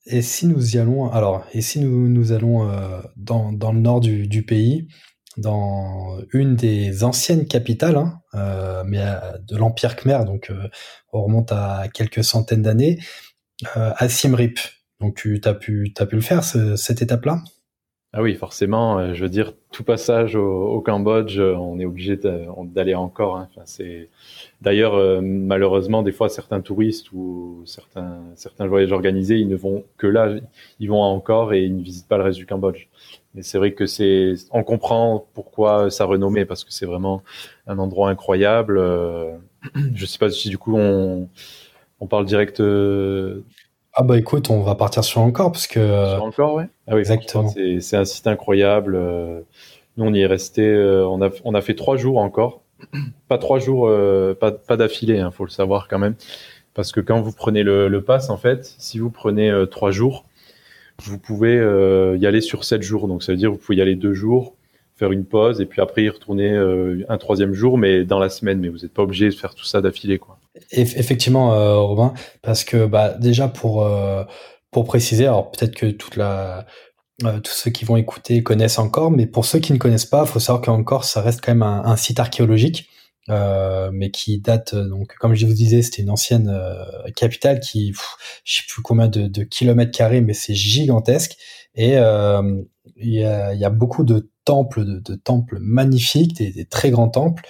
et 0.05 0.21
si 0.21 0.47
nous 0.47 0.75
y 0.75 0.79
allons, 0.79 1.09
alors, 1.11 1.45
et 1.53 1.61
si 1.61 1.79
nous, 1.79 2.07
nous 2.07 2.31
allons 2.31 2.69
euh, 2.69 3.01
dans, 3.15 3.51
dans 3.51 3.71
le 3.71 3.79
nord 3.79 3.99
du, 4.01 4.27
du 4.27 4.43
pays, 4.43 4.87
dans 5.37 6.19
une 6.31 6.55
des 6.55 7.03
anciennes 7.03 7.47
capitales, 7.47 7.95
hein, 7.95 8.19
euh, 8.35 8.83
mais 8.85 9.03
de 9.47 9.57
l'Empire 9.57 9.95
Khmer, 9.95 10.25
donc 10.25 10.51
on 11.11 11.23
remonte 11.23 11.51
à 11.51 11.87
quelques 11.93 12.23
centaines 12.23 12.61
d'années, 12.61 12.99
à 13.75 14.09
Siem 14.09 14.35
Reap. 14.35 14.59
Donc 14.99 15.15
tu 15.15 15.41
as 15.43 15.53
pu, 15.53 15.91
as 15.97 16.05
pu 16.05 16.15
le 16.15 16.21
faire, 16.21 16.43
cette 16.43 17.01
étape-là? 17.01 17.43
Ah 18.15 18.21
oui, 18.21 18.35
forcément. 18.35 18.99
Euh, 18.99 19.13
je 19.15 19.23
veux 19.23 19.29
dire, 19.29 19.53
tout 19.71 19.83
passage 19.83 20.35
au, 20.35 20.79
Cambodge, 20.81 21.39
euh, 21.39 21.55
on 21.55 21.79
est 21.79 21.85
obligé 21.85 22.15
d'aller 22.15 22.93
encore. 22.93 23.37
Hein. 23.37 23.47
Enfin, 23.51 23.63
c'est 23.65 24.09
d'ailleurs 24.61 24.93
euh, 24.93 25.19
malheureusement 25.21 26.03
des 26.03 26.11
fois 26.11 26.29
certains 26.29 26.61
touristes 26.61 27.11
ou 27.11 27.63
certains 27.65 28.21
certains 28.35 28.67
voyages 28.67 28.91
organisés, 28.91 29.37
ils 29.37 29.47
ne 29.47 29.55
vont 29.55 29.83
que 29.97 30.05
là, 30.05 30.35
ils 30.79 30.89
vont 30.89 31.01
encore 31.01 31.53
et 31.53 31.63
ils 31.63 31.75
ne 31.75 31.81
visitent 31.81 32.07
pas 32.07 32.17
le 32.17 32.23
reste 32.23 32.37
du 32.37 32.45
Cambodge. 32.45 32.87
Mais 33.33 33.41
c'est 33.41 33.57
vrai 33.57 33.73
que 33.73 33.87
c'est, 33.87 34.33
on 34.51 34.63
comprend 34.63 35.25
pourquoi 35.33 35.89
ça 35.89 36.05
renommé 36.05 36.45
parce 36.45 36.63
que 36.63 36.71
c'est 36.71 36.85
vraiment 36.85 37.23
un 37.65 37.79
endroit 37.79 38.11
incroyable. 38.11 38.79
Je 39.95 40.05
sais 40.05 40.19
pas 40.19 40.29
si 40.29 40.49
du 40.49 40.59
coup 40.59 40.77
on 40.77 41.29
on 41.99 42.07
parle 42.07 42.25
direct 42.25 42.61
ah 43.95 44.01
bah 44.01 44.17
écoute, 44.17 44.49
on 44.49 44.61
va 44.61 44.73
partir 44.73 45.03
sur 45.03 45.21
encore 45.21 45.51
parce 45.51 45.67
que. 45.67 46.15
Sur 46.15 46.23
encore, 46.23 46.55
ouais. 46.55 46.67
Ah 46.87 46.95
oui, 46.95 46.99
exactement. 46.99 47.53
C'est 47.79 47.95
un 47.95 48.05
site 48.05 48.25
incroyable. 48.25 48.95
Euh, 48.95 49.41
nous, 49.97 50.05
on 50.05 50.13
y 50.13 50.21
est 50.21 50.25
resté. 50.25 50.67
Euh, 50.67 51.07
on 51.07 51.21
a 51.21 51.29
on 51.43 51.53
a 51.53 51.61
fait 51.61 51.75
trois 51.75 51.95
jours 51.95 52.17
encore. 52.17 52.61
Pas 53.27 53.37
trois 53.37 53.59
jours, 53.59 53.87
euh, 53.87 54.33
pas 54.33 54.51
pas 54.51 54.77
d'affilée. 54.77 55.19
Hein, 55.19 55.29
faut 55.31 55.45
le 55.45 55.51
savoir 55.51 55.87
quand 55.87 55.99
même, 55.99 56.15
parce 56.73 56.91
que 56.91 56.99
quand 57.01 57.21
vous 57.21 57.31
prenez 57.31 57.63
le, 57.63 57.87
le 57.87 58.01
pass, 58.03 58.29
en 58.29 58.37
fait, 58.37 58.75
si 58.79 58.97
vous 58.97 59.11
prenez 59.11 59.51
trois 59.69 59.91
jours, 59.91 60.25
vous 61.03 61.19
pouvez 61.19 61.55
y 62.19 62.25
aller 62.25 62.41
sur 62.41 62.63
sept 62.63 62.81
jours. 62.81 63.07
Donc 63.07 63.23
ça 63.23 63.31
veut 63.31 63.37
dire 63.37 63.51
vous 63.51 63.57
pouvez 63.57 63.77
y 63.77 63.81
aller 63.81 63.95
deux 63.95 64.13
jours, 64.13 64.55
faire 64.95 65.11
une 65.11 65.25
pause 65.25 65.61
et 65.61 65.65
puis 65.65 65.81
après 65.81 66.03
y 66.03 66.09
retourner 66.09 66.49
un 67.07 67.17
troisième 67.19 67.53
jour, 67.53 67.77
mais 67.77 68.03
dans 68.03 68.19
la 68.19 68.29
semaine. 68.29 68.59
Mais 68.59 68.69
vous 68.69 68.79
n'êtes 68.79 68.93
pas 68.93 69.03
obligé 69.03 69.29
de 69.29 69.35
faire 69.35 69.55
tout 69.55 69.65
ça 69.65 69.81
d'affilée, 69.81 70.17
quoi. 70.17 70.39
Effectivement, 70.71 71.53
euh, 71.53 71.77
Robin, 71.77 72.13
parce 72.41 72.63
que 72.63 72.85
bah, 72.85 73.13
déjà 73.13 73.47
pour 73.47 73.83
euh, 73.83 74.23
pour 74.71 74.85
préciser, 74.85 75.25
alors 75.25 75.49
peut-être 75.51 75.75
que 75.75 75.87
toute 75.87 76.15
la 76.15 76.65
euh, 77.23 77.39
tous 77.39 77.53
ceux 77.53 77.71
qui 77.71 77.85
vont 77.85 77.97
écouter 77.97 78.43
connaissent 78.43 78.77
encore, 78.77 79.09
mais 79.09 79.25
pour 79.25 79.45
ceux 79.45 79.59
qui 79.59 79.73
ne 79.73 79.79
connaissent 79.79 80.05
pas, 80.05 80.23
il 80.25 80.27
faut 80.27 80.39
savoir 80.39 80.63
qu'encore 80.63 81.05
ça 81.05 81.21
reste 81.21 81.41
quand 81.43 81.53
même 81.53 81.63
un, 81.63 81.95
site 81.97 82.19
archéologique, 82.19 82.87
mais 83.29 84.11
qui 84.11 84.39
date 84.39 84.75
donc 84.75 85.15
comme 85.19 85.33
je 85.33 85.45
vous 85.47 85.53
disais, 85.53 85.81
c'était 85.81 86.03
une 86.03 86.11
ancienne 86.11 86.55
capitale 87.15 87.59
qui, 87.59 87.93
je 87.93 87.99
je 88.43 88.57
sais 88.57 88.63
plus 88.67 88.83
combien 88.83 89.07
de, 89.07 89.43
kilomètres 89.43 89.91
carrés, 89.91 90.21
mais 90.21 90.33
c'est 90.33 90.55
gigantesque 90.55 91.35
et 91.75 91.93
il 91.93 93.13
y 93.13 93.23
a, 93.23 93.53
y, 93.53 93.65
a, 93.65 93.69
beaucoup 93.69 94.03
de 94.03 94.29
temples, 94.45 95.01
de, 95.01 95.15
temples 95.15 95.57
magnifiques, 95.59 96.35
des 96.35 96.65
très 96.65 96.91
grands 96.91 97.09
temples. 97.09 97.43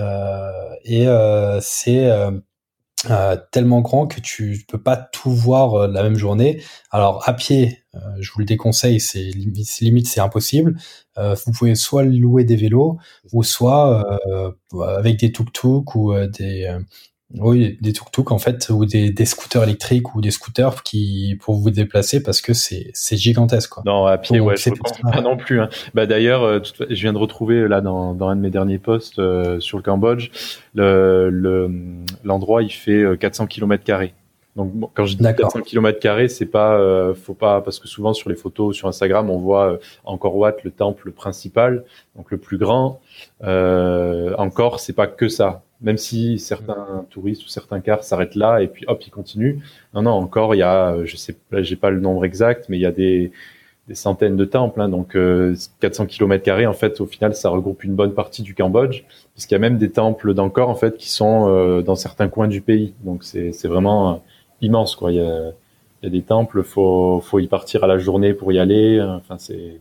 Euh, 0.00 0.74
et 0.84 1.06
euh, 1.08 1.60
c'est 1.60 2.06
euh, 2.06 3.36
tellement 3.52 3.80
grand 3.82 4.06
que 4.06 4.20
tu 4.20 4.64
peux 4.68 4.82
pas 4.82 4.96
tout 4.96 5.30
voir 5.30 5.88
la 5.88 6.02
même 6.02 6.16
journée. 6.16 6.62
Alors 6.90 7.28
à 7.28 7.34
pied, 7.34 7.84
je 8.18 8.32
vous 8.32 8.40
le 8.40 8.46
déconseille, 8.46 9.00
c'est 9.00 9.30
limite, 9.80 10.08
c'est 10.08 10.20
impossible. 10.20 10.78
vous 11.16 11.52
pouvez 11.52 11.74
soit 11.74 12.04
louer 12.04 12.44
des 12.44 12.56
vélos 12.56 12.98
ou 13.32 13.42
soit 13.42 14.18
avec 14.96 15.18
des 15.18 15.32
tuk-tuk 15.32 15.94
ou 15.94 16.14
des 16.26 16.68
oui, 17.34 17.76
des 17.80 17.92
tuk-tuk 17.92 18.30
en 18.30 18.38
fait, 18.38 18.68
ou 18.70 18.86
des, 18.86 19.10
des, 19.10 19.24
scooters 19.24 19.64
électriques 19.64 20.14
ou 20.14 20.20
des 20.20 20.30
scooters 20.30 20.84
qui 20.84 21.36
pour 21.40 21.56
vous 21.56 21.70
déplacer 21.70 22.22
parce 22.22 22.40
que 22.40 22.52
c'est 22.52 23.16
gigantesque 23.16 23.70
quoi. 23.70 23.82
Non, 23.84 24.06
à 24.06 24.16
pied, 24.16 24.38
ouais, 24.38 24.56
je 24.56 24.70
pas 25.02 25.20
non 25.22 25.36
plus. 25.36 25.60
Hein. 25.60 25.68
Bah 25.92 26.06
d'ailleurs, 26.06 26.44
euh, 26.44 26.60
je 26.62 26.94
viens 26.94 27.12
de 27.12 27.18
retrouver 27.18 27.66
là 27.66 27.80
dans, 27.80 28.14
dans 28.14 28.28
un 28.28 28.36
de 28.36 28.40
mes 28.40 28.50
derniers 28.50 28.78
posts 28.78 29.18
euh, 29.18 29.58
sur 29.58 29.76
le 29.76 29.82
Cambodge, 29.82 30.30
le 30.74 31.68
l'endroit 32.22 32.62
il 32.62 32.70
fait 32.70 33.04
400 33.18 33.44
euh, 33.44 33.46
km. 33.48 33.84
Donc 34.54 34.72
quand 34.94 35.04
je 35.04 35.16
dis 35.16 35.24
400 35.24 35.62
km 35.62 36.28
c'est 36.28 36.46
pas, 36.46 36.78
euh, 36.78 37.12
faut 37.12 37.34
pas, 37.34 37.60
parce 37.60 37.80
que 37.80 37.88
souvent 37.88 38.14
sur 38.14 38.30
les 38.30 38.36
photos 38.36 38.76
sur 38.76 38.86
Instagram, 38.86 39.30
on 39.30 39.38
voit 39.38 39.80
Angkor 40.04 40.36
Wat, 40.36 40.56
le 40.62 40.70
temple 40.70 41.10
principal, 41.10 41.84
donc 42.14 42.30
le 42.30 42.38
plus 42.38 42.56
grand. 42.56 43.00
Encore, 43.42 44.78
c'est 44.78 44.94
pas 44.94 45.08
que 45.08 45.28
ça. 45.28 45.64
Même 45.82 45.98
si 45.98 46.38
certains 46.38 47.06
touristes 47.10 47.44
ou 47.44 47.48
certains 47.48 47.80
cars 47.80 48.02
s'arrêtent 48.04 48.34
là 48.34 48.60
et 48.62 48.66
puis 48.68 48.84
hop, 48.88 49.02
ils 49.06 49.10
continuent. 49.10 49.58
Non, 49.94 50.02
non, 50.02 50.12
encore, 50.12 50.54
il 50.54 50.58
y 50.58 50.62
a, 50.62 51.04
je 51.04 51.16
sais, 51.16 51.36
j'ai 51.52 51.76
pas 51.76 51.90
le 51.90 52.00
nombre 52.00 52.24
exact, 52.24 52.68
mais 52.68 52.78
il 52.78 52.80
y 52.80 52.86
a 52.86 52.92
des, 52.92 53.30
des 53.88 53.94
centaines 53.94 54.36
de 54.36 54.44
temples. 54.44 54.80
Hein, 54.80 54.88
donc 54.88 55.16
400 55.80 56.06
km 56.06 56.42
carrés, 56.42 56.66
en 56.66 56.72
fait, 56.72 57.00
au 57.00 57.06
final, 57.06 57.34
ça 57.34 57.50
regroupe 57.50 57.84
une 57.84 57.94
bonne 57.94 58.14
partie 58.14 58.42
du 58.42 58.54
Cambodge, 58.54 59.04
puisqu'il 59.34 59.54
y 59.54 59.56
a 59.56 59.60
même 59.60 59.78
des 59.78 59.90
temples 59.90 60.34
d'Angkor, 60.34 60.68
en 60.70 60.74
fait, 60.74 60.96
qui 60.96 61.10
sont 61.10 61.82
dans 61.82 61.94
certains 61.96 62.28
coins 62.28 62.48
du 62.48 62.62
pays. 62.62 62.94
Donc 63.04 63.24
c'est 63.24 63.68
vraiment 63.68 64.22
immense 64.62 64.96
quoi. 64.96 65.12
Il 65.12 65.16
y 65.16 65.20
a, 65.20 65.52
il 66.02 66.06
y 66.06 66.08
a 66.08 66.10
des 66.10 66.22
temples, 66.22 66.62
faut 66.62 67.20
faut 67.20 67.38
y 67.38 67.46
partir 67.48 67.84
à 67.84 67.86
la 67.86 67.98
journée 67.98 68.34
pour 68.34 68.52
y 68.52 68.58
aller. 68.58 69.00
Enfin 69.02 69.36
c'est 69.38 69.80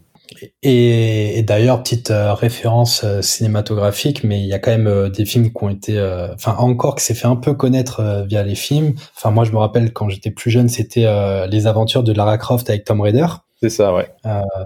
Et, 0.63 1.43
d'ailleurs, 1.43 1.81
petite 1.83 2.11
euh, 2.11 2.33
référence 2.33 3.03
euh, 3.03 3.21
cinématographique, 3.21 4.23
mais 4.23 4.39
il 4.41 4.47
y 4.47 4.53
a 4.53 4.59
quand 4.59 4.71
même 4.71 4.87
euh, 4.87 5.09
des 5.09 5.25
films 5.25 5.51
qui 5.51 5.63
ont 5.63 5.69
été, 5.69 5.99
enfin 6.33 6.55
encore 6.57 6.95
qui 6.95 7.03
s'est 7.03 7.13
fait 7.13 7.27
un 7.27 7.35
peu 7.35 7.53
connaître 7.53 8.25
via 8.27 8.43
les 8.43 8.55
films. 8.55 8.93
Enfin 9.15 9.31
moi 9.31 9.43
je 9.43 9.51
me 9.51 9.57
rappelle 9.57 9.93
quand 9.93 10.09
j'étais 10.09 10.31
plus 10.31 10.51
jeune, 10.51 10.69
c'était 10.69 11.07
les 11.47 11.67
aventures 11.67 12.03
de 12.03 12.11
Lara 12.11 12.37
Croft 12.37 12.69
avec 12.69 12.83
Tom 12.83 13.01
Raider. 13.01 13.27
C'est 13.61 13.69
ça, 13.69 13.93
ouais. 13.93 14.07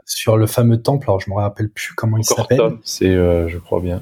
sur 0.05 0.37
le 0.37 0.47
fameux 0.47 0.81
temple, 0.81 1.05
alors 1.09 1.19
je 1.19 1.29
me 1.29 1.35
rappelle 1.35 1.69
plus 1.69 1.93
comment 1.93 2.17
il 2.17 2.25
s'appelle. 2.25 2.59
C'est, 2.83 3.13
je 3.13 3.57
crois 3.57 3.81
bien. 3.81 4.01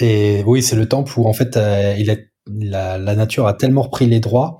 Et 0.00 0.42
oui, 0.46 0.62
c'est 0.62 0.76
le 0.76 0.88
temple 0.88 1.12
où 1.16 1.26
en 1.26 1.32
fait 1.32 1.58
il 1.98 2.10
a, 2.10 2.16
la, 2.46 2.98
la, 2.98 3.14
nature 3.14 3.46
a 3.46 3.54
tellement 3.54 3.82
repris 3.82 4.06
les 4.06 4.20
droits 4.20 4.58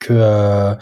que 0.00 0.74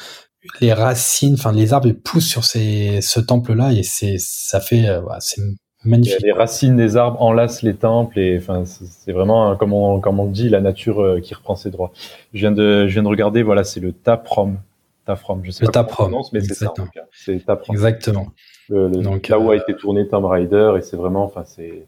les 0.61 0.73
racines, 0.73 1.35
enfin 1.35 1.53
les 1.53 1.73
arbres 1.73 1.91
poussent 1.93 2.29
sur 2.29 2.45
ces, 2.45 3.01
ce 3.01 3.21
temple-là 3.21 3.73
et 3.73 3.83
c'est 3.83 4.17
ça 4.19 4.61
fait 4.61 4.89
euh, 4.89 5.01
c'est 5.21 5.43
magnifique. 5.85 6.21
Les 6.23 6.33
racines 6.33 6.77
des 6.77 6.97
arbres 6.97 7.21
enlacent 7.23 7.63
les 7.63 7.75
temples 7.75 8.19
et 8.19 8.39
enfin 8.39 8.65
c'est 8.65 9.13
vraiment 9.13 9.57
comme 9.57 9.73
on 9.73 10.01
comme 10.01 10.21
on 10.21 10.27
dit 10.27 10.49
la 10.49 10.61
nature 10.61 11.01
euh, 11.01 11.21
qui 11.21 11.35
reprend 11.35 11.55
ses 11.55 11.71
droits. 11.71 11.93
Je 12.35 12.41
viens 12.41 12.53
de 12.53 12.87
je 12.89 12.93
viens 12.93 13.03
de 13.03 13.09
regarder 13.09 13.43
voilà 13.43 13.65
c'est 13.65 13.81
le 13.81 13.93
Taprom. 13.93 14.59
Taprom, 15.05 15.41
je 15.45 15.51
sais 15.51 15.65
le 15.65 15.73
pas 15.73 15.85
comment 15.85 16.25
mais 16.33 16.41
c'est 16.41 16.55
ça. 16.55 16.73
C'est 17.13 17.45
Taprom. 17.45 17.75
Exactement. 17.75 18.29
Donc, 18.69 19.29
là 19.29 19.39
où 19.39 19.51
a 19.51 19.55
euh, 19.55 19.59
été 19.59 19.75
tourné 19.77 20.09
Tomb 20.09 20.25
Raider 20.25 20.75
et 20.79 20.83
c'est 20.83 20.97
vraiment 20.97 21.25
enfin 21.25 21.43
c'est 21.45 21.87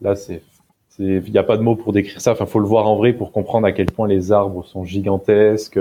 là 0.00 0.14
c'est 0.14 0.42
il 0.98 1.30
n'y 1.30 1.38
a 1.38 1.42
pas 1.42 1.56
de 1.56 1.62
mots 1.62 1.76
pour 1.76 1.92
décrire 1.92 2.20
ça. 2.20 2.32
Enfin, 2.32 2.46
faut 2.46 2.58
le 2.58 2.66
voir 2.66 2.86
en 2.86 2.96
vrai 2.96 3.12
pour 3.12 3.32
comprendre 3.32 3.66
à 3.66 3.72
quel 3.72 3.86
point 3.86 4.08
les 4.08 4.32
arbres 4.32 4.64
sont 4.64 4.84
gigantesques, 4.84 5.78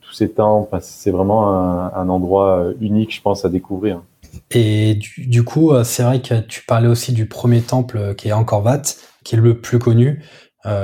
tous 0.00 0.12
ces 0.12 0.30
temps, 0.30 0.68
c'est 0.80 1.10
vraiment 1.10 1.48
un, 1.94 2.08
endroit 2.08 2.58
euh, 2.58 2.74
unique, 2.80 3.14
je 3.14 3.22
pense, 3.22 3.44
à 3.44 3.48
découvrir. 3.48 4.02
Et 4.50 4.94
du, 4.94 5.44
coup, 5.44 5.72
euh, 5.72 5.84
c'est 5.84 6.02
vrai 6.02 6.20
que 6.20 6.40
tu 6.40 6.62
parlais 6.66 6.88
aussi 6.88 7.12
du 7.12 7.26
premier 7.26 7.62
temple 7.62 7.98
euh, 7.98 8.14
qui 8.14 8.28
est 8.28 8.32
Angkor 8.32 8.64
Wat, 8.64 8.82
qui 9.24 9.34
est 9.34 9.38
le 9.38 9.60
plus 9.60 9.78
connu, 9.78 10.22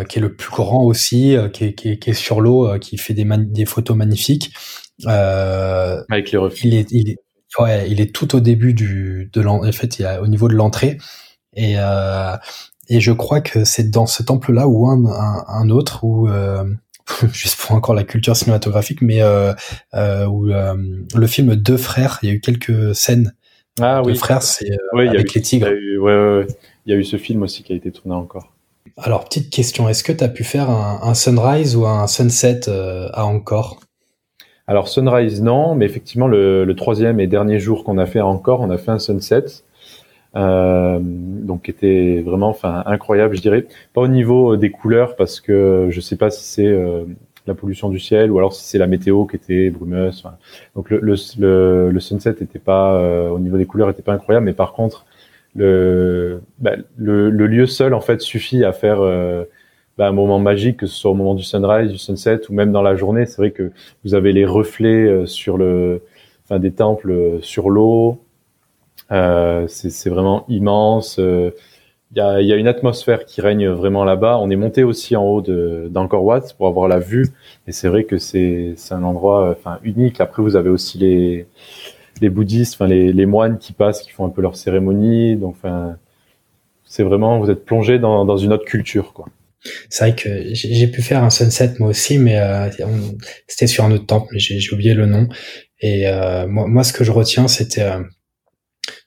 qui 0.09 0.19
est 0.19 0.23
le 0.23 0.37
plus 0.37 0.51
grand 0.51 0.85
aussi, 0.85 1.37
qui, 1.53 1.65
est, 1.65 2.13
sur 2.13 2.41
l'eau, 2.41 2.79
qui 2.79 2.97
fait 2.99 3.15
des, 3.15 3.25
des 3.25 3.65
photos 3.65 3.97
magnifiques. 3.97 4.53
Avec 5.05 6.31
les 6.31 6.39
reflets. 6.39 6.69
Il 6.69 6.75
est, 6.77 6.93
il 6.93 7.11
est, 7.11 7.17
ouais, 7.59 7.91
il 7.91 8.01
est 8.01 8.15
tout 8.15 8.37
au 8.37 8.41
début 8.41 8.75
du, 8.75 9.29
de 9.33 9.45
en 9.45 9.73
fait, 9.73 9.99
il 9.99 10.09
au 10.23 10.29
niveau 10.29 10.47
de 10.47 10.55
l'entrée. 10.55 10.99
Et, 11.57 11.75
et 12.89 13.01
je 13.01 13.11
crois 13.11 13.41
que 13.41 13.65
c'est 13.65 13.91
dans 13.91 14.07
ce 14.07 14.23
temple-là 14.23 14.69
ou 14.69 14.87
un, 14.87 15.03
un, 15.49 15.69
autre 15.69 16.05
où 16.05 16.29
juste 17.33 17.61
pour 17.61 17.73
encore 17.73 17.95
la 17.95 18.05
culture 18.05 18.37
cinématographique, 18.37 19.03
mais 19.03 19.23
euh, 19.23 19.53
euh, 19.95 20.27
où 20.27 20.51
euh, 20.51 20.75
le 21.15 21.27
film 21.27 21.57
Deux 21.57 21.77
frères, 21.77 22.19
il 22.23 22.29
y 22.29 22.33
a 22.33 22.35
eu 22.35 22.41
quelques 22.41 22.95
scènes. 22.95 23.35
Ah 23.81 24.03
Deux 24.05 24.15
frères, 24.15 24.43
c'est 24.43 24.71
avec 24.93 25.35
les 25.35 25.43
tigres. 25.43 25.69
Il 25.69 25.99
ouais, 25.99 26.47
y 26.87 26.93
a 26.93 26.97
eu 26.97 27.05
ce 27.05 27.17
film 27.17 27.43
aussi 27.43 27.63
qui 27.63 27.73
a 27.73 27.77
été 27.77 27.91
tourné 27.91 28.15
encore. 28.15 28.53
Alors, 28.99 29.25
petite 29.25 29.51
question, 29.51 29.89
est-ce 29.89 30.05
que 30.05 30.13
tu 30.13 30.23
as 30.23 30.29
pu 30.29 30.45
faire 30.45 30.69
un, 30.69 31.15
sunrise 31.15 31.77
ou 31.77 31.87
un 31.87 32.07
sunset 32.07 32.69
à 32.69 33.25
Encore? 33.25 33.81
Alors, 34.67 34.89
sunrise, 34.89 35.41
non, 35.43 35.75
mais 35.75 35.87
effectivement, 35.87 36.29
le, 36.29 36.65
le 36.65 36.77
troisième 36.77 37.19
et 37.19 37.27
dernier 37.27 37.59
jour 37.59 37.85
qu'on 37.85 37.97
a 37.97 38.05
fait 38.05 38.19
à 38.19 38.27
Encore, 38.27 38.61
on 38.61 38.69
a 38.69 38.77
fait 38.77 38.91
un 38.91 38.99
sunset. 38.99 39.45
Euh, 40.35 40.99
donc 41.03 41.69
était 41.69 42.23
vraiment 42.25 42.49
enfin 42.49 42.83
incroyable 42.87 43.37
je 43.37 43.43
dirais. 43.43 43.67
Pas 43.93 44.01
au 44.01 44.09
niveau 44.09 44.57
des 44.57 44.71
couleurs 44.71 45.15
parce 45.17 45.41
que 45.41 45.89
je 45.91 46.01
sais 46.01 46.17
pas 46.17 46.31
si 46.31 46.45
c'est 46.45 46.67
euh, 46.67 47.05
la 47.47 47.55
pollution 47.55 47.91
du 47.91 47.99
ciel 47.99 48.31
ou 48.31 48.39
alors 48.39 48.55
si 48.55 48.65
c'est 48.65 48.79
la 48.79 48.87
météo 48.87 49.27
qui 49.27 49.37
était 49.37 49.69
brumeuse 49.69 50.25
donc 50.75 50.91
le, 50.91 51.01
le, 51.01 51.91
le, 51.91 52.01
sunset 52.01 52.37
était 52.41 52.59
pas 52.59 52.95
euh, 52.95 53.29
au 53.29 53.41
niveau 53.41 53.59
des 53.59 53.67
couleurs 53.67 53.91
était 53.91 54.03
pas 54.03 54.13
incroyable 54.13 54.47
mais 54.47 54.53
par 54.53 54.73
contre 54.73 55.05
le, 55.55 56.41
bah, 56.59 56.77
le, 56.97 57.29
le, 57.29 57.47
lieu 57.47 57.67
seul 57.67 57.93
en 57.93 58.01
fait 58.01 58.23
suffit 58.23 58.65
à 58.65 58.73
faire 58.73 59.01
euh, 59.03 59.45
bah, 59.99 60.09
un 60.09 60.13
moment 60.13 60.39
magique 60.39 60.79
que 60.79 60.87
ce 60.87 60.95
soit 60.95 61.11
au 61.11 61.15
moment 61.15 61.35
du 61.35 61.43
sunrise 61.43 61.91
du 61.91 61.99
sunset 61.99 62.41
ou 62.49 62.55
même 62.55 62.73
dans 62.73 62.81
la 62.81 62.97
journée. 62.97 63.27
C'est 63.27 63.37
vrai 63.37 63.51
que 63.51 63.71
vous 64.03 64.15
avez 64.15 64.33
les 64.33 64.47
reflets 64.47 65.27
sur 65.27 65.59
le 65.59 66.01
enfin 66.45 66.59
des 66.59 66.73
temples 66.73 67.39
sur 67.43 67.69
l'eau 67.69 68.13
euh, 68.13 68.32
c'est 69.11 70.09
vraiment 70.11 70.45
immense. 70.49 71.17
Il 71.19 71.25
euh, 71.25 71.51
y 72.17 72.21
a, 72.21 72.41
y, 72.43 72.53
a, 72.53 72.57
une 72.57 72.69
atmosphère 72.69 73.25
qui 73.25 73.41
règne 73.41 73.69
vraiment 73.69 74.05
là-bas. 74.05 74.39
On 74.39 74.51
est 74.51 74.57
monté 74.57 74.85
aussi 74.85 75.17
en 75.17 75.25
haut 75.25 75.43
d'Angkor 75.43 76.25
Wat 76.25 76.55
pour 76.57 76.67
avoir 76.67 76.89
la 76.89 76.99
vue. 76.99 77.29
Et 77.67 77.73
c'est 77.73 77.89
vrai 77.89 78.05
que 78.05 78.19
c'est 78.19 78.75
un 78.91 79.03
endroit 79.03 79.51
enfin 79.51 79.79
unique. 79.83 80.21
Après, 80.21 80.43
vous 80.43 80.57
avez 80.57 80.71
aussi 80.71 80.99
les, 80.99 81.47
les 82.21 82.31
bouddhistes, 82.31 82.75
enfin 82.75 82.87
les, 82.87 83.13
les, 83.13 83.27
moines 83.27 83.59
qui 83.59 83.73
passent, 83.73 84.03
qui 84.03 84.11
font 84.11 84.27
un 84.27 84.31
peu 84.31 84.43
leur 84.43 84.57
cérémonie. 84.57 85.37
Donc, 85.37 85.57
enfin, 85.59 85.97
c'est 86.85 87.03
vraiment, 87.03 87.39
vous 87.39 87.51
êtes 87.51 87.65
plongé 87.65 87.99
dans, 87.99 88.25
dans 88.25 88.37
une 88.37 88.53
autre 88.53 88.65
culture, 88.67 89.13
quoi. 89.13 89.27
C'est 89.89 90.05
vrai 90.05 90.17
que 90.17 90.55
j'ai 90.55 90.89
pu 90.89 91.03
faire 91.03 91.23
un 91.23 91.31
sunset 91.31 91.75
moi 91.79 91.91
aussi, 91.91 92.19
mais 92.19 92.37
euh, 92.39 92.69
c'était 93.47 93.67
sur 93.67 93.85
un 93.85 93.93
autre 93.93 94.07
temple, 94.07 94.35
j'ai 94.37 94.59
oublié 94.73 94.95
le 94.95 95.07
nom. 95.07 95.29
Et 95.81 96.09
euh, 96.09 96.47
moi, 96.49 96.67
moi, 96.67 96.85
ce 96.85 96.93
que 96.93 97.05
je 97.05 97.13
retiens, 97.13 97.49
c'était 97.49 97.83
euh, 97.83 98.01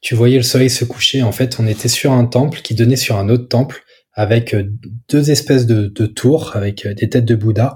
tu 0.02 0.16
voyais 0.16 0.38
le 0.38 0.44
soleil 0.44 0.70
se 0.70 0.86
coucher. 0.86 1.24
En 1.24 1.32
fait, 1.32 1.60
on 1.60 1.68
était 1.68 1.88
sur 1.88 2.12
un 2.12 2.26
temple 2.26 2.62
qui 2.62 2.76
donnait 2.76 2.96
sur 2.96 3.18
un 3.18 3.30
autre 3.30 3.48
temple 3.48 3.84
avec 4.16 4.54
euh, 4.54 4.64
deux 5.10 5.30
espèces 5.30 5.66
de, 5.66 5.88
tours 6.08 6.56
avec 6.56 6.86
euh, 6.86 6.94
des 6.94 7.10
têtes 7.10 7.26
de 7.26 7.36
Bouddha. 7.36 7.76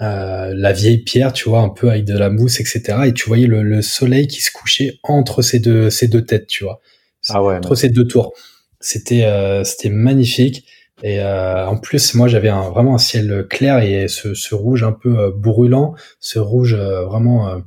Euh, 0.00 0.52
la 0.54 0.72
vieille 0.72 0.98
pierre, 0.98 1.32
tu 1.32 1.48
vois, 1.48 1.60
un 1.60 1.70
peu 1.70 1.90
avec 1.90 2.04
de 2.04 2.16
la 2.16 2.28
mousse, 2.28 2.60
etc. 2.60 2.82
Et 3.06 3.12
tu 3.12 3.26
voyais 3.26 3.46
le, 3.46 3.82
soleil 3.82 4.26
qui 4.26 4.42
se 4.42 4.50
couchait 4.50 4.98
entre 5.02 5.40
ces 5.40 5.58
deux 5.58 5.88
ces 5.88 6.08
deux 6.08 6.24
têtes, 6.24 6.46
tu 6.46 6.64
vois, 6.64 6.80
ah 7.28 7.42
ouais, 7.42 7.56
entre 7.56 7.74
ces 7.74 7.88
deux 7.88 8.06
tours. 8.06 8.32
C'était 8.80 9.24
c'était 9.64 9.90
magnifique. 9.90 10.66
Et 11.02 11.22
en 11.22 11.76
plus, 11.76 12.14
moi, 12.14 12.28
j'avais 12.28 12.48
un, 12.48 12.70
vraiment 12.70 12.94
un 12.94 12.98
ciel 12.98 13.46
clair 13.48 13.78
et 13.78 14.08
ce, 14.08 14.34
ce 14.34 14.54
rouge 14.54 14.82
un 14.82 14.92
peu 14.92 15.32
brûlant, 15.36 15.94
ce 16.18 16.38
rouge 16.38 16.74
vraiment 16.74 17.48
euh, 17.48 17.58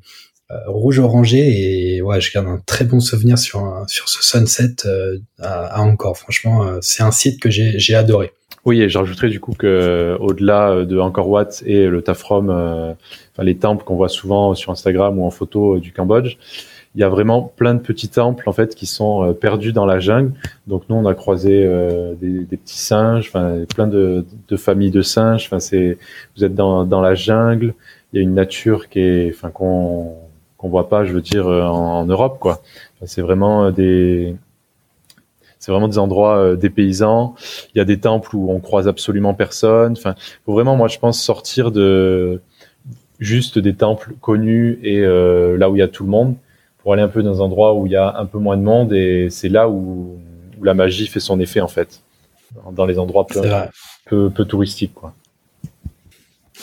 rouge 0.68 1.00
orangé 1.00 1.96
et 1.96 2.02
ouais 2.02 2.22
je 2.22 2.32
garde 2.32 2.48
un 2.48 2.62
très 2.66 2.86
bon 2.86 3.00
souvenir 3.00 3.38
sur 3.38 3.84
sur 3.88 4.08
ce 4.08 4.24
sunset 4.24 4.76
euh, 4.86 5.18
à, 5.40 5.82
Angkor 5.82 6.18
franchement 6.18 6.64
euh, 6.64 6.78
c'est 6.82 7.04
un 7.04 7.12
site 7.12 7.42
que 7.42 7.50
j'ai 7.50 7.96
adoré 7.96 8.32
oui 8.64 8.82
et 8.82 8.88
j'ajouterais 8.88 9.30
du 9.30 9.42
coup 9.42 9.54
que 9.54 10.16
au-delà 10.22 10.86
de 10.86 10.98
Angkor 11.00 11.30
Wat 11.30 11.50
et 11.66 11.88
le 11.88 12.02
Tafrom 12.02 12.50
enfin 12.50 13.44
les 13.44 13.58
temples 13.58 13.84
qu'on 13.84 13.98
voit 13.98 14.10
souvent 14.10 14.56
sur 14.56 14.72
Instagram 14.72 15.20
ou 15.20 15.26
en 15.26 15.32
photo 15.32 15.80
du 15.80 15.92
Cambodge 15.92 16.38
il 16.96 17.02
y 17.02 17.04
a 17.04 17.10
vraiment 17.10 17.42
plein 17.58 17.76
de 17.76 17.82
petits 17.82 18.10
temples 18.10 18.48
en 18.48 18.54
fait 18.54 18.74
qui 18.74 18.88
sont 18.88 19.32
perdus 19.40 19.72
dans 19.72 19.86
la 19.86 20.00
jungle. 20.00 20.32
Donc 20.66 20.84
nous 20.90 20.96
on 20.96 21.06
a 21.06 21.14
croisé 21.14 21.70
des, 22.20 22.40
des, 22.40 22.58
petits 22.58 22.80
singes, 22.80 23.28
enfin 23.28 23.66
plein 23.76 23.86
de, 23.86 24.26
de, 24.48 24.58
familles 24.58 24.90
de 24.90 25.04
singes. 25.04 25.46
Enfin 25.46 25.60
c'est 25.60 26.00
vous 26.36 26.44
êtes 26.44 26.56
dans, 26.56 26.86
dans 26.86 27.02
la 27.02 27.14
jungle, 27.14 27.76
il 28.12 28.18
y 28.18 28.20
a 28.20 28.24
une 28.24 28.34
nature 28.34 28.90
qui 28.90 29.00
est, 29.00 29.30
enfin 29.30 29.52
qu'on 29.52 30.16
qu'on 30.58 30.70
voit 30.70 30.90
pas, 30.90 31.06
je 31.06 31.14
veux 31.14 31.22
dire, 31.22 31.48
euh, 31.48 31.64
en, 31.64 32.06
Europe, 32.06 32.40
quoi. 32.40 32.62
c'est 33.06 33.22
vraiment 33.22 33.66
euh, 33.66 33.72
des, 33.72 34.36
c'est 35.60 35.72
vraiment 35.72 35.88
des 35.88 36.00
endroits 36.00 36.38
euh, 36.38 36.56
des 36.56 36.70
paysans. 36.70 37.36
Il 37.74 37.78
y 37.78 37.82
a 37.82 37.86
des 37.86 38.00
temples 38.00 38.36
où 38.36 38.52
on 38.52 38.60
croise 38.60 38.88
absolument 38.88 39.34
personne. 39.34 39.94
Enfin, 39.94 40.16
faut 40.46 40.54
vraiment, 40.54 40.76
moi, 40.76 40.88
je 40.88 41.00
pense, 41.00 41.22
sortir 41.22 41.72
de 41.72 42.42
juste 43.20 43.60
des 43.60 43.74
temples 43.74 44.14
connus 44.22 44.80
et 44.84 45.02
là 45.02 45.72
où 45.72 45.76
il 45.76 45.80
y 45.80 45.82
a 45.82 45.88
tout 45.88 46.04
le 46.04 46.10
monde 46.12 46.36
pour 46.78 46.94
aller 46.94 47.02
un 47.02 47.08
peu 47.08 47.24
dans 47.24 47.42
un 47.42 47.46
endroit 47.46 47.74
où 47.74 47.88
il 47.88 47.92
y 47.92 47.96
a 47.96 48.16
un 48.16 48.28
peu 48.28 48.38
moins 48.38 48.58
de 48.58 48.62
monde 48.62 48.94
et 48.94 49.30
c'est 49.32 49.50
là 49.50 49.68
où, 49.70 50.20
la 50.62 50.76
magie 50.76 51.08
fait 51.08 51.20
son 51.20 51.40
effet 51.40 51.62
en 51.62 51.68
fait 51.68 52.04
dans 52.72 52.86
les 52.86 53.00
endroits 53.00 53.26
peu, 53.26 53.42
peu, 54.06 54.30
peu 54.30 54.46
touristiques 54.46 54.94
quoi. 54.94 55.14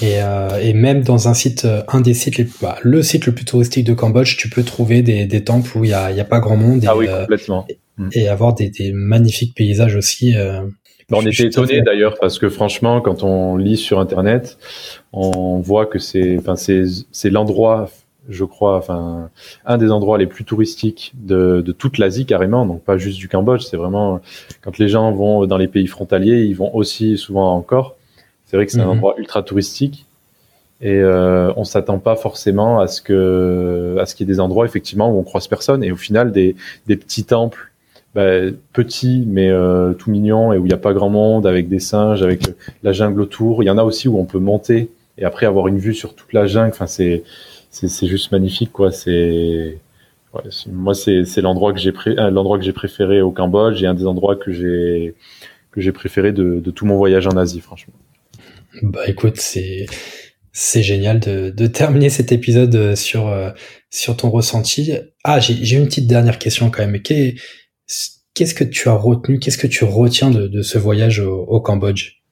Et, 0.01 0.21
euh, 0.23 0.61
et, 0.61 0.73
même 0.73 1.03
dans 1.03 1.29
un 1.29 1.35
site, 1.35 1.65
euh, 1.65 1.83
un 1.89 2.01
des 2.01 2.15
sites, 2.15 2.37
les, 2.37 2.49
bah, 2.61 2.77
le 2.83 3.03
site 3.03 3.27
le 3.27 3.33
plus 3.33 3.45
touristique 3.45 3.87
de 3.87 3.95
Cambodge, 3.95 4.37
tu 4.37 4.49
peux 4.49 4.65
trouver 4.65 5.03
des, 5.03 5.27
des 5.27 5.45
temples 5.45 5.79
où 5.79 5.85
il 5.85 5.91
y 5.91 5.95
a, 5.95 6.11
y 6.11 6.21
a, 6.21 6.25
pas 6.25 6.41
grand 6.41 6.57
monde. 6.57 6.83
Et, 6.83 6.89
ah 6.89 6.97
oui, 6.97 7.07
euh, 7.09 7.21
complètement. 7.21 7.67
et, 8.13 8.29
avoir 8.29 8.55
des, 8.55 8.71
des, 8.71 8.93
magnifiques 8.93 9.55
paysages 9.55 9.95
aussi. 9.95 10.35
Euh, 10.37 10.63
bah, 11.09 11.19
on 11.21 11.27
était 11.27 11.45
étonné 11.45 11.81
d'ailleurs 11.83 12.17
parce 12.21 12.39
que 12.39 12.49
franchement, 12.49 13.01
quand 13.01 13.23
on 13.23 13.57
lit 13.57 13.77
sur 13.77 14.01
internet, 14.01 14.59
on 15.13 15.61
voit 15.61 15.87
que 15.87 15.99
c'est, 15.99 16.39
enfin 16.39 16.57
c'est, 16.57 16.85
c'est 17.13 17.31
l'endroit, 17.31 17.89
je 18.29 18.45
crois, 18.45 18.79
enfin 18.79 19.31
un 19.65 19.79
des 19.79 19.91
endroits 19.91 20.19
les 20.19 20.27
plus 20.27 20.45
touristiques 20.45 21.13
de, 21.15 21.63
de 21.65 21.73
toute 21.73 21.99
l'Asie 21.99 22.25
carrément, 22.27 22.67
donc 22.67 22.83
pas 22.83 22.97
juste 22.97 23.19
du 23.19 23.29
Cambodge. 23.29 23.63
C'est 23.63 23.77
vraiment 23.77 24.21
quand 24.63 24.79
les 24.79 24.89
gens 24.89 25.13
vont 25.13 25.47
dans 25.47 25.59
les 25.59 25.69
pays 25.69 25.87
frontaliers, 25.87 26.45
ils 26.45 26.57
vont 26.57 26.75
aussi 26.75 27.17
souvent 27.19 27.55
encore 27.55 27.97
c'est 28.55 28.59
vrai 28.59 28.67
que 28.67 28.73
c'est 28.73 28.79
un 28.79 28.85
mhm. 28.85 28.91
endroit 28.91 29.17
ultra 29.19 29.43
touristique 29.43 30.07
et 30.81 31.01
euh, 31.01 31.53
on 31.57 31.65
s'attend 31.65 31.99
pas 31.99 32.15
forcément 32.15 32.79
à 32.79 32.87
ce 32.87 33.03
que 33.03 33.97
à 33.99 34.07
ce 34.07 34.15
qu'il 34.15 34.29
y 34.29 34.31
ait 34.31 34.33
des 34.33 34.39
endroits 34.39 34.65
effectivement 34.65 35.11
où 35.11 35.19
on 35.19 35.25
croise 35.25 35.49
personne 35.49 35.83
et 35.83 35.91
au 35.91 35.97
final 35.97 36.31
des, 36.31 36.55
des 36.87 36.95
petits 36.95 37.25
temples 37.25 37.73
bah, 38.15 38.31
petits 38.73 39.25
mais 39.27 39.49
euh, 39.49 39.93
tout 39.93 40.09
mignons 40.09 40.53
et 40.53 40.59
où 40.59 40.67
il 40.67 40.69
n'y 40.69 40.73
a 40.75 40.77
pas 40.77 40.93
grand 40.93 41.11
monde 41.11 41.49
avec 41.49 41.69
des 41.69 41.81
singes 41.81 42.23
avec 42.23 42.45
la 42.85 42.93
jungle 42.93 43.21
autour 43.23 43.65
il 43.65 43.67
y 43.67 43.71
en 43.71 43.79
a 43.79 43.83
aussi 43.83 44.07
où 44.07 44.21
on 44.21 44.25
peut 44.25 44.39
monter 44.39 44.89
et 45.19 45.25
après 45.25 45.47
avoir 45.47 45.67
une 45.67 45.79
vue 45.79 45.95
sur 45.95 46.15
toute 46.15 46.33
la 46.33 46.47
jungle 46.47 46.71
enfin 46.71 46.87
c'est 46.87 47.25
c'est 47.73 48.07
juste 48.07 48.31
magnifique 48.31 48.71
quoi 48.71 48.93
c'est 48.93 49.79
moi, 50.71 50.95
c'est 50.95 51.41
l'endroit 51.41 51.73
que 51.73 51.81
j'ai 51.81 51.93
euh, 52.07 52.31
l'endroit 52.31 52.59
que 52.59 52.65
j'ai 52.65 52.73
préféré 52.73 53.21
au 53.21 53.33
Cambodge 53.33 53.83
et 53.83 53.87
un 53.89 53.95
des 53.95 54.07
endroits 54.07 54.37
que 54.37 54.53
j'ai 54.53 55.17
que 55.73 55.81
j'ai 55.81 55.91
préféré 55.91 56.31
de, 56.31 56.61
de, 56.61 56.71
tout 56.71 56.87
mon 56.87 56.97
voyage 56.97 57.27
en 57.27 57.37
Asie, 57.37 57.61
franchement. 57.61 57.95
Bah 58.83 59.09
écoute, 59.09 59.37
c'est 59.37 59.87
c'est 60.53 60.83
génial 60.83 61.19
de, 61.21 61.51
de, 61.51 61.67
terminer 61.67 62.11
cet 62.11 62.31
épisode 62.31 62.75
euh, 62.77 62.97
sur 62.97 63.29
euh, 63.29 63.51
sur 63.91 64.17
ton 64.17 64.31
ressenti. 64.31 64.93
Ah, 65.25 65.41
j'ai 65.41 65.77
une 65.77 65.87
petite 65.87 66.07
dernière 66.07 66.39
question 66.39 66.71
quand 66.71 66.87
même. 66.87 67.01
Qu'est-ce 67.03 68.55
que 68.55 68.65
tu 68.65 68.89
as 68.89 68.95
retenu 68.95 69.39
Qu'est-ce 69.39 69.59
que 69.59 69.67
tu 69.67 69.85
retiens 69.85 70.31
de, 70.31 70.47
de 70.47 70.63
ce 70.63 70.79
voyage 70.79 71.21
au, 71.21 71.43
au 71.43 71.61
Cambodge? 71.61 72.23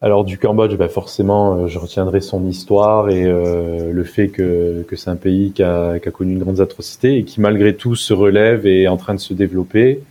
Alors 0.00 0.24
du 0.24 0.38
Cambodge, 0.38 0.76
bah 0.76 0.88
forcément, 0.88 1.56
euh, 1.56 1.66
je 1.66 1.78
retiendrai 1.78 2.20
son 2.20 2.46
histoire 2.46 3.10
et 3.10 3.24
le 3.24 4.04
fait 4.04 4.28
que, 4.28 4.84
que 4.86 4.96
c'est 4.96 5.10
un 5.10 5.16
pays 5.16 5.52
qui 5.52 5.62
a, 5.62 5.98
qui 5.98 6.08
a, 6.08 6.12
connu 6.12 6.32
une 6.32 6.38
grande 6.38 6.60
atrocité 6.60 7.16
et 7.16 7.24
qui 7.24 7.40
malgré 7.40 7.74
tout 7.74 7.96
se 7.96 8.12
relève 8.12 8.66
et 8.66 8.82
est 8.82 8.88
en 8.88 8.96
train 8.96 9.14
de 9.14 9.20
se 9.20 9.34
développer. 9.34 10.02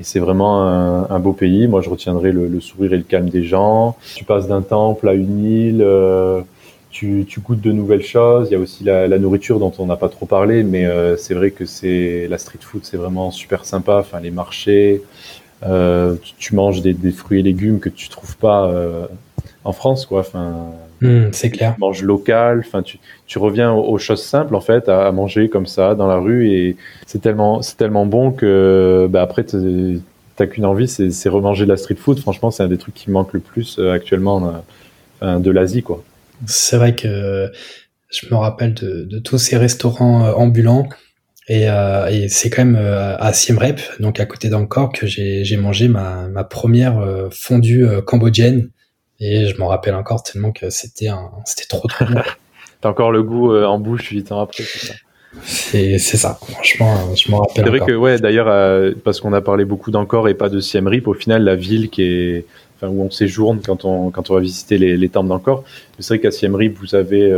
Et 0.00 0.02
c'est 0.02 0.18
vraiment 0.18 0.62
un, 0.62 1.18
beau 1.20 1.34
pays. 1.34 1.68
Moi, 1.68 1.82
je 1.82 1.90
retiendrai 1.90 2.32
le, 2.32 2.60
sourire 2.60 2.94
et 2.94 2.96
le 2.96 3.02
calme 3.02 3.28
des 3.28 3.44
gens. 3.44 3.96
Tu 4.16 4.24
passes 4.24 4.48
d'un 4.48 4.62
temple 4.62 5.08
à 5.08 5.12
une 5.12 5.44
île, 5.44 5.82
euh, 5.82 6.40
tu, 6.90 7.26
tu, 7.28 7.40
goûtes 7.40 7.60
de 7.60 7.70
nouvelles 7.70 8.02
choses. 8.02 8.48
Il 8.48 8.54
y 8.54 8.56
a 8.56 8.58
aussi 8.58 8.82
la, 8.82 9.06
la 9.06 9.18
nourriture 9.18 9.58
dont 9.58 9.72
on 9.78 9.84
n'a 9.86 9.96
pas 9.96 10.08
trop 10.08 10.24
parlé, 10.24 10.62
mais 10.62 10.88
c'est 11.18 11.34
vrai 11.34 11.50
que 11.50 11.66
c'est 11.66 12.26
la 12.28 12.38
street 12.38 12.60
food, 12.62 12.80
c'est 12.84 12.96
vraiment 12.96 13.30
super 13.30 13.66
sympa. 13.66 13.98
Enfin, 13.98 14.20
les 14.20 14.30
marchés, 14.30 15.02
euh, 15.66 16.16
tu, 16.38 16.54
manges 16.54 16.80
des, 16.80 16.94
des, 16.94 17.10
fruits 17.10 17.40
et 17.40 17.42
légumes 17.42 17.80
que 17.80 17.90
tu 17.90 18.08
trouves 18.08 18.36
pas 18.36 18.66
euh, 18.68 19.06
en 19.64 19.72
France, 19.72 20.06
quoi. 20.06 20.20
Enfin, 20.20 20.68
hmm, 21.00 21.28
c'est 21.32 21.50
clair. 21.50 21.74
Tu 21.74 21.80
manges 21.80 22.02
local. 22.02 22.62
Enfin, 22.66 22.82
tu, 22.82 22.98
tu 23.26 23.38
reviens 23.38 23.72
aux, 23.72 23.98
choses 23.98 24.22
simples 24.22 24.54
en 24.54 24.60
fait, 24.60 24.88
à, 24.88 25.10
manger 25.12 25.48
comme 25.48 25.66
ça 25.66 25.94
dans 25.94 26.06
la 26.06 26.16
rue 26.16 26.50
et 26.50 26.76
c'est 27.06 27.20
tellement, 27.20 27.62
c'est 27.62 27.76
tellement 27.76 28.06
bon 28.06 28.32
que 28.32 29.06
bah, 29.10 29.22
après 29.22 29.44
t'as 29.44 30.46
qu'une 30.46 30.64
envie, 30.64 30.88
c'est 30.88 31.28
remanger 31.28 31.64
de 31.64 31.70
la 31.70 31.76
street 31.76 31.96
food. 31.96 32.18
Franchement, 32.18 32.50
c'est 32.50 32.62
un 32.62 32.68
des 32.68 32.78
trucs 32.78 32.94
qui 32.94 33.10
manque 33.10 33.32
le 33.32 33.40
plus 33.40 33.78
euh, 33.78 33.92
actuellement 33.92 34.62
de 35.22 35.50
l'Asie, 35.50 35.82
quoi. 35.82 36.02
C'est 36.46 36.76
vrai 36.76 36.94
que 36.94 37.50
je 38.08 38.26
me 38.30 38.36
rappelle 38.36 38.72
de, 38.72 39.04
de 39.04 39.18
tous 39.18 39.36
ces 39.36 39.58
restaurants 39.58 40.32
ambulants 40.32 40.88
et, 41.50 41.68
euh, 41.68 42.06
et 42.06 42.28
c'est 42.28 42.48
quand 42.48 42.64
même 42.64 42.76
euh, 42.80 43.16
à 43.16 43.32
Siem 43.32 43.58
Reap, 43.58 43.80
donc 43.98 44.20
à 44.20 44.24
côté 44.24 44.48
d'Angkor, 44.48 44.92
que 44.92 45.08
j'ai 45.08 45.56
mangé 45.56 45.88
ma, 45.88 46.28
ma 46.28 46.44
première 46.44 46.98
euh, 46.98 47.28
fondue 47.32 47.84
euh, 47.84 48.00
cambodgienne. 48.00 48.70
Et 49.20 49.46
je 49.46 49.58
m'en 49.58 49.68
rappelle 49.68 49.94
encore 49.94 50.22
tellement 50.22 50.52
que 50.52 50.70
c'était 50.70 51.08
c'était 51.44 51.66
trop 51.68 51.86
trop 51.86 52.04
bon. 52.06 52.20
T'as 52.80 52.88
encore 52.88 53.12
le 53.12 53.22
goût 53.22 53.54
en 53.54 53.78
bouche 53.78 54.08
huit 54.08 54.32
ans 54.32 54.40
après, 54.40 54.62
c'est 54.62 54.86
ça. 54.86 54.94
C'est 55.44 55.98
ça, 55.98 56.38
franchement, 56.40 57.14
je 57.14 57.30
m'en 57.30 57.40
rappelle. 57.40 57.64
C'est 57.64 57.70
vrai 57.70 57.80
que 57.80 57.92
ouais, 57.92 58.18
d'ailleurs, 58.18 58.94
parce 59.04 59.20
qu'on 59.20 59.34
a 59.34 59.42
parlé 59.42 59.66
beaucoup 59.66 59.90
d'Angkor 59.90 60.28
et 60.28 60.34
pas 60.34 60.48
de 60.48 60.60
Siem 60.60 60.88
Reap, 60.88 61.06
au 61.06 61.12
final, 61.12 61.44
la 61.44 61.56
ville 61.56 61.90
qui 61.90 62.02
est, 62.02 62.46
enfin, 62.76 62.88
où 62.88 63.02
on 63.02 63.10
séjourne 63.10 63.60
quand 63.64 63.84
on 63.84 64.10
quand 64.10 64.30
on 64.30 64.34
va 64.34 64.40
visiter 64.40 64.78
les, 64.78 64.96
les 64.96 65.08
temples 65.10 65.28
d'Angkor, 65.28 65.62
c'est 65.98 66.14
vrai 66.14 66.20
qu'à 66.20 66.30
Siem 66.30 66.54
Reap, 66.54 66.78
vous 66.78 66.94
avez 66.94 67.30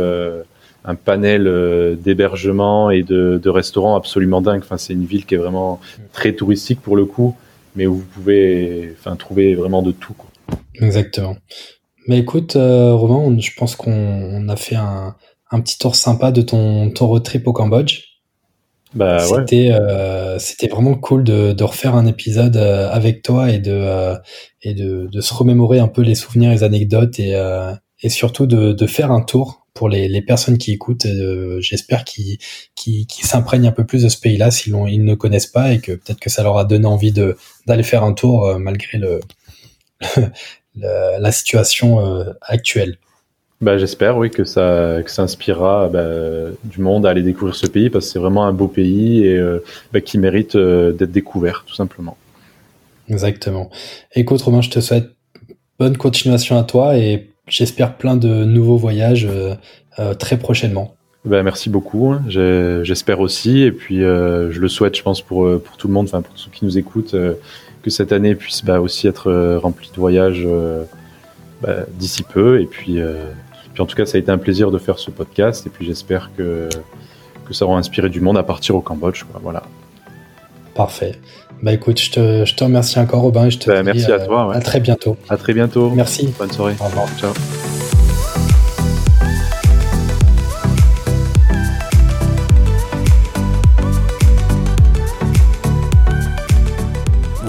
un 0.85 0.95
panel 0.95 1.47
euh, 1.47 1.95
d'hébergement 1.95 2.89
et 2.89 3.03
de, 3.03 3.39
de, 3.41 3.49
restaurants 3.49 3.95
absolument 3.95 4.41
dingue. 4.41 4.61
Enfin, 4.63 4.77
c'est 4.77 4.93
une 4.93 5.05
ville 5.05 5.25
qui 5.25 5.35
est 5.35 5.37
vraiment 5.37 5.79
très 6.11 6.33
touristique 6.33 6.81
pour 6.81 6.95
le 6.95 7.05
coup, 7.05 7.35
mais 7.75 7.87
où 7.87 7.95
vous 7.95 8.05
pouvez 8.05 8.93
enfin, 8.99 9.15
trouver 9.15 9.55
vraiment 9.55 9.81
de 9.81 9.91
tout. 9.91 10.13
Quoi. 10.13 10.29
Exactement. 10.75 11.37
Mais 12.07 12.19
écoute, 12.19 12.55
euh, 12.55 12.93
Romain, 12.93 13.39
je 13.39 13.51
pense 13.55 13.75
qu'on 13.75 14.47
a 14.49 14.55
fait 14.55 14.75
un, 14.75 15.15
un, 15.51 15.61
petit 15.61 15.77
tour 15.77 15.95
sympa 15.95 16.31
de 16.31 16.41
ton, 16.41 16.91
ton 16.91 17.07
road 17.07 17.23
trip 17.23 17.47
au 17.47 17.53
Cambodge. 17.53 18.13
Bah, 18.93 19.17
c'était 19.19 19.71
euh, 19.71 20.37
c'était 20.37 20.67
vraiment 20.67 20.93
cool 20.93 21.23
de, 21.23 21.53
de, 21.53 21.63
refaire 21.63 21.95
un 21.95 22.05
épisode 22.05 22.57
euh, 22.57 22.91
avec 22.91 23.23
toi 23.23 23.49
et 23.49 23.57
de 23.57 23.71
euh, 23.71 24.15
et 24.61 24.75
de, 24.75 25.07
de, 25.11 25.21
se 25.21 25.33
remémorer 25.33 25.79
un 25.79 25.87
peu 25.87 26.03
les 26.03 26.13
souvenirs, 26.13 26.51
les 26.51 26.63
anecdotes 26.63 27.19
et 27.19 27.35
et 28.03 28.09
surtout 28.09 28.45
de, 28.45 28.73
de 28.73 28.87
faire 28.87 29.11
un 29.11 29.21
tour 29.21 29.65
pour 29.73 29.89
les, 29.89 30.07
les 30.07 30.21
personnes 30.21 30.59
qui 30.59 30.71
écoutent. 30.71 31.07
J'espère 31.59 32.03
qu'ils 32.03 32.37
qui 32.75 33.07
s'imprègnent 33.21 33.67
un 33.67 33.71
peu 33.71 33.85
plus 33.85 34.03
de 34.03 34.09
ce 34.09 34.19
pays-là 34.19 34.51
s'ils 34.51 34.75
ils 34.89 35.03
ne 35.03 35.15
connaissent 35.15 35.47
pas 35.47 35.73
et 35.73 35.79
que 35.79 35.93
peut-être 35.93 36.19
que 36.19 36.29
ça 36.29 36.43
leur 36.43 36.57
a 36.57 36.65
donné 36.65 36.85
envie 36.85 37.11
de 37.11 37.35
d'aller 37.65 37.83
faire 37.83 38.03
un 38.03 38.13
tour 38.13 38.59
malgré 38.59 38.99
le, 38.99 39.21
la 40.75 41.31
situation 41.31 42.05
euh, 42.05 42.25
actuelle. 42.41 42.97
Bah, 43.61 43.77
J'espère, 43.77 44.17
oui, 44.17 44.29
que 44.29 44.43
ça, 44.43 44.97
que 45.03 45.09
ça 45.09 45.23
inspirera 45.23 45.87
bah, 45.87 46.05
du 46.63 46.81
monde 46.81 47.05
à 47.05 47.09
aller 47.09 47.21
découvrir 47.21 47.55
ce 47.55 47.67
pays 47.67 47.89
parce 47.89 48.05
que 48.05 48.11
c'est 48.11 48.19
vraiment 48.19 48.45
un 48.45 48.53
beau 48.53 48.67
pays 48.67 49.25
et 49.25 49.37
euh, 49.37 49.63
bah, 49.93 50.01
qui 50.01 50.17
mérite 50.17 50.57
d'être 50.57 51.11
découvert, 51.11 51.63
tout 51.65 51.75
simplement. 51.75 52.17
Exactement. 53.09 53.69
Écoute, 54.15 54.41
Romain, 54.41 54.61
je 54.61 54.69
te 54.69 54.79
souhaite 54.79 55.11
bonne 55.79 55.97
continuation 55.97 56.57
à 56.57 56.63
toi 56.63 56.97
et 56.97 57.29
j'espère 57.47 57.97
plein 57.97 58.15
de 58.15 58.45
nouveaux 58.45 58.77
voyages 58.77 59.27
euh, 59.29 59.55
euh, 59.99 60.13
très 60.13 60.37
prochainement. 60.37 60.95
Ben, 61.25 61.41
merci 61.41 61.69
beaucoup, 61.69 62.11
hein. 62.11 62.21
j'espère 62.27 63.21
aussi, 63.21 63.61
et 63.61 63.71
puis 63.71 64.03
euh, 64.03 64.51
je 64.51 64.59
le 64.59 64.67
souhaite, 64.67 64.97
je 64.97 65.03
pense, 65.03 65.21
pour, 65.21 65.49
pour 65.61 65.77
tout 65.77 65.87
le 65.87 65.93
monde, 65.93 66.07
enfin 66.07 66.21
pour 66.21 66.37
ceux 66.37 66.51
qui 66.51 66.65
nous 66.65 66.77
écoutent, 66.77 67.15
que 67.83 67.89
cette 67.89 68.11
année 68.11 68.33
puisse 68.33 68.63
bah, 68.65 68.79
aussi 68.81 69.07
être 69.07 69.57
remplie 69.57 69.89
de 69.93 69.99
voyages 69.99 70.47
bah, 71.61 71.83
d'ici 71.91 72.23
peu, 72.23 72.59
et 72.61 72.65
puis, 72.65 72.99
puis 73.73 73.83
en 73.83 73.85
tout 73.85 73.95
cas 73.95 74.05
ça 74.05 74.17
a 74.17 74.19
été 74.19 74.31
un 74.31 74.37
plaisir 74.37 74.71
de 74.71 74.77
faire 74.77 74.97
ce 74.99 75.11
podcast, 75.11 75.67
et 75.67 75.69
puis 75.69 75.85
j'espère 75.85 76.31
que, 76.37 76.69
que 77.45 77.53
ça 77.53 77.65
aura 77.65 77.77
inspiré 77.77 78.09
du 78.09 78.21
monde 78.21 78.37
à 78.37 78.43
partir 78.43 78.75
au 78.75 78.81
Cambodge, 78.81 79.23
voilà. 79.41 79.63
Parfait. 80.75 81.13
Bah 81.63 81.71
écoute, 81.71 81.99
je 81.99 82.11
te, 82.11 82.45
je 82.45 82.55
te 82.55 82.63
remercie 82.63 82.99
encore 82.99 83.21
Robin 83.21 83.49
je 83.49 83.57
te 83.57 83.69
bah, 83.69 83.83
merci 83.83 84.11
à 84.11 84.19
toi. 84.19 84.53
À 84.53 84.59
très 84.59 84.81
bientôt. 84.81 85.15
À 85.29 85.37
très 85.37 85.53
bientôt. 85.53 85.91
Merci. 85.91 86.33
Bonne 86.37 86.51
soirée. 86.51 86.75
Au 86.81 86.85
revoir. 86.85 87.07
Ciao. 87.17 87.31